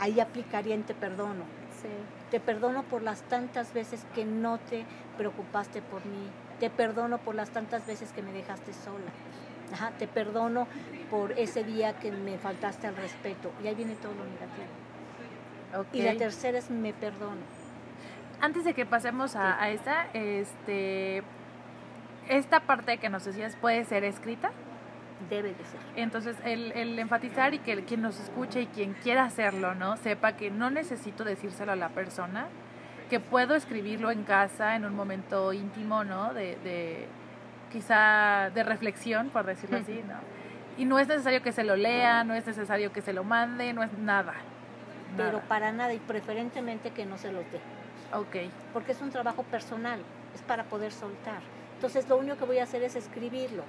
Ahí 0.00 0.18
aplicaría 0.20 0.74
en 0.74 0.82
te 0.82 0.94
perdono. 0.94 1.44
Sí. 1.80 1.88
Te 2.32 2.40
perdono 2.40 2.82
por 2.84 3.02
las 3.02 3.20
tantas 3.24 3.74
veces 3.74 4.06
que 4.14 4.24
no 4.24 4.56
te 4.56 4.86
preocupaste 5.18 5.82
por 5.82 6.06
mí. 6.06 6.30
Te 6.60 6.70
perdono 6.70 7.18
por 7.18 7.34
las 7.34 7.50
tantas 7.50 7.86
veces 7.86 8.10
que 8.12 8.22
me 8.22 8.32
dejaste 8.32 8.72
sola. 8.72 9.10
Ajá, 9.70 9.90
te 9.98 10.08
perdono 10.08 10.66
por 11.10 11.32
ese 11.32 11.62
día 11.62 11.98
que 11.98 12.10
me 12.10 12.38
faltaste 12.38 12.86
al 12.86 12.96
respeto. 12.96 13.52
Y 13.62 13.66
ahí 13.66 13.74
viene 13.74 13.96
todo 13.96 14.14
lo 14.14 14.24
negativo. 14.24 15.92
Y 15.92 16.00
la 16.00 16.16
tercera 16.16 16.56
es 16.56 16.70
me 16.70 16.94
perdono. 16.94 17.42
Antes 18.40 18.64
de 18.64 18.72
que 18.72 18.86
pasemos 18.86 19.36
a, 19.36 19.62
a 19.62 19.68
esta, 19.68 20.06
este, 20.14 21.22
esta 22.30 22.60
parte 22.60 22.96
que 22.96 23.10
nos 23.10 23.26
decías 23.26 23.56
puede 23.56 23.84
ser 23.84 24.04
escrita. 24.04 24.52
Debe 25.30 25.48
de 25.50 25.64
ser. 25.64 25.80
Entonces, 25.96 26.36
el, 26.44 26.72
el 26.72 26.98
enfatizar 26.98 27.54
y 27.54 27.58
que 27.58 27.72
el- 27.72 27.84
quien 27.84 28.02
nos 28.02 28.18
escuche 28.20 28.62
y 28.62 28.66
quien 28.66 28.94
quiera 28.94 29.24
hacerlo, 29.24 29.74
¿no? 29.74 29.96
Sepa 29.96 30.32
que 30.36 30.50
no 30.50 30.70
necesito 30.70 31.24
decírselo 31.24 31.72
a 31.72 31.76
la 31.76 31.88
persona, 31.90 32.46
que 33.10 33.20
puedo 33.20 33.54
escribirlo 33.54 34.10
en 34.10 34.24
casa 34.24 34.74
en 34.76 34.84
un 34.84 34.94
momento 34.94 35.52
íntimo, 35.52 36.02
¿no? 36.04 36.32
De, 36.34 36.56
de 36.64 37.06
quizá 37.70 38.50
de 38.54 38.62
reflexión, 38.62 39.28
por 39.30 39.44
decirlo 39.46 39.78
así, 39.78 40.02
¿no? 40.06 40.14
Y 40.78 40.84
no 40.86 40.98
es 40.98 41.06
necesario 41.08 41.42
que 41.42 41.52
se 41.52 41.64
lo 41.64 41.76
lea, 41.76 42.24
no 42.24 42.34
es 42.34 42.46
necesario 42.46 42.92
que 42.92 43.02
se 43.02 43.12
lo 43.12 43.24
mande, 43.24 43.72
no 43.74 43.82
es 43.82 43.92
nada. 43.98 44.34
Pero 45.16 45.32
Nada. 45.32 45.44
para 45.48 45.72
nada 45.72 45.92
y 45.92 45.98
preferentemente 45.98 46.90
que 46.90 47.04
no 47.04 47.18
se 47.18 47.30
los 47.30 47.44
dé. 47.52 47.60
Ok. 48.14 48.50
Porque 48.72 48.92
es 48.92 49.00
un 49.02 49.10
trabajo 49.10 49.42
personal. 49.42 50.00
Es 50.34 50.40
para 50.40 50.64
poder 50.64 50.90
soltar. 50.92 51.40
Entonces 51.82 52.08
lo 52.08 52.16
único 52.16 52.36
que 52.36 52.44
voy 52.44 52.58
a 52.58 52.62
hacer 52.62 52.84
es 52.84 52.94
escribirlo. 52.94 53.64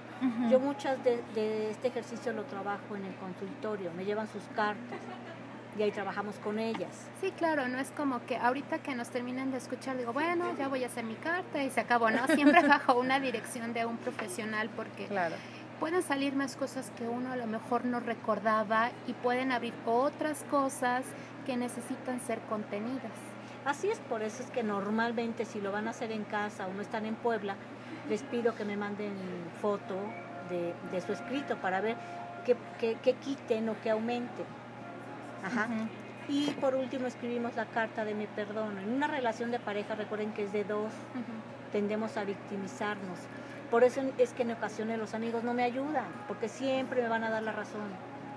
Yo 0.51 0.59
muchas 0.59 1.03
de, 1.03 1.19
de 1.33 1.71
este 1.71 1.87
ejercicio 1.87 2.31
lo 2.31 2.43
trabajo 2.43 2.95
en 2.95 3.05
el 3.05 3.15
consultorio. 3.15 3.89
Me 3.97 4.05
llevan 4.05 4.27
sus 4.27 4.43
cartas 4.55 4.99
y 5.79 5.81
ahí 5.81 5.89
trabajamos 5.91 6.35
con 6.35 6.59
ellas. 6.59 7.07
Sí, 7.21 7.31
claro, 7.31 7.67
no 7.69 7.79
es 7.79 7.89
como 7.89 8.23
que 8.27 8.37
ahorita 8.37 8.77
que 8.83 8.93
nos 8.93 9.09
terminen 9.09 9.49
de 9.49 9.57
escuchar, 9.57 9.97
digo, 9.97 10.13
bueno, 10.13 10.45
ya 10.55 10.67
voy 10.67 10.83
a 10.83 10.87
hacer 10.87 11.03
mi 11.05 11.15
carta 11.15 11.63
y 11.63 11.71
se 11.71 11.79
acabó, 11.79 12.11
¿no? 12.11 12.27
Siempre 12.27 12.61
bajo 12.67 12.99
una 12.99 13.19
dirección 13.19 13.73
de 13.73 13.83
un 13.87 13.97
profesional 13.97 14.69
porque 14.75 15.07
Claro. 15.07 15.33
pueden 15.79 16.03
salir 16.03 16.35
más 16.35 16.55
cosas 16.55 16.91
que 16.95 17.05
uno 17.07 17.31
a 17.31 17.35
lo 17.35 17.47
mejor 17.47 17.83
no 17.85 17.99
recordaba 17.99 18.91
y 19.07 19.13
pueden 19.13 19.51
abrir 19.51 19.73
otras 19.87 20.43
cosas 20.51 21.03
que 21.47 21.57
necesitan 21.57 22.21
ser 22.21 22.37
contenidas. 22.41 23.11
Así 23.65 23.87
es, 23.89 23.97
por 23.97 24.21
eso 24.21 24.43
es 24.43 24.51
que 24.51 24.61
normalmente 24.61 25.45
si 25.45 25.59
lo 25.61 25.71
van 25.71 25.87
a 25.87 25.91
hacer 25.91 26.11
en 26.11 26.25
casa 26.25 26.67
o 26.67 26.73
no 26.75 26.81
están 26.83 27.07
en 27.07 27.15
Puebla, 27.15 27.55
les 28.09 28.23
pido 28.23 28.55
que 28.55 28.65
me 28.65 28.77
manden 28.77 29.13
foto 29.61 29.95
de, 30.49 30.73
de 30.91 31.01
su 31.01 31.13
escrito 31.13 31.57
para 31.57 31.81
ver 31.81 31.95
que 32.45 33.13
quiten 33.21 33.69
o 33.69 33.75
que 33.81 33.89
aumenten. 33.89 34.45
Ajá. 35.43 35.67
Y 36.27 36.51
por 36.51 36.75
último 36.75 37.07
escribimos 37.07 37.55
la 37.55 37.65
carta 37.65 38.05
de 38.05 38.13
mi 38.13 38.27
perdón. 38.27 38.77
En 38.77 38.93
una 38.93 39.07
relación 39.07 39.51
de 39.51 39.59
pareja, 39.59 39.95
recuerden 39.95 40.31
que 40.33 40.45
es 40.45 40.53
de 40.53 40.63
dos, 40.63 40.91
tendemos 41.71 42.15
a 42.17 42.23
victimizarnos. 42.23 43.19
Por 43.69 43.83
eso 43.83 44.01
es 44.17 44.33
que 44.33 44.43
en 44.43 44.51
ocasiones 44.51 44.99
los 44.99 45.13
amigos 45.13 45.43
no 45.43 45.53
me 45.53 45.63
ayudan, 45.63 46.05
porque 46.27 46.47
siempre 46.47 47.01
me 47.01 47.09
van 47.09 47.23
a 47.23 47.29
dar 47.29 47.43
la 47.43 47.51
razón. 47.51 47.81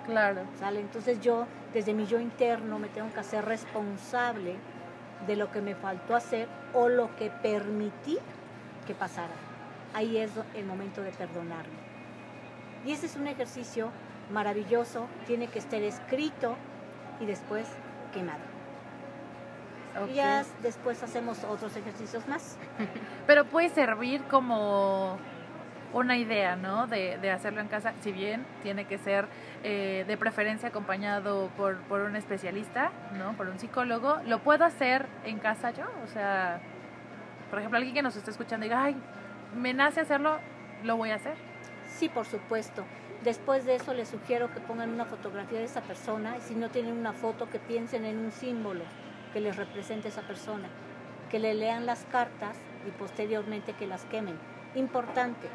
Claro. 0.06 0.42
¿sale? 0.58 0.80
Entonces 0.80 1.20
yo, 1.20 1.46
desde 1.72 1.92
mi 1.92 2.06
yo 2.06 2.18
interno, 2.18 2.78
me 2.78 2.88
tengo 2.88 3.12
que 3.12 3.20
hacer 3.20 3.44
responsable 3.44 4.56
de 5.26 5.36
lo 5.36 5.50
que 5.50 5.60
me 5.60 5.74
faltó 5.74 6.14
hacer 6.14 6.48
o 6.74 6.88
lo 6.88 7.14
que 7.16 7.30
permití 7.30 8.18
que 8.86 8.94
pasara. 8.94 9.34
Ahí 9.96 10.18
es 10.18 10.30
el 10.54 10.66
momento 10.66 11.02
de 11.02 11.10
perdonarme. 11.10 11.72
Y 12.84 12.92
ese 12.92 13.06
es 13.06 13.16
un 13.16 13.26
ejercicio 13.28 13.90
maravilloso, 14.30 15.08
tiene 15.26 15.48
que 15.48 15.58
estar 15.58 15.80
escrito 15.80 16.54
y 17.18 17.24
después 17.24 17.66
quemado. 18.12 18.42
ok. 20.02 20.10
Y 20.10 20.14
ya 20.16 20.44
después 20.62 21.02
hacemos 21.02 21.42
otros 21.44 21.74
ejercicios 21.76 22.28
más. 22.28 22.58
Pero 23.26 23.46
puede 23.46 23.70
servir 23.70 24.22
como 24.24 25.16
una 25.94 26.18
idea, 26.18 26.56
¿no? 26.56 26.86
De, 26.86 27.16
de 27.16 27.30
hacerlo 27.30 27.62
en 27.62 27.68
casa, 27.68 27.94
si 28.00 28.12
bien 28.12 28.44
tiene 28.62 28.84
que 28.84 28.98
ser 28.98 29.26
eh, 29.62 30.04
de 30.06 30.16
preferencia 30.18 30.68
acompañado 30.68 31.48
por, 31.56 31.78
por 31.84 32.02
un 32.02 32.16
especialista, 32.16 32.90
¿no? 33.14 33.32
Por 33.32 33.48
un 33.48 33.58
psicólogo. 33.58 34.18
¿Lo 34.26 34.40
puedo 34.40 34.66
hacer 34.66 35.06
en 35.24 35.38
casa 35.38 35.70
yo? 35.70 35.86
O 36.04 36.06
sea, 36.06 36.60
por 37.48 37.60
ejemplo, 37.60 37.78
alguien 37.78 37.94
que 37.94 38.02
nos 38.02 38.14
está 38.14 38.30
escuchando 38.30 38.64
diga, 38.64 38.82
ay, 38.82 38.96
me 39.56 39.74
nace 39.74 40.00
hacerlo, 40.00 40.38
lo 40.84 40.96
voy 40.96 41.10
a 41.10 41.16
hacer. 41.16 41.34
Sí, 41.88 42.08
por 42.08 42.26
supuesto. 42.26 42.84
Después 43.24 43.64
de 43.64 43.76
eso 43.76 43.94
les 43.94 44.08
sugiero 44.08 44.52
que 44.52 44.60
pongan 44.60 44.90
una 44.90 45.06
fotografía 45.06 45.58
de 45.58 45.64
esa 45.64 45.80
persona 45.80 46.36
y 46.36 46.40
si 46.42 46.54
no 46.54 46.68
tienen 46.68 46.96
una 46.96 47.12
foto 47.12 47.48
que 47.48 47.58
piensen 47.58 48.04
en 48.04 48.18
un 48.18 48.30
símbolo 48.30 48.84
que 49.32 49.40
les 49.40 49.56
represente 49.56 50.08
a 50.08 50.10
esa 50.10 50.22
persona, 50.22 50.68
que 51.30 51.38
le 51.38 51.54
lean 51.54 51.86
las 51.86 52.04
cartas 52.04 52.56
y 52.86 52.90
posteriormente 52.90 53.72
que 53.72 53.86
las 53.86 54.04
quemen. 54.04 54.38
Importante 54.74 55.48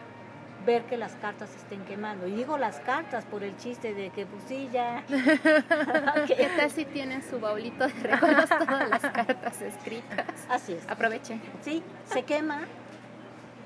ver 0.66 0.84
que 0.84 0.98
las 0.98 1.14
cartas 1.14 1.56
estén 1.56 1.84
quemando. 1.86 2.28
Y 2.28 2.32
digo 2.34 2.58
las 2.58 2.80
cartas 2.80 3.26
por 3.26 3.44
el 3.44 3.56
chiste 3.58 3.94
de 3.94 4.10
que 4.10 4.26
pues 4.26 4.44
sí 4.48 4.70
ya. 4.72 5.04
¿Qué 6.28 6.50
tal 6.58 6.72
si 6.72 6.86
tienen 6.86 7.24
su 7.24 7.40
baulito 7.40 7.88
de 7.88 7.94
recuerdos 7.94 8.50
todas 8.50 8.90
las 8.90 9.02
cartas 9.02 9.62
escritas? 9.62 10.26
Así 10.50 10.74
es. 10.74 10.88
Aprovechen. 10.90 11.42
Sí, 11.62 11.84
se 12.06 12.24
quema, 12.24 12.62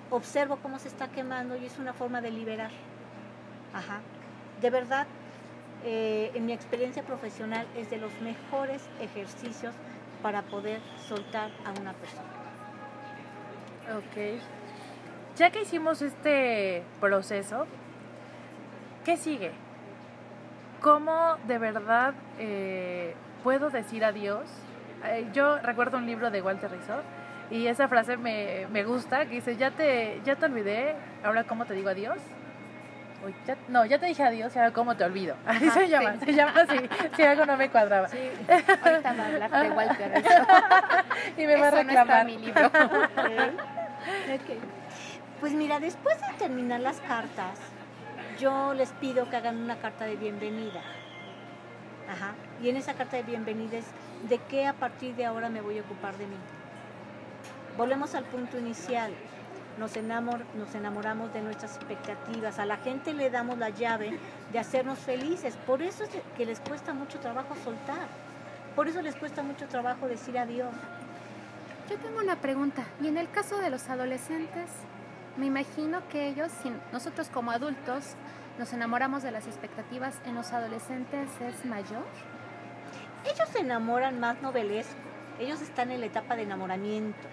observo 0.09 0.57
cómo 0.57 0.79
se 0.79 0.87
está 0.87 1.07
quemando 1.09 1.55
y 1.57 1.65
es 1.65 1.77
una 1.79 1.93
forma 1.93 2.21
de 2.21 2.31
liberar. 2.31 2.71
Ajá. 3.73 3.99
De 4.61 4.69
verdad, 4.69 5.07
eh, 5.83 6.31
en 6.33 6.45
mi 6.45 6.53
experiencia 6.53 7.03
profesional 7.03 7.67
es 7.75 7.89
de 7.89 7.97
los 7.97 8.11
mejores 8.21 8.87
ejercicios 9.01 9.75
para 10.21 10.41
poder 10.43 10.79
soltar 11.07 11.51
a 11.65 11.79
una 11.79 11.93
persona. 11.93 12.23
Ok. 13.97 14.41
Ya 15.35 15.51
que 15.51 15.61
hicimos 15.61 16.01
este 16.01 16.83
proceso, 16.99 17.67
¿qué 19.03 19.17
sigue? 19.17 19.51
¿Cómo 20.81 21.37
de 21.45 21.57
verdad 21.57 22.13
eh, 22.39 23.13
puedo 23.43 23.69
decir 23.69 24.05
adiós? 24.05 24.49
Eh, 25.03 25.27
yo 25.33 25.59
recuerdo 25.59 25.97
un 25.97 26.05
libro 26.05 26.31
de 26.31 26.41
Walter 26.41 26.71
Rizzo 26.71 27.01
y 27.51 27.67
esa 27.67 27.87
frase 27.87 28.17
me, 28.17 28.67
me 28.71 28.83
gusta, 28.83 29.25
que 29.25 29.35
dice, 29.35 29.55
ya 29.57 29.71
te, 29.71 30.19
ya 30.25 30.35
te 30.35 30.45
olvidé, 30.45 30.95
ahora 31.23 31.43
cómo 31.43 31.65
te 31.65 31.73
digo 31.73 31.89
adiós. 31.89 32.17
Ya- 33.47 33.57
no, 33.69 33.85
ya 33.85 33.97
te 33.97 34.05
dije 34.05 34.21
adiós, 34.23 34.55
ahora 34.55 34.71
cómo 34.71 34.95
te 34.95 35.03
olvido. 35.03 35.35
Así 35.47 35.65
Ajá, 35.67 35.79
se 35.79 35.89
llama, 35.89 36.13
sí. 36.19 36.25
se 36.25 36.33
llama 36.33 36.53
así, 36.61 36.77
si 37.15 37.23
algo 37.23 37.45
no 37.47 37.57
me 37.57 37.69
cuadraba. 37.69 38.07
Sí, 38.07 38.19
ahorita 38.83 39.13
va 39.13 39.23
a 39.23 39.27
hablar 39.27 39.51
de 39.63 39.69
Walter. 39.71 40.23
Y 41.37 41.45
me 41.47 41.55
va 41.55 41.65
a 41.65 41.67
Eso 41.69 41.83
no 41.83 41.89
está 41.89 42.03
reclamar. 42.03 42.25
mi 42.25 42.37
libro. 42.37 42.71
Pues 45.39 45.53
mira, 45.53 45.79
después 45.79 46.19
de 46.21 46.27
terminar 46.37 46.79
las 46.81 46.97
cartas, 47.01 47.59
yo 48.39 48.73
les 48.73 48.89
pido 48.91 49.29
que 49.29 49.35
hagan 49.37 49.57
una 49.57 49.77
carta 49.77 50.05
de 50.05 50.15
bienvenida. 50.15 50.81
Ajá. 52.09 52.33
Y 52.61 52.69
en 52.69 52.77
esa 52.77 52.93
carta 52.93 53.17
de 53.17 53.23
bienvenida 53.23 53.77
es 53.77 53.85
de 54.29 54.37
qué 54.49 54.67
a 54.67 54.73
partir 54.73 55.15
de 55.15 55.25
ahora 55.25 55.49
me 55.49 55.61
voy 55.61 55.77
a 55.79 55.81
ocupar 55.81 56.15
de 56.17 56.27
mí. 56.27 56.35
Volvemos 57.77 58.15
al 58.15 58.23
punto 58.25 58.57
inicial. 58.57 59.11
Nos, 59.77 59.97
enamor, 59.97 60.45
nos 60.55 60.73
enamoramos 60.75 61.33
de 61.33 61.41
nuestras 61.41 61.75
expectativas. 61.75 62.59
A 62.59 62.65
la 62.65 62.77
gente 62.77 63.13
le 63.13 63.29
damos 63.29 63.57
la 63.57 63.69
llave 63.69 64.17
de 64.53 64.59
hacernos 64.59 64.99
felices. 64.99 65.57
Por 65.67 65.81
eso 65.81 66.05
es 66.05 66.09
que 66.37 66.45
les 66.45 66.61
cuesta 66.61 66.93
mucho 66.93 67.19
trabajo 67.19 67.55
soltar. 67.63 68.07
Por 68.75 68.87
eso 68.87 69.01
les 69.01 69.15
cuesta 69.15 69.43
mucho 69.43 69.67
trabajo 69.67 70.07
decir 70.07 70.37
adiós. 70.37 70.73
Yo 71.89 71.97
tengo 71.97 72.19
una 72.19 72.37
pregunta. 72.37 72.83
¿Y 73.01 73.07
en 73.07 73.17
el 73.17 73.29
caso 73.29 73.57
de 73.57 73.69
los 73.69 73.89
adolescentes? 73.89 74.69
Me 75.35 75.45
imagino 75.47 76.07
que 76.07 76.29
ellos, 76.29 76.51
nosotros 76.93 77.29
como 77.29 77.51
adultos, 77.51 78.15
nos 78.57 78.71
enamoramos 78.71 79.21
de 79.21 79.31
las 79.31 79.47
expectativas, 79.47 80.15
en 80.25 80.35
los 80.35 80.53
adolescentes 80.53 81.29
es 81.41 81.65
mayor. 81.65 82.05
Ellos 83.25 83.49
se 83.51 83.59
enamoran 83.59 84.19
más 84.19 84.41
novelesco. 84.41 84.93
Ellos 85.39 85.61
están 85.61 85.91
en 85.91 85.99
la 85.99 86.05
etapa 86.05 86.37
de 86.37 86.43
enamoramiento. 86.43 87.27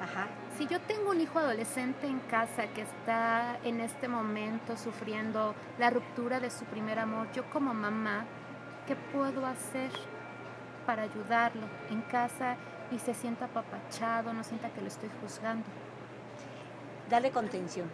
Ajá. 0.00 0.28
Si 0.56 0.66
yo 0.66 0.80
tengo 0.80 1.10
un 1.10 1.20
hijo 1.20 1.38
adolescente 1.38 2.06
en 2.06 2.20
casa 2.20 2.68
que 2.68 2.82
está 2.82 3.58
en 3.64 3.80
este 3.80 4.06
momento 4.06 4.76
sufriendo 4.76 5.54
la 5.78 5.90
ruptura 5.90 6.40
de 6.40 6.50
su 6.50 6.64
primer 6.64 6.98
amor, 6.98 7.30
yo 7.32 7.44
como 7.50 7.74
mamá, 7.74 8.24
¿qué 8.86 8.94
puedo 8.94 9.46
hacer 9.46 9.90
para 10.86 11.02
ayudarlo 11.02 11.66
en 11.90 12.02
casa 12.02 12.56
y 12.92 12.98
se 12.98 13.14
sienta 13.14 13.46
apapachado, 13.46 14.32
no 14.32 14.44
sienta 14.44 14.70
que 14.70 14.80
lo 14.80 14.88
estoy 14.88 15.10
juzgando? 15.20 15.66
Dale 17.10 17.30
contención. 17.30 17.88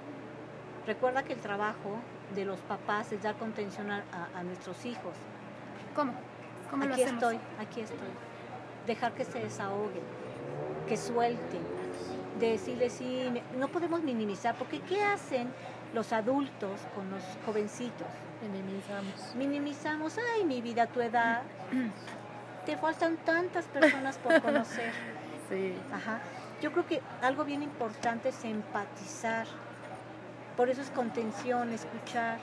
Recuerda 0.87 1.23
que 1.23 1.33
el 1.33 1.41
trabajo 1.41 1.99
de 2.35 2.45
los 2.45 2.61
papás 2.61 3.13
es 3.13 3.23
dar 3.23 3.37
contención 3.37 3.91
a, 3.91 4.43
nuestros 4.45 4.85
hijos. 4.85 5.15
¿Cómo? 5.95 6.13
¿Cómo 6.71 6.85
aquí 6.85 7.03
estoy, 7.03 7.39
aquí 7.59 7.81
estoy. 7.81 7.99
Dejar 8.87 9.13
que 9.13 9.25
se 9.25 9.41
desahoguen, 9.41 10.03
que 10.89 10.97
suelten, 10.97 11.80
decirles 12.39 12.93
sí, 12.93 13.31
no 13.57 13.69
podemos 13.69 14.03
minimizar, 14.03 14.55
porque 14.57 14.81
¿qué 14.81 15.03
hacen 15.03 15.53
los 15.95 16.13
adultos 16.13 16.81
con 16.95 17.11
los 17.11 17.23
jovencitos? 17.45 18.07
Minimizamos. 18.43 19.35
Minimizamos, 19.35 20.17
ay, 20.35 20.45
mi 20.45 20.63
vida, 20.63 20.87
tu 20.87 21.01
edad. 21.01 21.43
Te 22.67 22.77
faltan 22.77 23.17
tantas 23.19 23.67
personas 23.67 24.19
por 24.19 24.41
conocer. 24.41 24.93
Sí. 25.51 25.75
Ajá. 25.93 26.21
Yo 26.63 26.71
creo 26.71 26.87
que 26.87 27.03
algo 27.23 27.45
bien 27.45 27.65
importante 27.65 28.29
es 28.29 28.45
empatizar. 28.45 29.49
Por 30.57 30.71
eso 30.71 30.81
es 30.81 30.91
contención, 30.91 31.73
escuchar. 31.73 32.39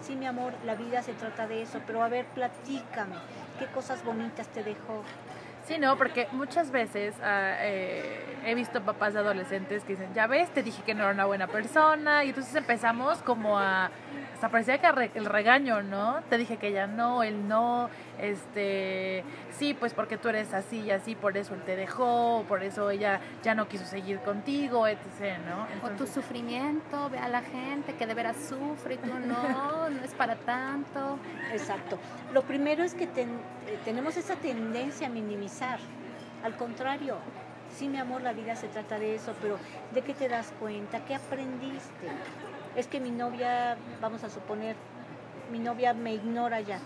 Sí, 0.00 0.16
mi 0.16 0.24
amor, 0.24 0.54
la 0.64 0.74
vida 0.74 1.02
se 1.02 1.12
trata 1.12 1.46
de 1.46 1.60
eso, 1.60 1.82
pero 1.86 2.02
a 2.02 2.08
ver, 2.08 2.24
platícame, 2.26 3.16
¿qué 3.58 3.66
cosas 3.66 4.02
bonitas 4.04 4.48
te 4.48 4.62
dejó? 4.62 5.02
Sí, 5.66 5.78
no, 5.78 5.96
porque 5.98 6.28
muchas 6.30 6.70
veces 6.70 7.14
ah, 7.24 7.56
eh, 7.58 8.20
he 8.44 8.54
visto 8.54 8.82
papás 8.82 9.14
de 9.14 9.20
adolescentes 9.20 9.82
que 9.82 9.94
dicen, 9.94 10.14
ya 10.14 10.28
ves, 10.28 10.48
te 10.50 10.62
dije 10.62 10.82
que 10.84 10.94
no 10.94 11.02
era 11.02 11.12
una 11.12 11.24
buena 11.26 11.48
persona, 11.48 12.22
y 12.22 12.28
entonces 12.28 12.54
empezamos 12.54 13.18
como 13.18 13.58
a, 13.58 13.90
hasta 14.36 14.50
parecía 14.50 14.76
que 14.76 15.10
el 15.14 15.24
regaño, 15.24 15.82
¿no? 15.82 16.20
Te 16.28 16.36
dije 16.36 16.58
que 16.58 16.70
ya 16.70 16.86
no, 16.86 17.22
él 17.22 17.48
no, 17.48 17.88
este, 18.20 19.24
sí, 19.50 19.72
pues 19.72 19.94
porque 19.94 20.18
tú 20.18 20.28
eres 20.28 20.52
así 20.52 20.80
y 20.80 20.90
así, 20.90 21.14
por 21.14 21.38
eso 21.38 21.54
él 21.54 21.62
te 21.62 21.74
dejó, 21.74 22.44
por 22.46 22.62
eso 22.62 22.90
ella 22.90 23.18
ya 23.42 23.54
no 23.54 23.66
quiso 23.66 23.86
seguir 23.86 24.18
contigo, 24.18 24.86
etc., 24.86 25.38
¿no? 25.48 25.88
o 25.88 25.90
tu 25.92 26.06
sufrimiento, 26.06 27.08
ve 27.08 27.18
a 27.18 27.28
la 27.28 27.40
gente 27.40 27.94
que 27.94 28.06
de 28.06 28.12
veras 28.12 28.36
sufre 28.36 28.96
y 28.96 28.98
tú 28.98 29.06
no, 29.06 29.88
no 29.88 30.04
es 30.04 30.12
para 30.12 30.36
tanto. 30.36 31.18
Exacto. 31.50 31.98
Lo 32.34 32.42
primero 32.42 32.84
es 32.84 32.92
que 32.92 33.04
eh, 33.04 33.26
tenemos 33.86 34.18
esa 34.18 34.36
tendencia 34.36 35.06
a 35.06 35.10
minimizar. 35.10 35.78
Al 36.44 36.54
contrario, 36.56 37.16
sí, 37.74 37.88
mi 37.88 37.96
amor, 37.96 38.20
la 38.20 38.34
vida 38.34 38.54
se 38.54 38.68
trata 38.68 38.98
de 38.98 39.14
eso, 39.14 39.32
pero 39.40 39.56
¿de 39.94 40.02
qué 40.02 40.12
te 40.12 40.28
das 40.28 40.52
cuenta? 40.60 41.02
¿Qué 41.06 41.14
aprendiste? 41.14 42.08
Es 42.76 42.86
que 42.86 43.00
mi 43.00 43.10
novia, 43.10 43.76
vamos 44.00 44.22
a 44.22 44.30
suponer, 44.30 44.76
mi 45.50 45.58
novia 45.58 45.94
me 45.94 46.12
ignora 46.12 46.60
ya 46.60 46.78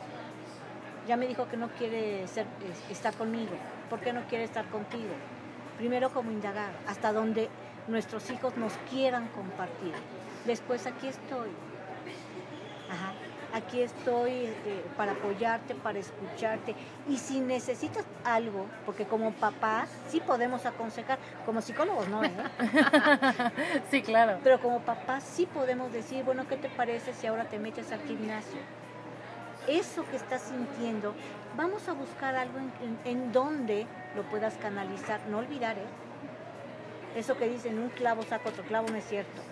ya 1.11 1.16
me 1.16 1.26
dijo 1.26 1.49
que 1.49 1.57
no 1.57 1.68
quiere 1.70 2.22
estar 2.22 3.14
conmigo. 3.14 3.51
¿Por 3.88 4.01
qué 4.01 4.12
no 4.12 4.22
quiere 4.28 4.45
estar 4.45 4.64
contigo? 4.66 5.12
Primero 5.76 6.11
como 6.11 6.30
indagar, 6.30 6.70
hasta 6.86 7.12
donde 7.12 7.49
nuestros 7.88 8.30
hijos 8.30 8.57
nos 8.57 8.72
quieran 8.91 9.26
compartir. 9.28 9.93
Después 10.47 10.86
aquí 10.86 11.09
estoy. 11.09 11.49
Ajá. 12.88 13.12
Aquí 13.53 13.82
estoy 13.82 14.46
este, 14.46 14.82
para 14.96 15.12
apoyarte, 15.12 15.74
para 15.74 15.98
escucharte. 15.98 16.74
Y 17.09 17.16
si 17.16 17.40
necesitas 17.40 18.05
algo, 18.24 18.66
porque 18.86 19.05
como 19.07 19.32
papás 19.32 19.88
sí 20.09 20.20
podemos 20.20 20.66
aconsejar, 20.66 21.18
como 21.44 21.61
psicólogos 21.61 22.09
no, 22.09 22.24
¿eh? 22.24 22.32
sí, 23.90 24.03
claro. 24.03 24.38
Pero 24.44 24.61
como 24.61 24.80
papás 24.80 25.24
sí 25.24 25.46
podemos 25.46 25.92
decir, 25.92 26.24
bueno, 26.24 26.46
¿qué 26.48 26.57
te 26.57 26.68
parece 26.68 27.12
si 27.12 27.26
ahora 27.26 27.44
te 27.44 27.59
metes 27.59 27.90
al 27.92 28.01
gimnasio? 28.03 28.61
eso 29.66 30.05
que 30.11 30.16
estás 30.16 30.42
sintiendo, 30.42 31.14
vamos 31.57 31.88
a 31.88 31.92
buscar 31.92 32.34
algo 32.34 32.59
en, 33.05 33.32
donde 33.32 33.86
lo 34.16 34.22
puedas 34.24 34.55
canalizar. 34.55 35.20
No 35.28 35.38
olvidar, 35.38 35.78
¿eh? 35.78 35.86
Eso 37.16 37.36
que 37.36 37.48
dicen, 37.48 37.78
un 37.78 37.88
clavo 37.90 38.22
saca 38.22 38.48
otro 38.48 38.62
clavo, 38.64 38.88
no 38.88 38.96
es 38.96 39.05
cierto. 39.05 39.42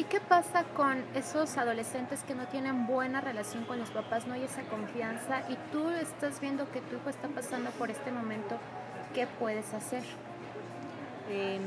¿Y 0.00 0.04
qué 0.04 0.18
pasa 0.18 0.64
con 0.64 1.04
esos 1.14 1.58
adolescentes 1.58 2.24
que 2.24 2.34
no 2.34 2.46
tienen 2.46 2.86
buena 2.86 3.20
relación 3.20 3.66
con 3.66 3.78
los 3.78 3.90
papás, 3.90 4.26
no 4.26 4.32
hay 4.32 4.44
esa 4.44 4.62
confianza 4.62 5.42
y 5.50 5.56
tú 5.70 5.90
estás 5.90 6.40
viendo 6.40 6.70
que 6.72 6.80
tu 6.80 6.96
hijo 6.96 7.10
está 7.10 7.28
pasando 7.28 7.68
por 7.72 7.90
este 7.90 8.10
momento? 8.10 8.56
¿Qué 9.12 9.26
puedes 9.26 9.74
hacer? 9.74 10.02
Em, 11.28 11.60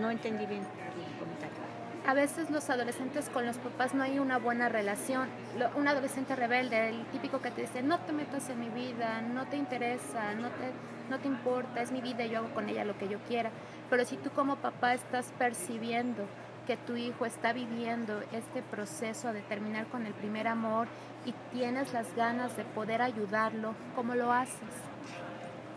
no 0.00 0.10
entendí 0.10 0.46
bien 0.46 0.64
tu 0.64 1.18
comentario 1.20 1.60
a 2.06 2.14
veces 2.14 2.50
los 2.50 2.70
adolescentes 2.70 3.28
con 3.28 3.46
los 3.46 3.58
papás 3.58 3.94
no 3.94 4.02
hay 4.02 4.18
una 4.18 4.38
buena 4.38 4.68
relación. 4.68 5.28
Un 5.76 5.86
adolescente 5.86 6.34
rebelde, 6.34 6.88
el 6.88 7.04
típico 7.06 7.40
que 7.40 7.50
te 7.50 7.60
dice, 7.60 7.82
no 7.82 7.98
te 8.00 8.12
metas 8.12 8.48
en 8.48 8.58
mi 8.58 8.68
vida, 8.70 9.20
no 9.20 9.46
te 9.46 9.56
interesa, 9.56 10.34
no 10.34 10.48
te, 10.48 10.72
no 11.10 11.18
te 11.18 11.28
importa, 11.28 11.82
es 11.82 11.92
mi 11.92 12.00
vida 12.00 12.24
y 12.24 12.30
yo 12.30 12.38
hago 12.38 12.54
con 12.54 12.68
ella 12.68 12.84
lo 12.84 12.96
que 12.96 13.08
yo 13.08 13.18
quiera. 13.28 13.50
Pero 13.90 14.04
si 14.06 14.16
tú 14.16 14.30
como 14.30 14.56
papá 14.56 14.94
estás 14.94 15.32
percibiendo 15.38 16.26
que 16.70 16.76
tu 16.76 16.94
hijo 16.94 17.26
está 17.26 17.52
viviendo 17.52 18.22
este 18.30 18.62
proceso 18.62 19.32
de 19.32 19.42
terminar 19.42 19.86
con 19.88 20.06
el 20.06 20.14
primer 20.14 20.46
amor 20.46 20.86
y 21.24 21.32
tienes 21.52 21.92
las 21.92 22.14
ganas 22.14 22.56
de 22.56 22.62
poder 22.62 23.02
ayudarlo, 23.02 23.74
¿cómo 23.96 24.14
lo 24.14 24.30
haces? 24.30 24.76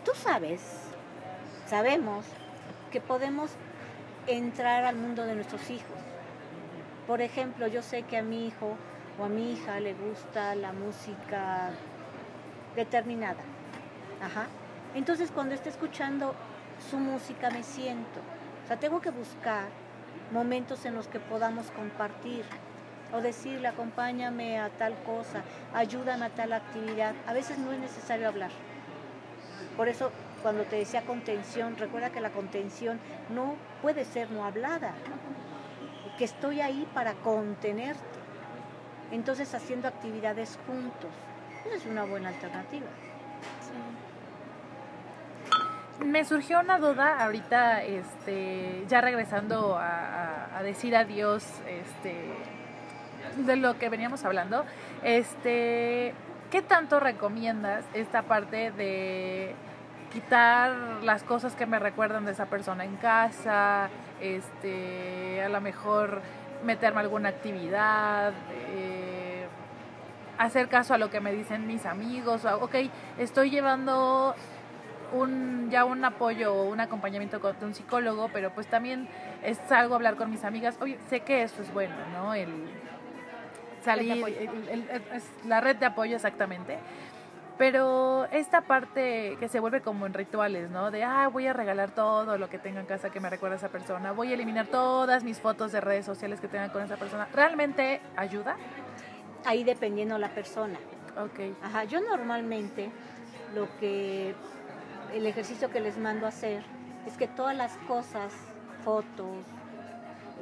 Tú 0.04 0.12
sabes, 0.14 0.60
sabemos 1.66 2.24
que 2.92 3.00
podemos 3.00 3.50
entrar 4.28 4.84
al 4.84 4.94
mundo 4.94 5.24
de 5.24 5.34
nuestros 5.34 5.68
hijos 5.68 5.98
por 7.08 7.20
ejemplo, 7.20 7.66
yo 7.66 7.82
sé 7.82 8.04
que 8.04 8.16
a 8.16 8.22
mi 8.22 8.46
hijo 8.46 8.76
o 9.18 9.24
a 9.24 9.28
mi 9.28 9.52
hija 9.52 9.78
le 9.80 9.94
gusta 9.94 10.54
la 10.54 10.72
música 10.72 11.70
determinada. 12.76 13.42
Ajá. 14.22 14.46
Entonces 14.94 15.32
cuando 15.32 15.56
esté 15.56 15.70
escuchando 15.70 16.36
su 16.88 16.96
música 16.96 17.50
me 17.50 17.64
siento. 17.64 18.20
O 18.64 18.68
sea, 18.68 18.78
tengo 18.78 19.00
que 19.02 19.10
buscar 19.10 19.66
momentos 20.32 20.84
en 20.84 20.94
los 20.94 21.08
que 21.08 21.20
podamos 21.20 21.70
compartir 21.70 22.44
o 23.12 23.20
decirle 23.20 23.68
acompáñame 23.68 24.58
a 24.58 24.70
tal 24.70 24.94
cosa, 25.04 25.42
ayúdame 25.72 26.26
a 26.26 26.30
tal 26.30 26.52
actividad. 26.52 27.14
A 27.26 27.32
veces 27.32 27.58
no 27.58 27.72
es 27.72 27.78
necesario 27.78 28.28
hablar. 28.28 28.50
Por 29.76 29.88
eso 29.88 30.10
cuando 30.42 30.64
te 30.64 30.76
decía 30.76 31.02
contención, 31.02 31.76
recuerda 31.76 32.10
que 32.10 32.20
la 32.20 32.30
contención 32.30 33.00
no 33.30 33.56
puede 33.82 34.04
ser 34.04 34.30
no 34.30 34.44
hablada 34.44 34.92
que 36.18 36.24
estoy 36.24 36.60
ahí 36.60 36.86
para 36.94 37.14
contenerte. 37.14 38.02
Entonces 39.10 39.54
haciendo 39.54 39.88
actividades 39.88 40.58
juntos. 40.66 41.10
Esa 41.66 41.76
es 41.76 41.86
una 41.86 42.04
buena 42.04 42.28
alternativa. 42.28 42.86
Me 46.00 46.24
surgió 46.24 46.60
una 46.60 46.78
duda 46.78 47.22
ahorita, 47.22 47.82
este, 47.84 48.84
ya 48.88 49.00
regresando 49.00 49.78
a, 49.78 50.60
decir 50.62 50.96
adiós, 50.96 51.44
este, 51.68 52.14
de 53.36 53.56
lo 53.56 53.78
que 53.78 53.88
veníamos 53.88 54.24
hablando, 54.24 54.64
este, 55.02 56.14
¿qué 56.50 56.62
tanto 56.62 57.00
recomiendas 57.00 57.84
esta 57.92 58.22
parte 58.22 58.70
de 58.72 59.54
quitar 60.12 60.72
las 61.02 61.22
cosas 61.22 61.54
que 61.54 61.66
me 61.66 61.78
recuerdan 61.78 62.24
de 62.24 62.32
esa 62.32 62.46
persona 62.46 62.84
en 62.84 62.96
casa, 62.96 63.88
este, 64.20 65.42
a 65.42 65.48
lo 65.48 65.60
mejor 65.60 66.22
meterme 66.64 67.00
alguna 67.00 67.28
actividad, 67.28 68.32
eh, 68.70 69.46
hacer 70.38 70.68
caso 70.68 70.94
a 70.94 70.98
lo 70.98 71.10
que 71.10 71.20
me 71.20 71.32
dicen 71.32 71.66
mis 71.66 71.84
amigos, 71.86 72.44
ok, 72.44 72.74
estoy 73.18 73.50
llevando 73.50 74.34
un, 75.14 75.68
ya 75.70 75.84
un 75.84 76.04
apoyo 76.04 76.54
o 76.54 76.64
un 76.64 76.80
acompañamiento 76.80 77.40
con- 77.40 77.58
de 77.58 77.66
un 77.66 77.74
psicólogo, 77.74 78.28
pero 78.32 78.50
pues 78.50 78.66
también 78.66 79.08
es 79.42 79.58
algo 79.70 79.94
hablar 79.94 80.16
con 80.16 80.30
mis 80.30 80.44
amigas. 80.44 80.76
Oye, 80.80 80.98
sé 81.08 81.20
que 81.20 81.42
eso 81.42 81.62
es 81.62 81.72
bueno, 81.72 81.94
¿no? 82.12 82.34
El 82.34 82.48
salir, 83.82 84.12
el- 84.12 84.88
el- 84.90 85.02
la 85.46 85.60
red 85.60 85.76
de 85.76 85.86
apoyo 85.86 86.16
exactamente. 86.16 86.78
Pero 87.56 88.26
esta 88.32 88.62
parte 88.62 89.36
que 89.38 89.48
se 89.48 89.60
vuelve 89.60 89.80
como 89.80 90.06
en 90.06 90.14
rituales, 90.14 90.70
¿no? 90.70 90.90
De, 90.90 91.04
ah, 91.04 91.28
voy 91.28 91.46
a 91.46 91.52
regalar 91.52 91.90
todo 91.92 92.36
lo 92.36 92.48
que 92.50 92.58
tenga 92.58 92.80
en 92.80 92.86
casa 92.86 93.10
que 93.10 93.20
me 93.20 93.30
recuerda 93.30 93.54
a 93.54 93.58
esa 93.58 93.68
persona. 93.68 94.10
Voy 94.10 94.32
a 94.32 94.34
eliminar 94.34 94.66
todas 94.66 95.22
mis 95.22 95.38
fotos 95.38 95.70
de 95.70 95.80
redes 95.80 96.04
sociales 96.04 96.40
que 96.40 96.48
tengan 96.48 96.70
con 96.70 96.82
esa 96.82 96.96
persona. 96.96 97.28
¿Realmente 97.32 98.00
ayuda? 98.16 98.56
Ahí 99.44 99.62
dependiendo 99.62 100.18
la 100.18 100.30
persona. 100.30 100.76
Ok. 101.16 101.54
Ajá, 101.62 101.84
yo 101.84 102.00
normalmente 102.00 102.90
lo 103.54 103.68
que 103.78 104.34
el 105.14 105.26
ejercicio 105.26 105.70
que 105.70 105.80
les 105.80 105.96
mando 105.96 106.26
a 106.26 106.30
hacer 106.30 106.64
es 107.06 107.16
que 107.16 107.28
todas 107.28 107.56
las 107.56 107.76
cosas, 107.86 108.32
fotos 108.84 109.46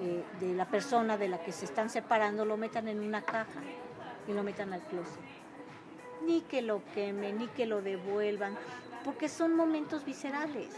eh, 0.01 0.25
de 0.41 0.55
la 0.55 0.67
persona 0.67 1.19
de 1.19 1.29
la 1.29 1.43
que 1.43 1.53
se 1.53 1.67
están 1.67 1.91
separando 1.91 2.47
lo 2.47 2.57
metan 2.57 2.89
en 2.89 3.01
una 3.01 3.21
caja 3.21 3.61
y 4.27 4.33
lo 4.33 4.43
metan 4.43 4.73
al 4.73 4.81
closet. 4.81 5.21
Ni 6.25 6.41
que 6.41 6.63
lo 6.63 6.83
quemen, 6.95 7.39
ni 7.39 7.49
que 7.49 7.67
lo 7.67 7.83
devuelvan, 7.83 8.57
porque 9.05 9.29
son 9.29 9.55
momentos 9.55 10.07
viscerales. 10.07 10.71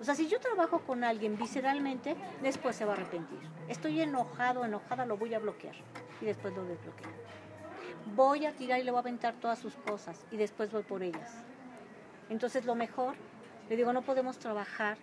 O 0.00 0.04
sea, 0.04 0.14
si 0.14 0.28
yo 0.28 0.38
trabajo 0.38 0.80
con 0.80 1.02
alguien 1.02 1.38
visceralmente, 1.38 2.16
después 2.42 2.76
se 2.76 2.84
va 2.84 2.92
a 2.92 2.96
arrepentir. 2.96 3.38
Estoy 3.68 4.02
enojado, 4.02 4.64
enojada, 4.64 5.06
lo 5.06 5.16
voy 5.16 5.32
a 5.32 5.38
bloquear 5.38 5.76
y 6.20 6.26
después 6.26 6.54
lo 6.54 6.64
desbloqueo 6.64 7.10
voy 8.14 8.44
a 8.44 8.52
tirar 8.52 8.80
y 8.80 8.82
le 8.82 8.90
voy 8.90 8.98
a 8.98 9.00
aventar 9.00 9.34
todas 9.40 9.58
sus 9.58 9.74
cosas 9.76 10.26
y 10.30 10.36
después 10.36 10.70
voy 10.70 10.82
por 10.82 11.02
ellas. 11.02 11.32
Entonces 12.30 12.64
lo 12.64 12.74
mejor, 12.74 13.14
le 13.68 13.76
digo, 13.76 13.92
no 13.92 14.02
podemos 14.02 14.38
trabajar 14.38 14.96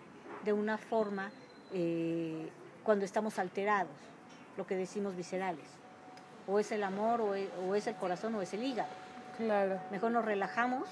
de 0.44 0.54
una 0.54 0.78
forma 0.78 1.32
eh, 1.74 2.50
cuando 2.84 3.06
estamos 3.06 3.40
alterados, 3.40 3.96
lo 4.58 4.66
que 4.66 4.76
decimos 4.76 5.16
viscerales. 5.16 5.66
O 6.48 6.60
es 6.60 6.72
el 6.72 6.84
amor, 6.84 7.22
o 7.22 7.36
es, 7.36 7.50
o 7.68 7.76
es 7.76 7.88
el 7.88 7.96
corazón, 7.96 8.36
o 8.36 8.42
es 8.42 8.54
el 8.54 8.64
hígado. 8.64 8.90
Claro. 9.38 9.80
Mejor 9.92 10.12
nos 10.12 10.26
relajamos 10.26 10.88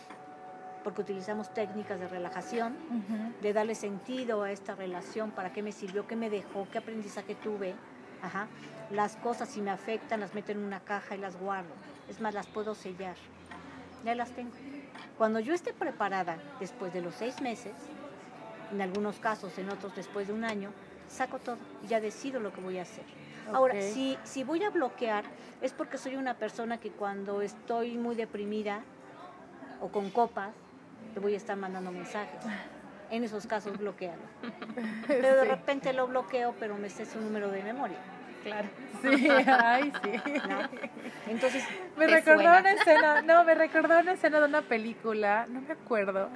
porque 0.84 1.02
utilizamos 1.02 1.54
técnicas 1.54 2.00
de 2.00 2.08
relajación, 2.08 2.76
de 3.42 3.54
darle 3.54 3.76
sentido 3.76 4.44
a 4.44 4.52
esta 4.52 4.76
relación, 4.76 5.32
para 5.32 5.52
qué 5.52 5.62
me 5.62 5.72
sirvió, 5.72 6.08
qué 6.08 6.16
me 6.16 6.30
dejó, 6.30 6.68
qué 6.72 6.78
aprendizaje 6.78 7.36
tuve. 7.36 7.76
Ajá. 8.22 8.48
Las 8.92 9.16
cosas 9.18 9.50
si 9.50 9.62
me 9.62 9.72
afectan 9.72 10.20
las 10.20 10.34
meto 10.34 10.52
en 10.52 10.60
una 10.60 10.80
caja 10.80 11.16
y 11.16 11.20
las 11.20 11.38
guardo. 11.38 11.70
Es 12.08 12.22
más, 12.22 12.34
las 12.34 12.48
puedo 12.48 12.76
sellar. 12.76 13.16
Ya 14.06 14.16
las 14.16 14.32
tengo. 14.32 14.52
Cuando 15.18 15.40
yo 15.40 15.54
esté 15.54 15.74
preparada 15.74 16.38
después 16.60 16.94
de 16.94 17.02
los 17.02 17.16
seis 17.16 17.42
meses, 17.42 17.74
en 18.72 18.82
algunos 18.82 19.20
casos, 19.20 19.58
en 19.58 19.70
otros 19.70 19.96
después 19.96 20.28
de 20.28 20.34
un 20.34 20.44
año, 20.44 20.72
saco 21.08 21.40
todo 21.40 21.58
y 21.84 21.88
ya 21.88 22.00
decido 22.00 22.40
lo 22.40 22.54
que 22.54 22.62
voy 22.62 22.78
a 22.78 22.84
hacer. 22.84 23.04
Ahora, 23.52 23.82
si, 23.82 24.18
si 24.24 24.44
voy 24.44 24.64
a 24.64 24.70
bloquear, 24.70 25.24
es 25.62 25.74
porque 25.74 25.98
soy 25.98 26.16
una 26.16 26.36
persona 26.36 26.78
que 26.78 26.92
cuando 26.92 27.42
estoy 27.42 27.98
muy 27.98 28.16
deprimida 28.16 28.82
o 29.82 29.90
con 29.90 30.12
copas, 30.12 30.54
te 31.14 31.20
voy 31.20 31.34
a 31.34 31.38
estar 31.38 31.58
mandando 31.58 31.92
mensajes. 31.92 32.40
En 33.10 33.24
esos 33.24 33.48
casos, 33.48 33.78
bloquealo. 33.78 34.22
Pero 35.08 35.36
de 35.36 35.46
repente 35.46 35.94
lo 35.94 36.08
bloqueo, 36.08 36.54
pero 36.60 36.78
me 36.78 36.90
sé 36.90 37.06
su 37.08 37.20
número 37.20 37.50
de 37.50 37.64
memoria. 37.64 37.98
Claro. 38.44 38.68
Sí, 39.02 39.28
ay, 39.48 39.92
sí. 40.04 40.34
¿no? 40.50 40.60
Entonces, 41.28 41.64
Me 41.98 42.06
¿Te 42.08 42.16
recordó 42.16 42.42
suena? 42.42 42.60
una 42.60 42.72
escena, 42.74 43.22
no, 43.22 43.44
me 43.46 43.56
recordó 43.56 44.00
una 44.00 44.12
escena 44.14 44.40
de 44.40 44.46
una 44.46 44.62
película, 44.62 45.46
no 45.50 45.62
me 45.62 45.74
acuerdo, 45.74 46.30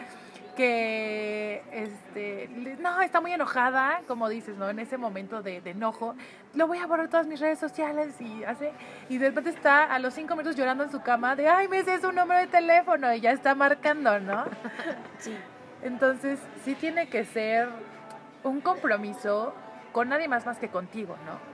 que, 0.55 1.63
este, 1.71 2.47
no, 2.79 3.01
está 3.01 3.19
muy 3.21 3.31
enojada, 3.33 4.01
como 4.07 4.29
dices, 4.29 4.55
¿no? 4.55 4.69
En 4.69 4.79
ese 4.79 4.97
momento 4.97 5.41
de, 5.41 5.61
de 5.61 5.71
enojo, 5.71 6.15
lo 6.53 6.67
voy 6.67 6.77
a 6.77 6.85
borrar 6.87 7.07
todas 7.09 7.25
mis 7.27 7.39
redes 7.39 7.59
sociales 7.59 8.19
y 8.21 8.43
hace, 8.43 8.71
y 9.09 9.17
de 9.17 9.29
repente 9.29 9.49
está 9.49 9.83
a 9.85 9.97
los 9.99 10.13
cinco 10.13 10.35
minutos 10.35 10.55
llorando 10.55 10.83
en 10.83 10.91
su 10.91 11.01
cama 11.01 11.35
de, 11.35 11.47
ay, 11.49 11.67
me 11.67 11.83
sé 11.83 11.99
su 11.99 12.11
número 12.11 12.39
de 12.39 12.47
teléfono 12.47 13.13
y 13.13 13.19
ya 13.21 13.31
está 13.31 13.55
marcando, 13.55 14.19
¿no? 14.19 14.45
sí, 15.17 15.35
Entonces, 15.81 16.39
sí 16.63 16.75
tiene 16.75 17.07
que 17.07 17.25
ser 17.25 17.67
un 18.43 18.61
compromiso 18.61 19.55
con 19.91 20.09
nadie 20.09 20.27
más 20.27 20.45
más 20.45 20.57
que 20.59 20.69
contigo, 20.69 21.15
¿no? 21.25 21.52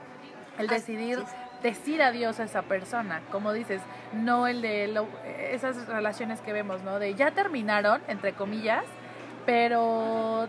El 0.60 0.68
decidir 0.68 1.24
decir 1.64 2.02
adiós 2.02 2.40
a 2.40 2.44
esa 2.44 2.62
persona, 2.62 3.22
como 3.32 3.52
dices, 3.52 3.82
no 4.14 4.48
el 4.48 4.62
de 4.62 4.88
lo- 4.88 5.08
esas 5.26 5.88
relaciones 5.88 6.40
que 6.42 6.54
vemos, 6.54 6.82
¿no? 6.84 7.00
De 7.00 7.16
ya 7.16 7.32
terminaron, 7.32 8.02
entre 8.08 8.34
comillas, 8.34 8.84
pero 9.46 10.48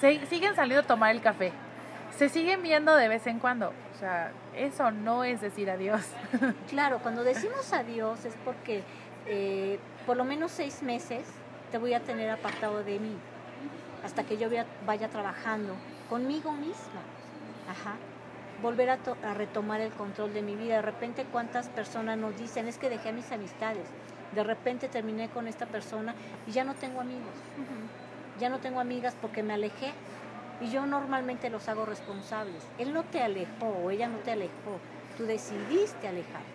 se- 0.00 0.24
siguen 0.26 0.54
saliendo 0.54 0.84
a 0.84 0.86
tomar 0.86 1.10
el 1.12 1.20
café. 1.22 1.52
Se 2.16 2.28
siguen 2.28 2.62
viendo 2.62 2.94
de 2.94 3.08
vez 3.08 3.26
en 3.26 3.38
cuando. 3.38 3.68
O 3.94 3.98
sea, 3.98 4.30
eso 4.54 4.90
no 4.90 5.24
es 5.24 5.40
decir 5.40 5.70
adiós. 5.70 6.02
claro, 6.68 6.98
cuando 6.98 7.24
decimos 7.24 7.72
adiós 7.72 8.24
es 8.24 8.34
porque 8.44 8.82
eh, 9.26 9.78
por 10.06 10.16
lo 10.16 10.24
menos 10.24 10.50
seis 10.52 10.82
meses 10.82 11.24
te 11.70 11.78
voy 11.78 11.94
a 11.94 12.00
tener 12.00 12.28
apartado 12.30 12.82
de 12.84 12.98
mí, 12.98 13.16
hasta 14.04 14.24
que 14.24 14.36
yo 14.36 14.48
vaya 14.86 15.08
trabajando 15.08 15.74
conmigo 16.10 16.52
misma. 16.52 17.00
Ajá. 17.70 17.94
Volver 18.62 18.90
a, 18.90 18.96
to- 18.98 19.16
a 19.24 19.34
retomar 19.34 19.80
el 19.80 19.90
control 19.92 20.32
de 20.32 20.42
mi 20.42 20.54
vida. 20.54 20.76
De 20.76 20.82
repente, 20.82 21.24
¿cuántas 21.30 21.68
personas 21.68 22.16
nos 22.18 22.36
dicen? 22.38 22.68
Es 22.68 22.78
que 22.78 22.88
dejé 22.88 23.08
a 23.08 23.12
mis 23.12 23.30
amistades. 23.32 23.84
De 24.34 24.44
repente 24.44 24.88
terminé 24.88 25.28
con 25.28 25.48
esta 25.48 25.66
persona 25.66 26.14
y 26.46 26.52
ya 26.52 26.64
no 26.64 26.74
tengo 26.74 27.00
amigos. 27.00 27.34
Ya 28.40 28.48
no 28.48 28.58
tengo 28.58 28.80
amigas 28.80 29.14
porque 29.20 29.42
me 29.42 29.52
alejé. 29.54 29.92
Y 30.60 30.70
yo 30.70 30.86
normalmente 30.86 31.50
los 31.50 31.68
hago 31.68 31.84
responsables. 31.84 32.62
Él 32.78 32.92
no 32.94 33.02
te 33.02 33.20
alejó 33.20 33.66
o 33.84 33.90
ella 33.90 34.06
no 34.08 34.18
te 34.18 34.30
alejó. 34.32 34.78
Tú 35.18 35.24
decidiste 35.24 36.06
alejarte. 36.08 36.46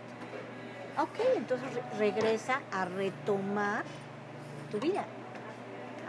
Ok, 0.99 1.19
entonces 1.35 1.67
re- 1.73 1.97
regresa 1.99 2.61
a 2.71 2.85
retomar 2.85 3.83
tu 4.71 4.79
vida. 4.79 5.05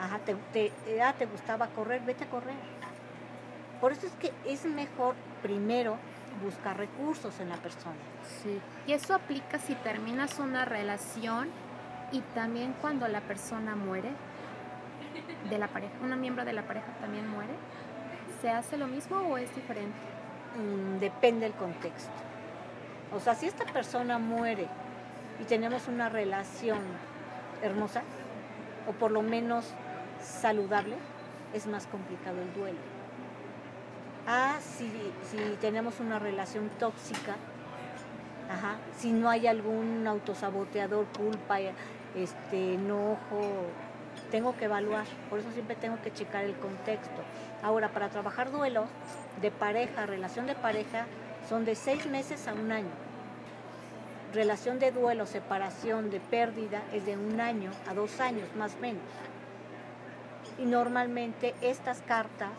Ajá, 0.01 0.20
te, 0.20 0.36
te- 0.53 1.03
ah, 1.03 1.12
te 1.18 1.26
gustaba 1.26 1.66
correr, 1.68 2.01
vete 2.03 2.24
a 2.24 2.28
correr. 2.28 2.55
Por 3.80 3.92
eso 3.92 4.07
es 4.07 4.12
que 4.14 4.32
es 4.51 4.64
mejor 4.64 5.14
primero 5.43 5.97
buscar 6.43 6.76
recursos 6.76 7.41
en 7.41 7.49
la 7.49 7.57
persona. 7.57 7.97
Sí. 8.43 8.61
Y 8.86 8.93
eso 8.93 9.14
aplica 9.14 9.59
si 9.59 9.74
terminas 9.74 10.39
una 10.39 10.64
relación 10.64 11.49
y 12.12 12.20
también 12.34 12.74
cuando 12.80 13.09
la 13.09 13.20
persona 13.20 13.74
muere, 13.74 14.11
de 15.51 15.59
la 15.59 15.68
pareja, 15.68 15.95
una 16.03 16.16
miembro 16.16 16.45
de 16.45 16.53
la 16.53 16.62
pareja 16.62 16.86
también 17.01 17.28
muere. 17.28 17.53
¿Se 18.41 18.51
hace 18.51 18.76
lo 18.76 18.86
mismo 18.86 19.16
o 19.16 19.39
es 19.39 19.55
diferente? 19.55 19.97
Mm, 20.57 20.99
depende 20.99 21.47
del 21.47 21.55
contexto. 21.55 22.12
O 23.14 23.20
sea, 23.20 23.34
si 23.34 23.47
esta 23.47 23.64
persona 23.64 24.18
muere 24.18 24.66
y 25.41 25.45
tenemos 25.45 25.89
una 25.89 26.09
relación 26.09 26.78
hermosa, 27.62 28.03
o 28.86 28.93
por 28.93 29.11
lo 29.11 29.22
menos 29.22 29.66
saludable, 30.22 30.97
es 31.53 31.66
más 31.66 31.86
complicado 31.86 32.41
el 32.41 32.53
duelo. 32.55 32.97
Ah, 34.31 34.59
si, 34.61 34.85
si 35.31 35.39
tenemos 35.59 36.01
una 36.01 36.18
relación 36.18 36.68
tóxica, 36.79 37.37
si 38.99 39.11
no 39.11 39.31
hay 39.31 39.47
algún 39.47 40.07
autosaboteador, 40.07 41.07
culpa, 41.16 41.61
este, 42.14 42.74
enojo, 42.74 43.64
tengo 44.31 44.55
que 44.55 44.66
evaluar. 44.66 45.07
Por 45.31 45.39
eso 45.39 45.51
siempre 45.53 45.76
tengo 45.76 45.97
que 46.03 46.12
checar 46.12 46.45
el 46.45 46.55
contexto. 46.57 47.22
Ahora, 47.62 47.89
para 47.89 48.11
trabajar 48.11 48.51
duelo 48.51 48.85
de 49.41 49.51
pareja, 49.51 50.05
relación 50.05 50.47
de 50.47 50.55
pareja, 50.55 51.07
son 51.49 51.64
de 51.64 51.74
seis 51.74 52.05
meses 52.05 52.49
a 52.49 52.53
un 52.53 52.70
año. 52.70 52.91
Relación 54.35 54.79
de 54.79 54.91
duelo, 54.93 55.24
separación, 55.24 56.11
de 56.11 56.20
pérdida, 56.20 56.83
es 56.93 57.07
de 57.07 57.16
un 57.16 57.41
año 57.41 57.70
a 57.89 57.95
dos 57.95 58.20
años, 58.20 58.47
más 58.59 58.74
o 58.74 58.81
menos. 58.81 59.03
Y 60.59 60.66
normalmente 60.66 61.55
estas 61.62 62.03
cartas, 62.03 62.51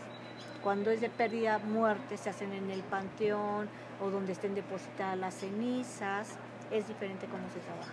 cuando 0.63 0.91
es 0.91 1.01
de 1.01 1.09
pérdida, 1.09 1.59
muerte, 1.59 2.17
se 2.17 2.29
hacen 2.29 2.53
en 2.53 2.69
el 2.69 2.81
panteón 2.83 3.67
o 4.01 4.09
donde 4.09 4.33
estén 4.33 4.55
depositadas 4.55 5.17
las 5.17 5.33
cenizas. 5.35 6.37
Es 6.71 6.87
diferente 6.87 7.27
cómo 7.27 7.49
se 7.49 7.59
trabaja. 7.59 7.91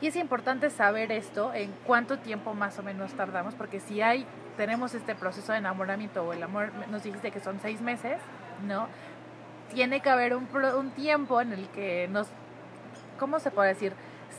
Y 0.00 0.06
es 0.06 0.16
importante 0.16 0.70
saber 0.70 1.12
esto, 1.12 1.52
en 1.54 1.72
cuánto 1.86 2.18
tiempo 2.18 2.54
más 2.54 2.78
o 2.78 2.82
menos 2.82 3.12
tardamos, 3.14 3.54
porque 3.54 3.80
si 3.80 4.02
hay, 4.02 4.26
tenemos 4.56 4.94
este 4.94 5.14
proceso 5.14 5.52
de 5.52 5.58
enamoramiento 5.58 6.22
o 6.24 6.32
el 6.32 6.42
amor, 6.42 6.72
nos 6.90 7.04
dijiste 7.04 7.30
que 7.30 7.40
son 7.40 7.58
seis 7.60 7.80
meses, 7.80 8.18
¿no? 8.66 8.88
Tiene 9.72 10.00
que 10.00 10.10
haber 10.10 10.34
un, 10.34 10.48
un 10.78 10.90
tiempo 10.90 11.40
en 11.40 11.52
el 11.52 11.68
que 11.68 12.08
nos, 12.08 12.28
¿cómo 13.18 13.38
se 13.38 13.50
puede 13.50 13.70
decir? 13.70 13.92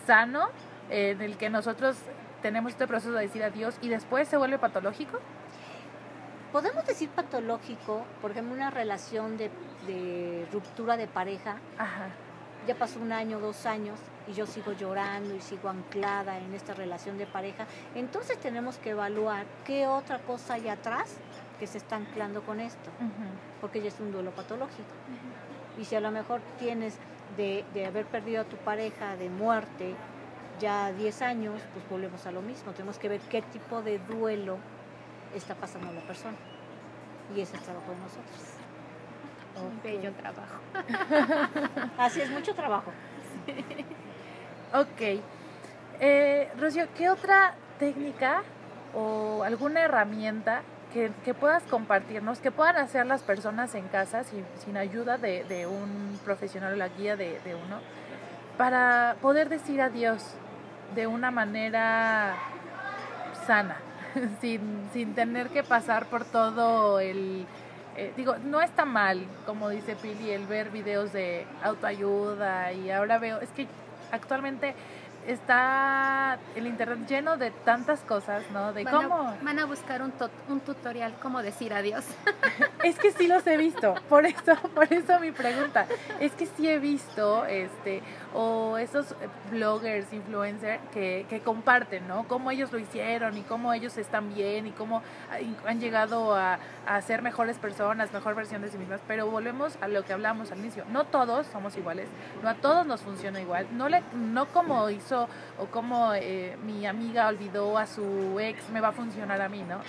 Sano, 0.05 0.49
eh, 0.89 1.11
en 1.11 1.21
el 1.21 1.37
que 1.37 1.49
nosotros 1.49 1.97
tenemos 2.41 2.73
este 2.73 2.85
proceso 2.85 3.13
de 3.13 3.21
decir 3.21 3.43
adiós 3.43 3.75
y 3.81 3.89
después 3.89 4.27
se 4.27 4.37
vuelve 4.37 4.59
patológico. 4.59 5.19
Podemos 6.51 6.85
decir 6.85 7.09
patológico, 7.09 8.05
por 8.21 8.31
ejemplo, 8.31 8.53
una 8.53 8.69
relación 8.69 9.37
de, 9.37 9.49
de 9.87 10.47
ruptura 10.51 10.95
de 10.97 11.07
pareja, 11.07 11.57
Ajá. 11.77 12.09
ya 12.65 12.75
pasó 12.75 12.99
un 12.99 13.11
año, 13.11 13.39
dos 13.39 13.65
años, 13.65 13.99
y 14.27 14.33
yo 14.33 14.45
sigo 14.47 14.71
llorando 14.71 15.35
y 15.35 15.41
sigo 15.41 15.69
anclada 15.69 16.37
en 16.39 16.53
esta 16.53 16.73
relación 16.73 17.17
de 17.17 17.25
pareja, 17.25 17.67
entonces 17.93 18.39
tenemos 18.39 18.77
que 18.77 18.91
evaluar 18.91 19.45
qué 19.65 19.85
otra 19.87 20.19
cosa 20.19 20.55
hay 20.55 20.69
atrás 20.69 21.17
que 21.59 21.67
se 21.67 21.77
está 21.77 21.97
anclando 21.97 22.41
con 22.41 22.59
esto, 22.59 22.89
porque 23.61 23.81
ya 23.81 23.89
es 23.89 23.99
un 23.99 24.11
duelo 24.11 24.31
patológico. 24.31 24.89
Y 25.79 25.85
si 25.85 25.95
a 25.95 25.99
lo 25.99 26.09
mejor 26.11 26.41
tienes 26.57 26.97
de, 27.37 27.65
de 27.73 27.85
haber 27.85 28.05
perdido 28.05 28.41
a 28.41 28.45
tu 28.45 28.55
pareja 28.57 29.15
de 29.17 29.29
muerte 29.29 29.93
ya 30.59 30.91
10 30.93 31.21
años, 31.21 31.61
pues 31.73 31.87
volvemos 31.89 32.25
a 32.25 32.31
lo 32.31 32.41
mismo. 32.41 32.71
Tenemos 32.71 32.97
que 32.97 33.09
ver 33.09 33.19
qué 33.29 33.41
tipo 33.41 33.81
de 33.81 33.99
duelo 33.99 34.57
está 35.37 35.55
pasando 35.55 35.89
a 35.89 35.93
la 35.93 36.01
persona. 36.01 36.37
Y 37.35 37.41
ese 37.41 37.55
es 37.55 37.61
el 37.61 37.65
trabajo 37.65 37.91
de 37.91 37.97
nosotros. 37.97 38.55
Un 39.57 39.81
bello 39.81 40.11
trabajo. 40.13 40.59
Así 41.97 42.21
es, 42.21 42.29
mucho 42.29 42.53
trabajo. 42.53 42.91
Ok. 44.73 45.21
Eh, 45.99 46.51
Rocío, 46.59 46.87
¿qué 46.97 47.09
otra 47.09 47.55
técnica 47.79 48.43
o 48.93 49.43
alguna 49.43 49.81
herramienta 49.81 50.61
que, 50.91 51.11
que, 51.23 51.33
puedas 51.33 51.63
compartirnos, 51.63 52.39
que 52.39 52.51
puedan 52.51 52.77
hacer 52.77 53.05
las 53.05 53.21
personas 53.21 53.75
en 53.75 53.87
casa 53.87 54.23
sin, 54.23 54.45
sin 54.63 54.77
ayuda 54.77 55.17
de, 55.17 55.43
de, 55.43 55.67
un 55.67 56.19
profesional 56.23 56.73
o 56.73 56.75
la 56.75 56.87
guía 56.89 57.17
de, 57.17 57.39
de, 57.41 57.55
uno, 57.55 57.79
para 58.57 59.17
poder 59.21 59.49
decir 59.49 59.81
adiós 59.81 60.35
de 60.95 61.07
una 61.07 61.31
manera 61.31 62.35
sana, 63.45 63.77
sin, 64.41 64.89
sin 64.93 65.13
tener 65.13 65.49
que 65.49 65.63
pasar 65.63 66.05
por 66.07 66.25
todo 66.25 66.99
el... 66.99 67.45
Eh, 67.97 68.11
digo, 68.17 68.35
no 68.43 68.61
está 68.61 68.83
mal, 68.83 69.25
como 69.45 69.69
dice 69.69 69.95
Pili, 69.95 70.31
el 70.31 70.45
ver 70.47 70.69
videos 70.69 71.13
de 71.13 71.45
autoayuda 71.63 72.73
y 72.73 72.91
ahora 72.91 73.19
veo, 73.19 73.39
es 73.39 73.49
que 73.51 73.67
actualmente 74.11 74.75
está 75.27 76.37
el 76.55 76.67
internet 76.67 77.07
lleno 77.07 77.37
de 77.37 77.51
tantas 77.51 78.01
cosas, 78.01 78.43
¿no? 78.51 78.73
De 78.73 78.83
van 78.83 78.93
cómo... 78.93 79.15
A, 79.15 79.37
van 79.41 79.59
a 79.59 79.65
buscar 79.65 80.01
un, 80.01 80.13
un 80.49 80.59
tutorial 80.59 81.13
cómo 81.21 81.41
decir 81.41 81.73
adiós. 81.73 82.05
es 82.83 82.99
que 82.99 83.11
sí 83.11 83.27
los 83.27 83.45
he 83.47 83.57
visto, 83.57 83.95
por 84.09 84.25
eso, 84.25 84.55
por 84.73 84.91
eso 84.91 85.19
mi 85.19 85.31
pregunta. 85.31 85.87
Es 86.19 86.33
que 86.33 86.45
sí 86.45 86.67
he 86.67 86.79
visto, 86.79 87.45
este, 87.45 88.01
o 88.35 88.77
esos 88.77 89.15
bloggers, 89.49 90.11
influencers 90.11 90.81
que, 90.91 91.25
que 91.29 91.39
comparten, 91.39 92.05
¿no? 92.07 92.27
Cómo 92.27 92.51
ellos 92.51 92.71
lo 92.73 92.79
hicieron 92.79 93.37
y 93.37 93.41
cómo 93.41 93.71
ellos 93.71 93.97
están 93.97 94.33
bien 94.33 94.67
y 94.67 94.71
cómo 94.71 95.01
han 95.65 95.79
llegado 95.79 96.35
a, 96.35 96.59
a 96.85 97.01
ser 97.01 97.21
mejores 97.21 97.57
personas, 97.57 98.11
mejor 98.11 98.35
versión 98.35 98.61
de 98.61 98.69
sí 98.69 98.77
mismas. 98.77 98.99
Pero 99.07 99.27
volvemos 99.27 99.77
a 99.79 99.87
lo 99.87 100.03
que 100.03 100.11
hablamos 100.11 100.51
al 100.51 100.59
inicio. 100.59 100.83
No 100.91 101.05
todos 101.05 101.47
somos 101.47 101.77
iguales, 101.77 102.09
no 102.43 102.49
a 102.49 102.55
todos 102.55 102.85
nos 102.85 103.01
funciona 103.01 103.39
igual. 103.39 103.67
No, 103.71 103.87
le, 103.87 104.03
no 104.13 104.47
como 104.47 104.89
hizo 104.89 105.29
o 105.57 105.67
como 105.67 106.13
eh, 106.13 106.57
mi 106.65 106.85
amiga 106.85 107.27
olvidó 107.27 107.77
a 107.77 107.87
su 107.87 108.37
ex 108.39 108.69
me 108.69 108.81
va 108.81 108.89
a 108.89 108.91
funcionar 108.91 109.41
a 109.41 109.47
mí, 109.47 109.63
¿no? 109.63 109.79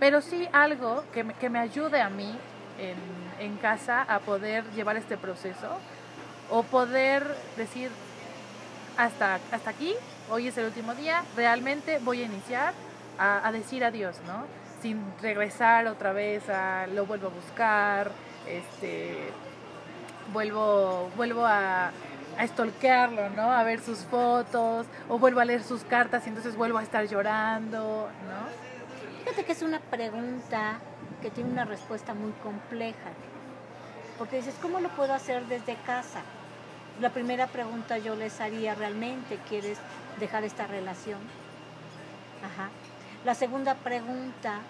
Pero 0.00 0.20
sí 0.20 0.48
algo 0.52 1.04
que 1.12 1.22
me, 1.22 1.34
que 1.34 1.48
me 1.48 1.60
ayude 1.60 2.00
a 2.00 2.10
mí 2.10 2.36
en, 2.78 2.96
en 3.38 3.56
casa 3.58 4.02
a 4.02 4.18
poder 4.18 4.64
llevar 4.72 4.96
este 4.96 5.16
proceso 5.16 5.78
o 6.52 6.62
poder 6.62 7.24
decir 7.56 7.90
hasta, 8.98 9.40
hasta 9.50 9.70
aquí, 9.70 9.94
hoy 10.30 10.48
es 10.48 10.58
el 10.58 10.66
último 10.66 10.94
día, 10.94 11.24
realmente 11.34 11.98
voy 11.98 12.22
a 12.22 12.26
iniciar 12.26 12.74
a, 13.18 13.50
decir 13.52 13.84
adiós, 13.84 14.16
¿no? 14.26 14.44
Sin 14.82 15.00
regresar 15.22 15.86
otra 15.86 16.12
vez 16.12 16.48
a 16.50 16.86
lo 16.88 17.06
vuelvo 17.06 17.28
a 17.28 17.30
buscar, 17.30 18.10
este, 18.46 19.30
vuelvo, 20.32 21.10
vuelvo 21.16 21.46
a, 21.46 21.86
a 21.86 23.30
¿no? 23.34 23.52
A 23.52 23.62
ver 23.62 23.80
sus 23.80 24.00
fotos, 24.00 24.86
o 25.08 25.18
vuelvo 25.18 25.40
a 25.40 25.44
leer 25.46 25.62
sus 25.62 25.84
cartas 25.84 26.26
y 26.26 26.28
entonces 26.28 26.56
vuelvo 26.56 26.78
a 26.78 26.82
estar 26.82 27.06
llorando, 27.06 28.10
¿no? 28.28 29.20
Fíjate 29.24 29.44
que 29.44 29.52
es 29.52 29.62
una 29.62 29.80
pregunta 29.80 30.80
que 31.22 31.30
tiene 31.30 31.50
una 31.50 31.64
respuesta 31.64 32.12
muy 32.12 32.32
compleja. 32.42 33.10
Porque 34.18 34.36
dices, 34.36 34.56
¿cómo 34.60 34.80
lo 34.80 34.88
puedo 34.90 35.14
hacer 35.14 35.46
desde 35.46 35.76
casa? 35.86 36.20
La 37.02 37.10
primera 37.10 37.48
pregunta 37.48 37.98
yo 37.98 38.14
les 38.14 38.40
haría, 38.40 38.76
¿realmente 38.76 39.36
quieres 39.48 39.76
dejar 40.20 40.44
esta 40.44 40.68
relación? 40.68 41.18
Ajá. 42.44 42.70
La 43.24 43.34
segunda 43.34 43.74
pregunta 43.74 44.60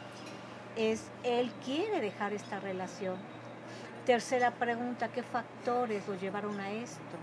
es, 0.74 1.10
¿él 1.24 1.52
quiere 1.62 2.00
dejar 2.00 2.32
esta 2.32 2.58
relación? 2.58 3.16
Tercera 4.06 4.50
pregunta, 4.50 5.08
¿qué 5.08 5.22
factores 5.22 6.08
lo 6.08 6.14
llevaron 6.14 6.58
a 6.58 6.70
esto? 6.70 7.18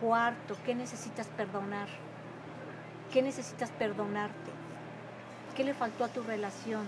Cuarto, 0.00 0.56
¿qué 0.64 0.76
necesitas 0.76 1.26
perdonar? 1.26 1.88
¿Qué 3.12 3.20
necesitas 3.20 3.72
perdonarte? 3.72 4.52
¿Qué 5.56 5.64
le 5.64 5.74
faltó 5.74 6.04
a 6.04 6.08
tu 6.08 6.22
relación? 6.22 6.86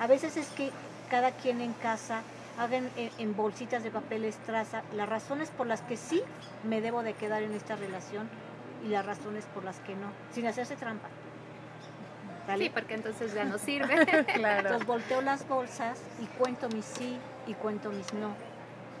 A 0.00 0.06
veces 0.06 0.38
es 0.38 0.48
que 0.48 0.70
cada 1.10 1.32
quien 1.32 1.60
en 1.60 1.74
casa 1.74 2.22
hagan 2.62 2.90
en 2.96 3.36
bolsitas 3.36 3.82
de 3.82 3.90
papel 3.90 4.24
estraza 4.24 4.82
las 4.94 5.08
razones 5.08 5.50
por 5.50 5.66
las 5.66 5.82
que 5.82 5.96
sí 5.96 6.22
me 6.64 6.80
debo 6.80 7.02
de 7.02 7.14
quedar 7.14 7.42
en 7.42 7.52
esta 7.52 7.76
relación 7.76 8.28
y 8.84 8.88
las 8.88 9.04
razones 9.04 9.44
por 9.46 9.64
las 9.64 9.78
que 9.80 9.94
no, 9.94 10.08
sin 10.32 10.46
hacerse 10.46 10.76
trampa. 10.76 11.08
Sí, 12.58 12.70
porque 12.70 12.94
entonces 12.94 13.34
ya 13.34 13.44
no 13.44 13.58
sirve. 13.58 14.06
claro. 14.34 14.60
Entonces 14.60 14.86
volteo 14.86 15.22
las 15.22 15.46
bolsas 15.48 16.00
y 16.20 16.26
cuento 16.38 16.68
mis 16.68 16.84
sí 16.84 17.16
y 17.46 17.54
cuento 17.54 17.90
mis 17.90 18.12
no 18.14 18.34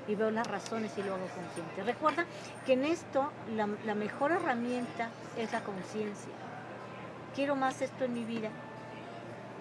y 0.08 0.14
veo 0.14 0.30
las 0.30 0.46
razones 0.46 0.92
y 0.96 1.02
lo 1.02 1.14
hago 1.14 1.26
consciente. 1.28 1.82
Recuerda 1.84 2.24
que 2.66 2.72
en 2.72 2.84
esto 2.84 3.30
la, 3.54 3.68
la 3.86 3.94
mejor 3.94 4.32
herramienta 4.32 5.10
es 5.36 5.52
la 5.52 5.60
conciencia. 5.60 6.32
Quiero 7.34 7.56
más 7.56 7.80
esto 7.82 8.04
en 8.04 8.14
mi 8.14 8.24
vida. 8.24 8.48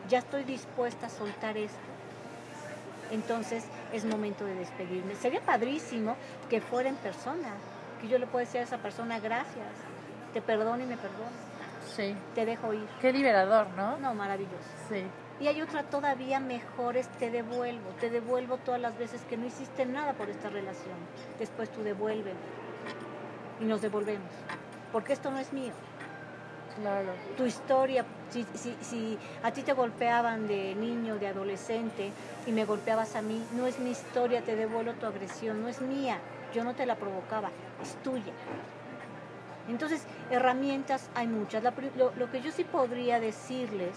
Ya 0.09 0.19
estoy 0.19 0.43
dispuesta 0.43 1.07
a 1.07 1.09
soltar 1.09 1.57
esto. 1.57 1.90
Entonces 3.11 3.65
es 3.93 4.05
momento 4.05 4.45
de 4.45 4.55
despedirme. 4.55 5.15
Sería 5.15 5.41
padrísimo 5.41 6.15
que 6.49 6.61
fuera 6.61 6.89
en 6.89 6.95
persona, 6.95 7.49
que 8.01 8.07
yo 8.07 8.17
le 8.17 8.25
pueda 8.25 8.45
decir 8.45 8.61
a 8.61 8.63
esa 8.63 8.77
persona 8.77 9.19
gracias, 9.19 9.67
te 10.33 10.41
perdono 10.41 10.81
y 10.81 10.87
me 10.87 10.97
perdono. 10.97 11.51
Sí. 11.95 12.15
Te 12.35 12.45
dejo 12.45 12.73
ir. 12.73 12.87
Qué 13.01 13.11
liberador, 13.11 13.67
¿no? 13.75 13.97
No, 13.97 14.13
maravilloso. 14.13 14.55
Sí. 14.89 15.03
Y 15.41 15.47
hay 15.47 15.61
otra 15.61 15.83
todavía 15.83 16.39
mejor, 16.39 16.97
es 16.97 17.09
te 17.09 17.31
devuelvo, 17.31 17.89
te 17.99 18.09
devuelvo 18.09 18.57
todas 18.57 18.79
las 18.79 18.97
veces 18.97 19.21
que 19.23 19.37
no 19.37 19.45
hiciste 19.45 19.85
nada 19.85 20.13
por 20.13 20.29
esta 20.29 20.49
relación. 20.49 20.95
Después 21.39 21.69
tú 21.71 21.83
devuélveme. 21.83 22.39
Y 23.59 23.65
nos 23.65 23.81
devolvemos. 23.81 24.29
Porque 24.91 25.13
esto 25.13 25.31
no 25.31 25.39
es 25.39 25.51
mío. 25.51 25.73
Claro. 26.79 27.09
Tu 27.37 27.45
historia, 27.45 28.05
si, 28.29 28.45
si, 28.55 28.75
si 28.81 29.17
a 29.43 29.51
ti 29.51 29.61
te 29.61 29.73
golpeaban 29.73 30.47
de 30.47 30.73
niño, 30.75 31.17
de 31.17 31.27
adolescente, 31.27 32.11
y 32.45 32.51
me 32.51 32.65
golpeabas 32.65 33.15
a 33.15 33.21
mí, 33.21 33.43
no 33.53 33.67
es 33.67 33.79
mi 33.79 33.91
historia, 33.91 34.41
te 34.41 34.55
devuelvo 34.55 34.93
tu 34.93 35.05
agresión, 35.05 35.61
no 35.61 35.67
es 35.67 35.81
mía. 35.81 36.17
Yo 36.53 36.63
no 36.63 36.73
te 36.73 36.85
la 36.85 36.95
provocaba, 36.95 37.49
es 37.81 37.95
tuya. 38.03 38.33
Entonces, 39.69 40.03
herramientas 40.29 41.09
hay 41.15 41.27
muchas. 41.27 41.63
La, 41.63 41.73
lo, 41.95 42.31
que 42.31 42.41
yo 42.41 42.51
sí 42.51 42.63
podría 42.63 43.19
decirles 43.19 43.95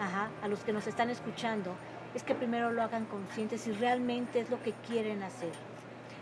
Ajá, 0.00 0.30
a 0.42 0.48
los 0.48 0.60
que 0.60 0.72
nos 0.72 0.86
están 0.86 1.10
escuchando, 1.10 1.74
es 2.14 2.22
que 2.22 2.34
primero 2.34 2.70
lo 2.70 2.82
hagan 2.82 3.04
conscientes 3.04 3.60
si 3.60 3.72
realmente 3.72 4.40
es 4.40 4.48
lo 4.48 4.60
que 4.62 4.72
quieren 4.72 5.22
hacer. 5.22 5.52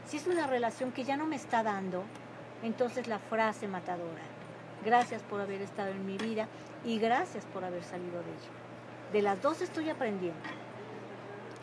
Si 0.05 0.17
es 0.17 0.27
una 0.27 0.49
relación 0.49 0.91
que 0.91 1.05
ya 1.05 1.17
no 1.17 1.27
me 1.27 1.37
está 1.37 1.63
dando, 1.63 2.03
entonces 2.65 3.07
la 3.07 3.21
frase 3.21 3.69
matadora, 3.69 4.23
gracias 4.85 5.23
por 5.23 5.41
haber 5.41 5.63
estado 5.63 5.91
en 5.91 6.07
mi 6.07 6.19
vida 6.19 6.47
y 6.85 6.99
gracias 6.99 7.45
por 7.47 7.65
haber 7.65 7.83
salido 7.85 8.23
de 8.23 8.31
ella. 8.31 9.13
De 9.13 9.23
las 9.23 9.41
dos 9.43 9.61
estoy 9.61 9.91
aprendiendo. 9.91 10.41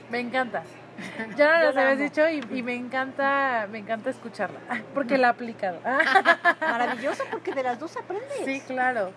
Me 0.09 0.19
encanta. 0.19 0.63
Ya 1.35 1.59
no 1.59 1.65
las 1.65 1.77
habías 1.77 1.99
dicho 1.99 2.29
y, 2.29 2.41
y, 2.57 2.63
me 2.63 2.73
encanta, 2.73 3.67
me 3.69 3.79
encanta 3.79 4.09
escucharla, 4.09 4.59
porque 4.93 5.17
la 5.17 5.27
he 5.27 5.29
aplicado. 5.31 5.79
Maravilloso 6.61 7.23
porque 7.31 7.53
de 7.53 7.63
las 7.63 7.79
dos 7.79 7.97
aprendes. 7.97 8.45
Sí, 8.45 8.61
claro. 8.61 9.11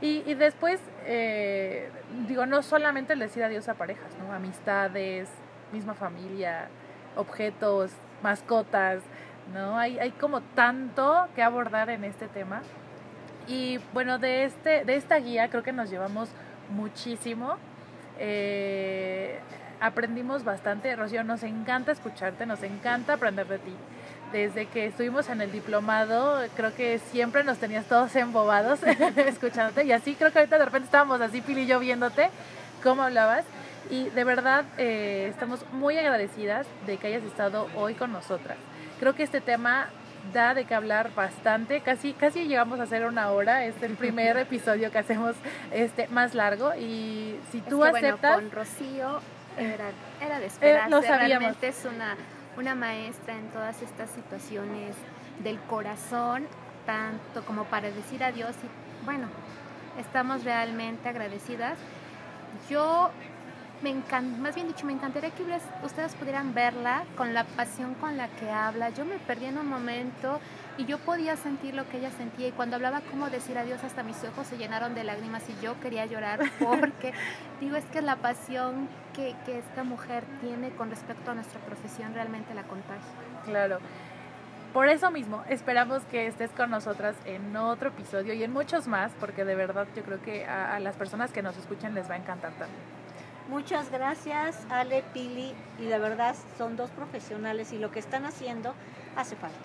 Y, 0.00 0.24
y 0.26 0.34
después, 0.34 0.80
eh, 1.04 1.88
digo, 2.26 2.46
no 2.46 2.62
solamente 2.62 3.12
el 3.12 3.20
decir 3.20 3.44
adiós 3.44 3.68
a 3.68 3.74
parejas, 3.74 4.12
¿no? 4.18 4.32
Amistades, 4.32 5.28
misma 5.72 5.94
familia, 5.94 6.68
objetos, 7.16 7.92
mascotas, 8.22 9.02
¿no? 9.52 9.78
Hay, 9.78 9.98
hay 9.98 10.10
como 10.12 10.40
tanto 10.40 11.28
que 11.34 11.42
abordar 11.42 11.90
en 11.90 12.04
este 12.04 12.28
tema. 12.28 12.62
Y 13.50 13.80
bueno, 13.92 14.18
de, 14.18 14.44
este, 14.44 14.84
de 14.84 14.94
esta 14.94 15.16
guía 15.16 15.50
creo 15.50 15.64
que 15.64 15.72
nos 15.72 15.90
llevamos 15.90 16.28
muchísimo. 16.70 17.56
Eh, 18.18 19.40
aprendimos 19.80 20.44
bastante. 20.44 20.94
Rocío, 20.94 21.24
nos 21.24 21.42
encanta 21.42 21.90
escucharte, 21.90 22.46
nos 22.46 22.62
encanta 22.62 23.14
aprender 23.14 23.48
de 23.48 23.58
ti 23.58 23.74
desde 24.32 24.66
que 24.66 24.86
estuvimos 24.86 25.28
en 25.28 25.40
el 25.40 25.50
diplomado, 25.50 26.40
creo 26.54 26.74
que 26.74 26.98
siempre 26.98 27.44
nos 27.44 27.58
tenías 27.58 27.86
todos 27.86 28.14
embobados 28.16 28.80
escuchándote. 29.16 29.84
Y 29.84 29.92
así 29.92 30.14
creo 30.14 30.32
que 30.32 30.38
ahorita 30.38 30.58
de 30.58 30.64
repente 30.64 30.86
estábamos 30.86 31.20
así, 31.20 31.40
Pili 31.40 31.62
y 31.62 31.66
yo, 31.66 31.80
viéndote 31.80 32.30
cómo 32.82 33.02
hablabas. 33.02 33.44
Y 33.90 34.08
de 34.10 34.24
verdad 34.24 34.64
eh, 34.78 35.26
estamos 35.30 35.64
muy 35.72 35.98
agradecidas 35.98 36.66
de 36.86 36.96
que 36.96 37.08
hayas 37.08 37.24
estado 37.24 37.66
hoy 37.74 37.94
con 37.94 38.12
nosotras. 38.12 38.56
Creo 39.00 39.14
que 39.14 39.24
este 39.24 39.40
tema 39.40 39.88
da 40.32 40.54
de 40.54 40.64
qué 40.64 40.74
hablar 40.74 41.14
bastante. 41.14 41.80
Casi, 41.80 42.12
casi 42.12 42.46
llegamos 42.46 42.80
a 42.80 42.84
hacer 42.84 43.06
una 43.06 43.30
hora. 43.30 43.64
Es 43.64 43.82
el 43.82 43.94
primer 43.94 44.36
episodio 44.38 44.90
que 44.90 44.98
hacemos 44.98 45.36
este 45.70 46.08
más 46.08 46.34
largo. 46.34 46.74
Y 46.74 47.38
si 47.50 47.60
tú 47.60 47.84
es 47.84 47.92
que, 47.92 47.98
aceptas. 47.98 48.34
Bueno, 48.34 48.50
con 48.50 48.58
Rocío 48.58 49.20
era, 49.56 49.90
era 50.20 50.38
de 50.38 50.46
esperarse. 50.46 50.88
Eh, 50.88 50.90
lo. 50.90 51.00
Realmente 51.00 51.68
es 51.68 51.84
una, 51.84 52.16
una 52.56 52.74
maestra 52.74 53.34
en 53.34 53.48
todas 53.50 53.82
estas 53.82 54.10
situaciones 54.10 54.94
del 55.42 55.58
corazón, 55.60 56.46
tanto 56.86 57.44
como 57.44 57.64
para 57.64 57.90
decir 57.90 58.22
adiós. 58.22 58.54
Y 58.62 59.04
bueno, 59.04 59.28
estamos 59.98 60.44
realmente 60.44 61.08
agradecidas. 61.08 61.78
Yo 62.68 63.10
me 63.82 63.90
encanta, 63.90 64.38
más 64.38 64.54
bien 64.54 64.68
dicho, 64.68 64.84
me 64.84 64.92
encantaría 64.92 65.30
que 65.30 65.42
ustedes 65.82 66.14
pudieran 66.14 66.52
verla 66.54 67.04
con 67.16 67.32
la 67.32 67.44
pasión 67.44 67.94
con 67.94 68.16
la 68.16 68.28
que 68.28 68.50
habla. 68.50 68.90
Yo 68.90 69.04
me 69.04 69.18
perdí 69.18 69.46
en 69.46 69.58
un 69.58 69.68
momento 69.68 70.40
y 70.76 70.84
yo 70.84 70.98
podía 70.98 71.36
sentir 71.36 71.74
lo 71.74 71.88
que 71.88 71.98
ella 71.98 72.10
sentía 72.10 72.48
y 72.48 72.52
cuando 72.52 72.76
hablaba 72.76 73.00
como 73.00 73.30
decir 73.30 73.56
adiós 73.58 73.82
hasta 73.82 74.02
mis 74.02 74.22
ojos 74.24 74.46
se 74.46 74.58
llenaron 74.58 74.94
de 74.94 75.04
lágrimas 75.04 75.42
y 75.48 75.64
yo 75.64 75.78
quería 75.80 76.06
llorar 76.06 76.40
porque 76.58 77.12
digo 77.60 77.76
es 77.76 77.84
que 77.86 78.02
la 78.02 78.16
pasión 78.16 78.88
que, 79.14 79.34
que 79.44 79.58
esta 79.58 79.82
mujer 79.82 80.24
tiene 80.40 80.70
con 80.70 80.90
respecto 80.90 81.30
a 81.30 81.34
nuestra 81.34 81.60
profesión 81.60 82.14
realmente 82.14 82.54
la 82.54 82.62
contagia. 82.64 83.02
Claro. 83.44 83.78
Por 84.72 84.88
eso 84.88 85.10
mismo, 85.10 85.42
esperamos 85.48 86.04
que 86.04 86.28
estés 86.28 86.50
con 86.50 86.70
nosotras 86.70 87.16
en 87.24 87.56
otro 87.56 87.88
episodio 87.88 88.34
y 88.34 88.44
en 88.44 88.52
muchos 88.52 88.86
más, 88.86 89.10
porque 89.18 89.44
de 89.44 89.56
verdad 89.56 89.88
yo 89.96 90.04
creo 90.04 90.22
que 90.22 90.46
a, 90.46 90.76
a 90.76 90.80
las 90.80 90.94
personas 90.94 91.32
que 91.32 91.42
nos 91.42 91.56
escuchan 91.56 91.92
les 91.94 92.08
va 92.08 92.14
a 92.14 92.18
encantar 92.18 92.52
también. 92.52 92.99
Muchas 93.50 93.90
gracias, 93.90 94.56
Ale, 94.70 95.02
Pili, 95.12 95.52
y 95.80 95.86
de 95.86 95.98
verdad 95.98 96.36
son 96.56 96.76
dos 96.76 96.88
profesionales 96.90 97.72
y 97.72 97.78
lo 97.78 97.90
que 97.90 97.98
están 97.98 98.24
haciendo 98.24 98.74
hace 99.16 99.34
falta. 99.34 99.58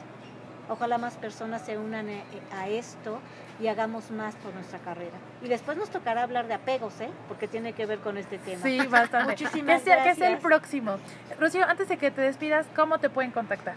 Ojalá 0.69 0.97
más 0.97 1.17
personas 1.17 1.63
se 1.63 1.77
unan 1.77 2.07
a 2.51 2.67
esto 2.67 3.19
y 3.59 3.67
hagamos 3.67 4.09
más 4.09 4.33
por 4.37 4.55
nuestra 4.55 4.79
carrera. 4.79 5.15
Y 5.43 5.49
después 5.49 5.77
nos 5.77 5.91
tocará 5.91 6.23
hablar 6.23 6.47
de 6.47 6.55
apegos, 6.55 6.99
¿eh? 6.99 7.11
Porque 7.27 7.47
tiene 7.47 7.73
que 7.73 7.85
ver 7.85 7.99
con 7.99 8.17
este 8.17 8.39
tema. 8.39 8.63
Sí, 8.63 8.79
bastante. 8.87 9.29
Muchísimas 9.43 9.83
¿Qué, 9.83 9.91
gracias. 9.91 10.17
¿Qué 10.17 10.23
es 10.23 10.31
el 10.31 10.39
próximo? 10.39 10.97
Rocío, 11.39 11.63
antes 11.63 11.87
de 11.87 11.97
que 11.97 12.09
te 12.09 12.21
despidas, 12.21 12.65
¿cómo 12.75 12.97
te 12.97 13.11
pueden 13.11 13.29
contactar? 13.29 13.75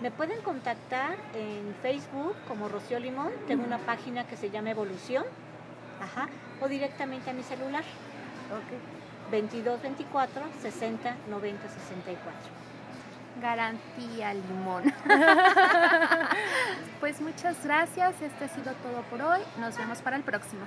Me 0.00 0.10
pueden 0.10 0.40
contactar 0.40 1.16
en 1.34 1.74
Facebook 1.82 2.34
como 2.48 2.70
Rocío 2.70 2.98
Limón. 2.98 3.30
Tengo 3.46 3.66
una 3.66 3.78
página 3.78 4.26
que 4.26 4.38
se 4.38 4.48
llama 4.48 4.70
Evolución. 4.70 5.24
Ajá. 6.00 6.30
O 6.62 6.68
directamente 6.68 7.28
a 7.28 7.34
mi 7.34 7.42
celular. 7.42 7.84
Ok. 8.50 9.01
22 9.32 9.80
24 9.80 10.42
60 10.60 11.16
90 11.30 11.68
64. 11.68 12.32
Garantía 13.40 14.34
limón. 14.34 14.92
pues 17.00 17.18
muchas 17.22 17.64
gracias. 17.64 18.20
Este 18.20 18.44
ha 18.44 18.48
sido 18.48 18.74
todo 18.74 19.00
por 19.10 19.22
hoy. 19.22 19.40
Nos 19.58 19.78
vemos 19.78 20.02
para 20.02 20.16
el 20.16 20.22
próximo. 20.22 20.60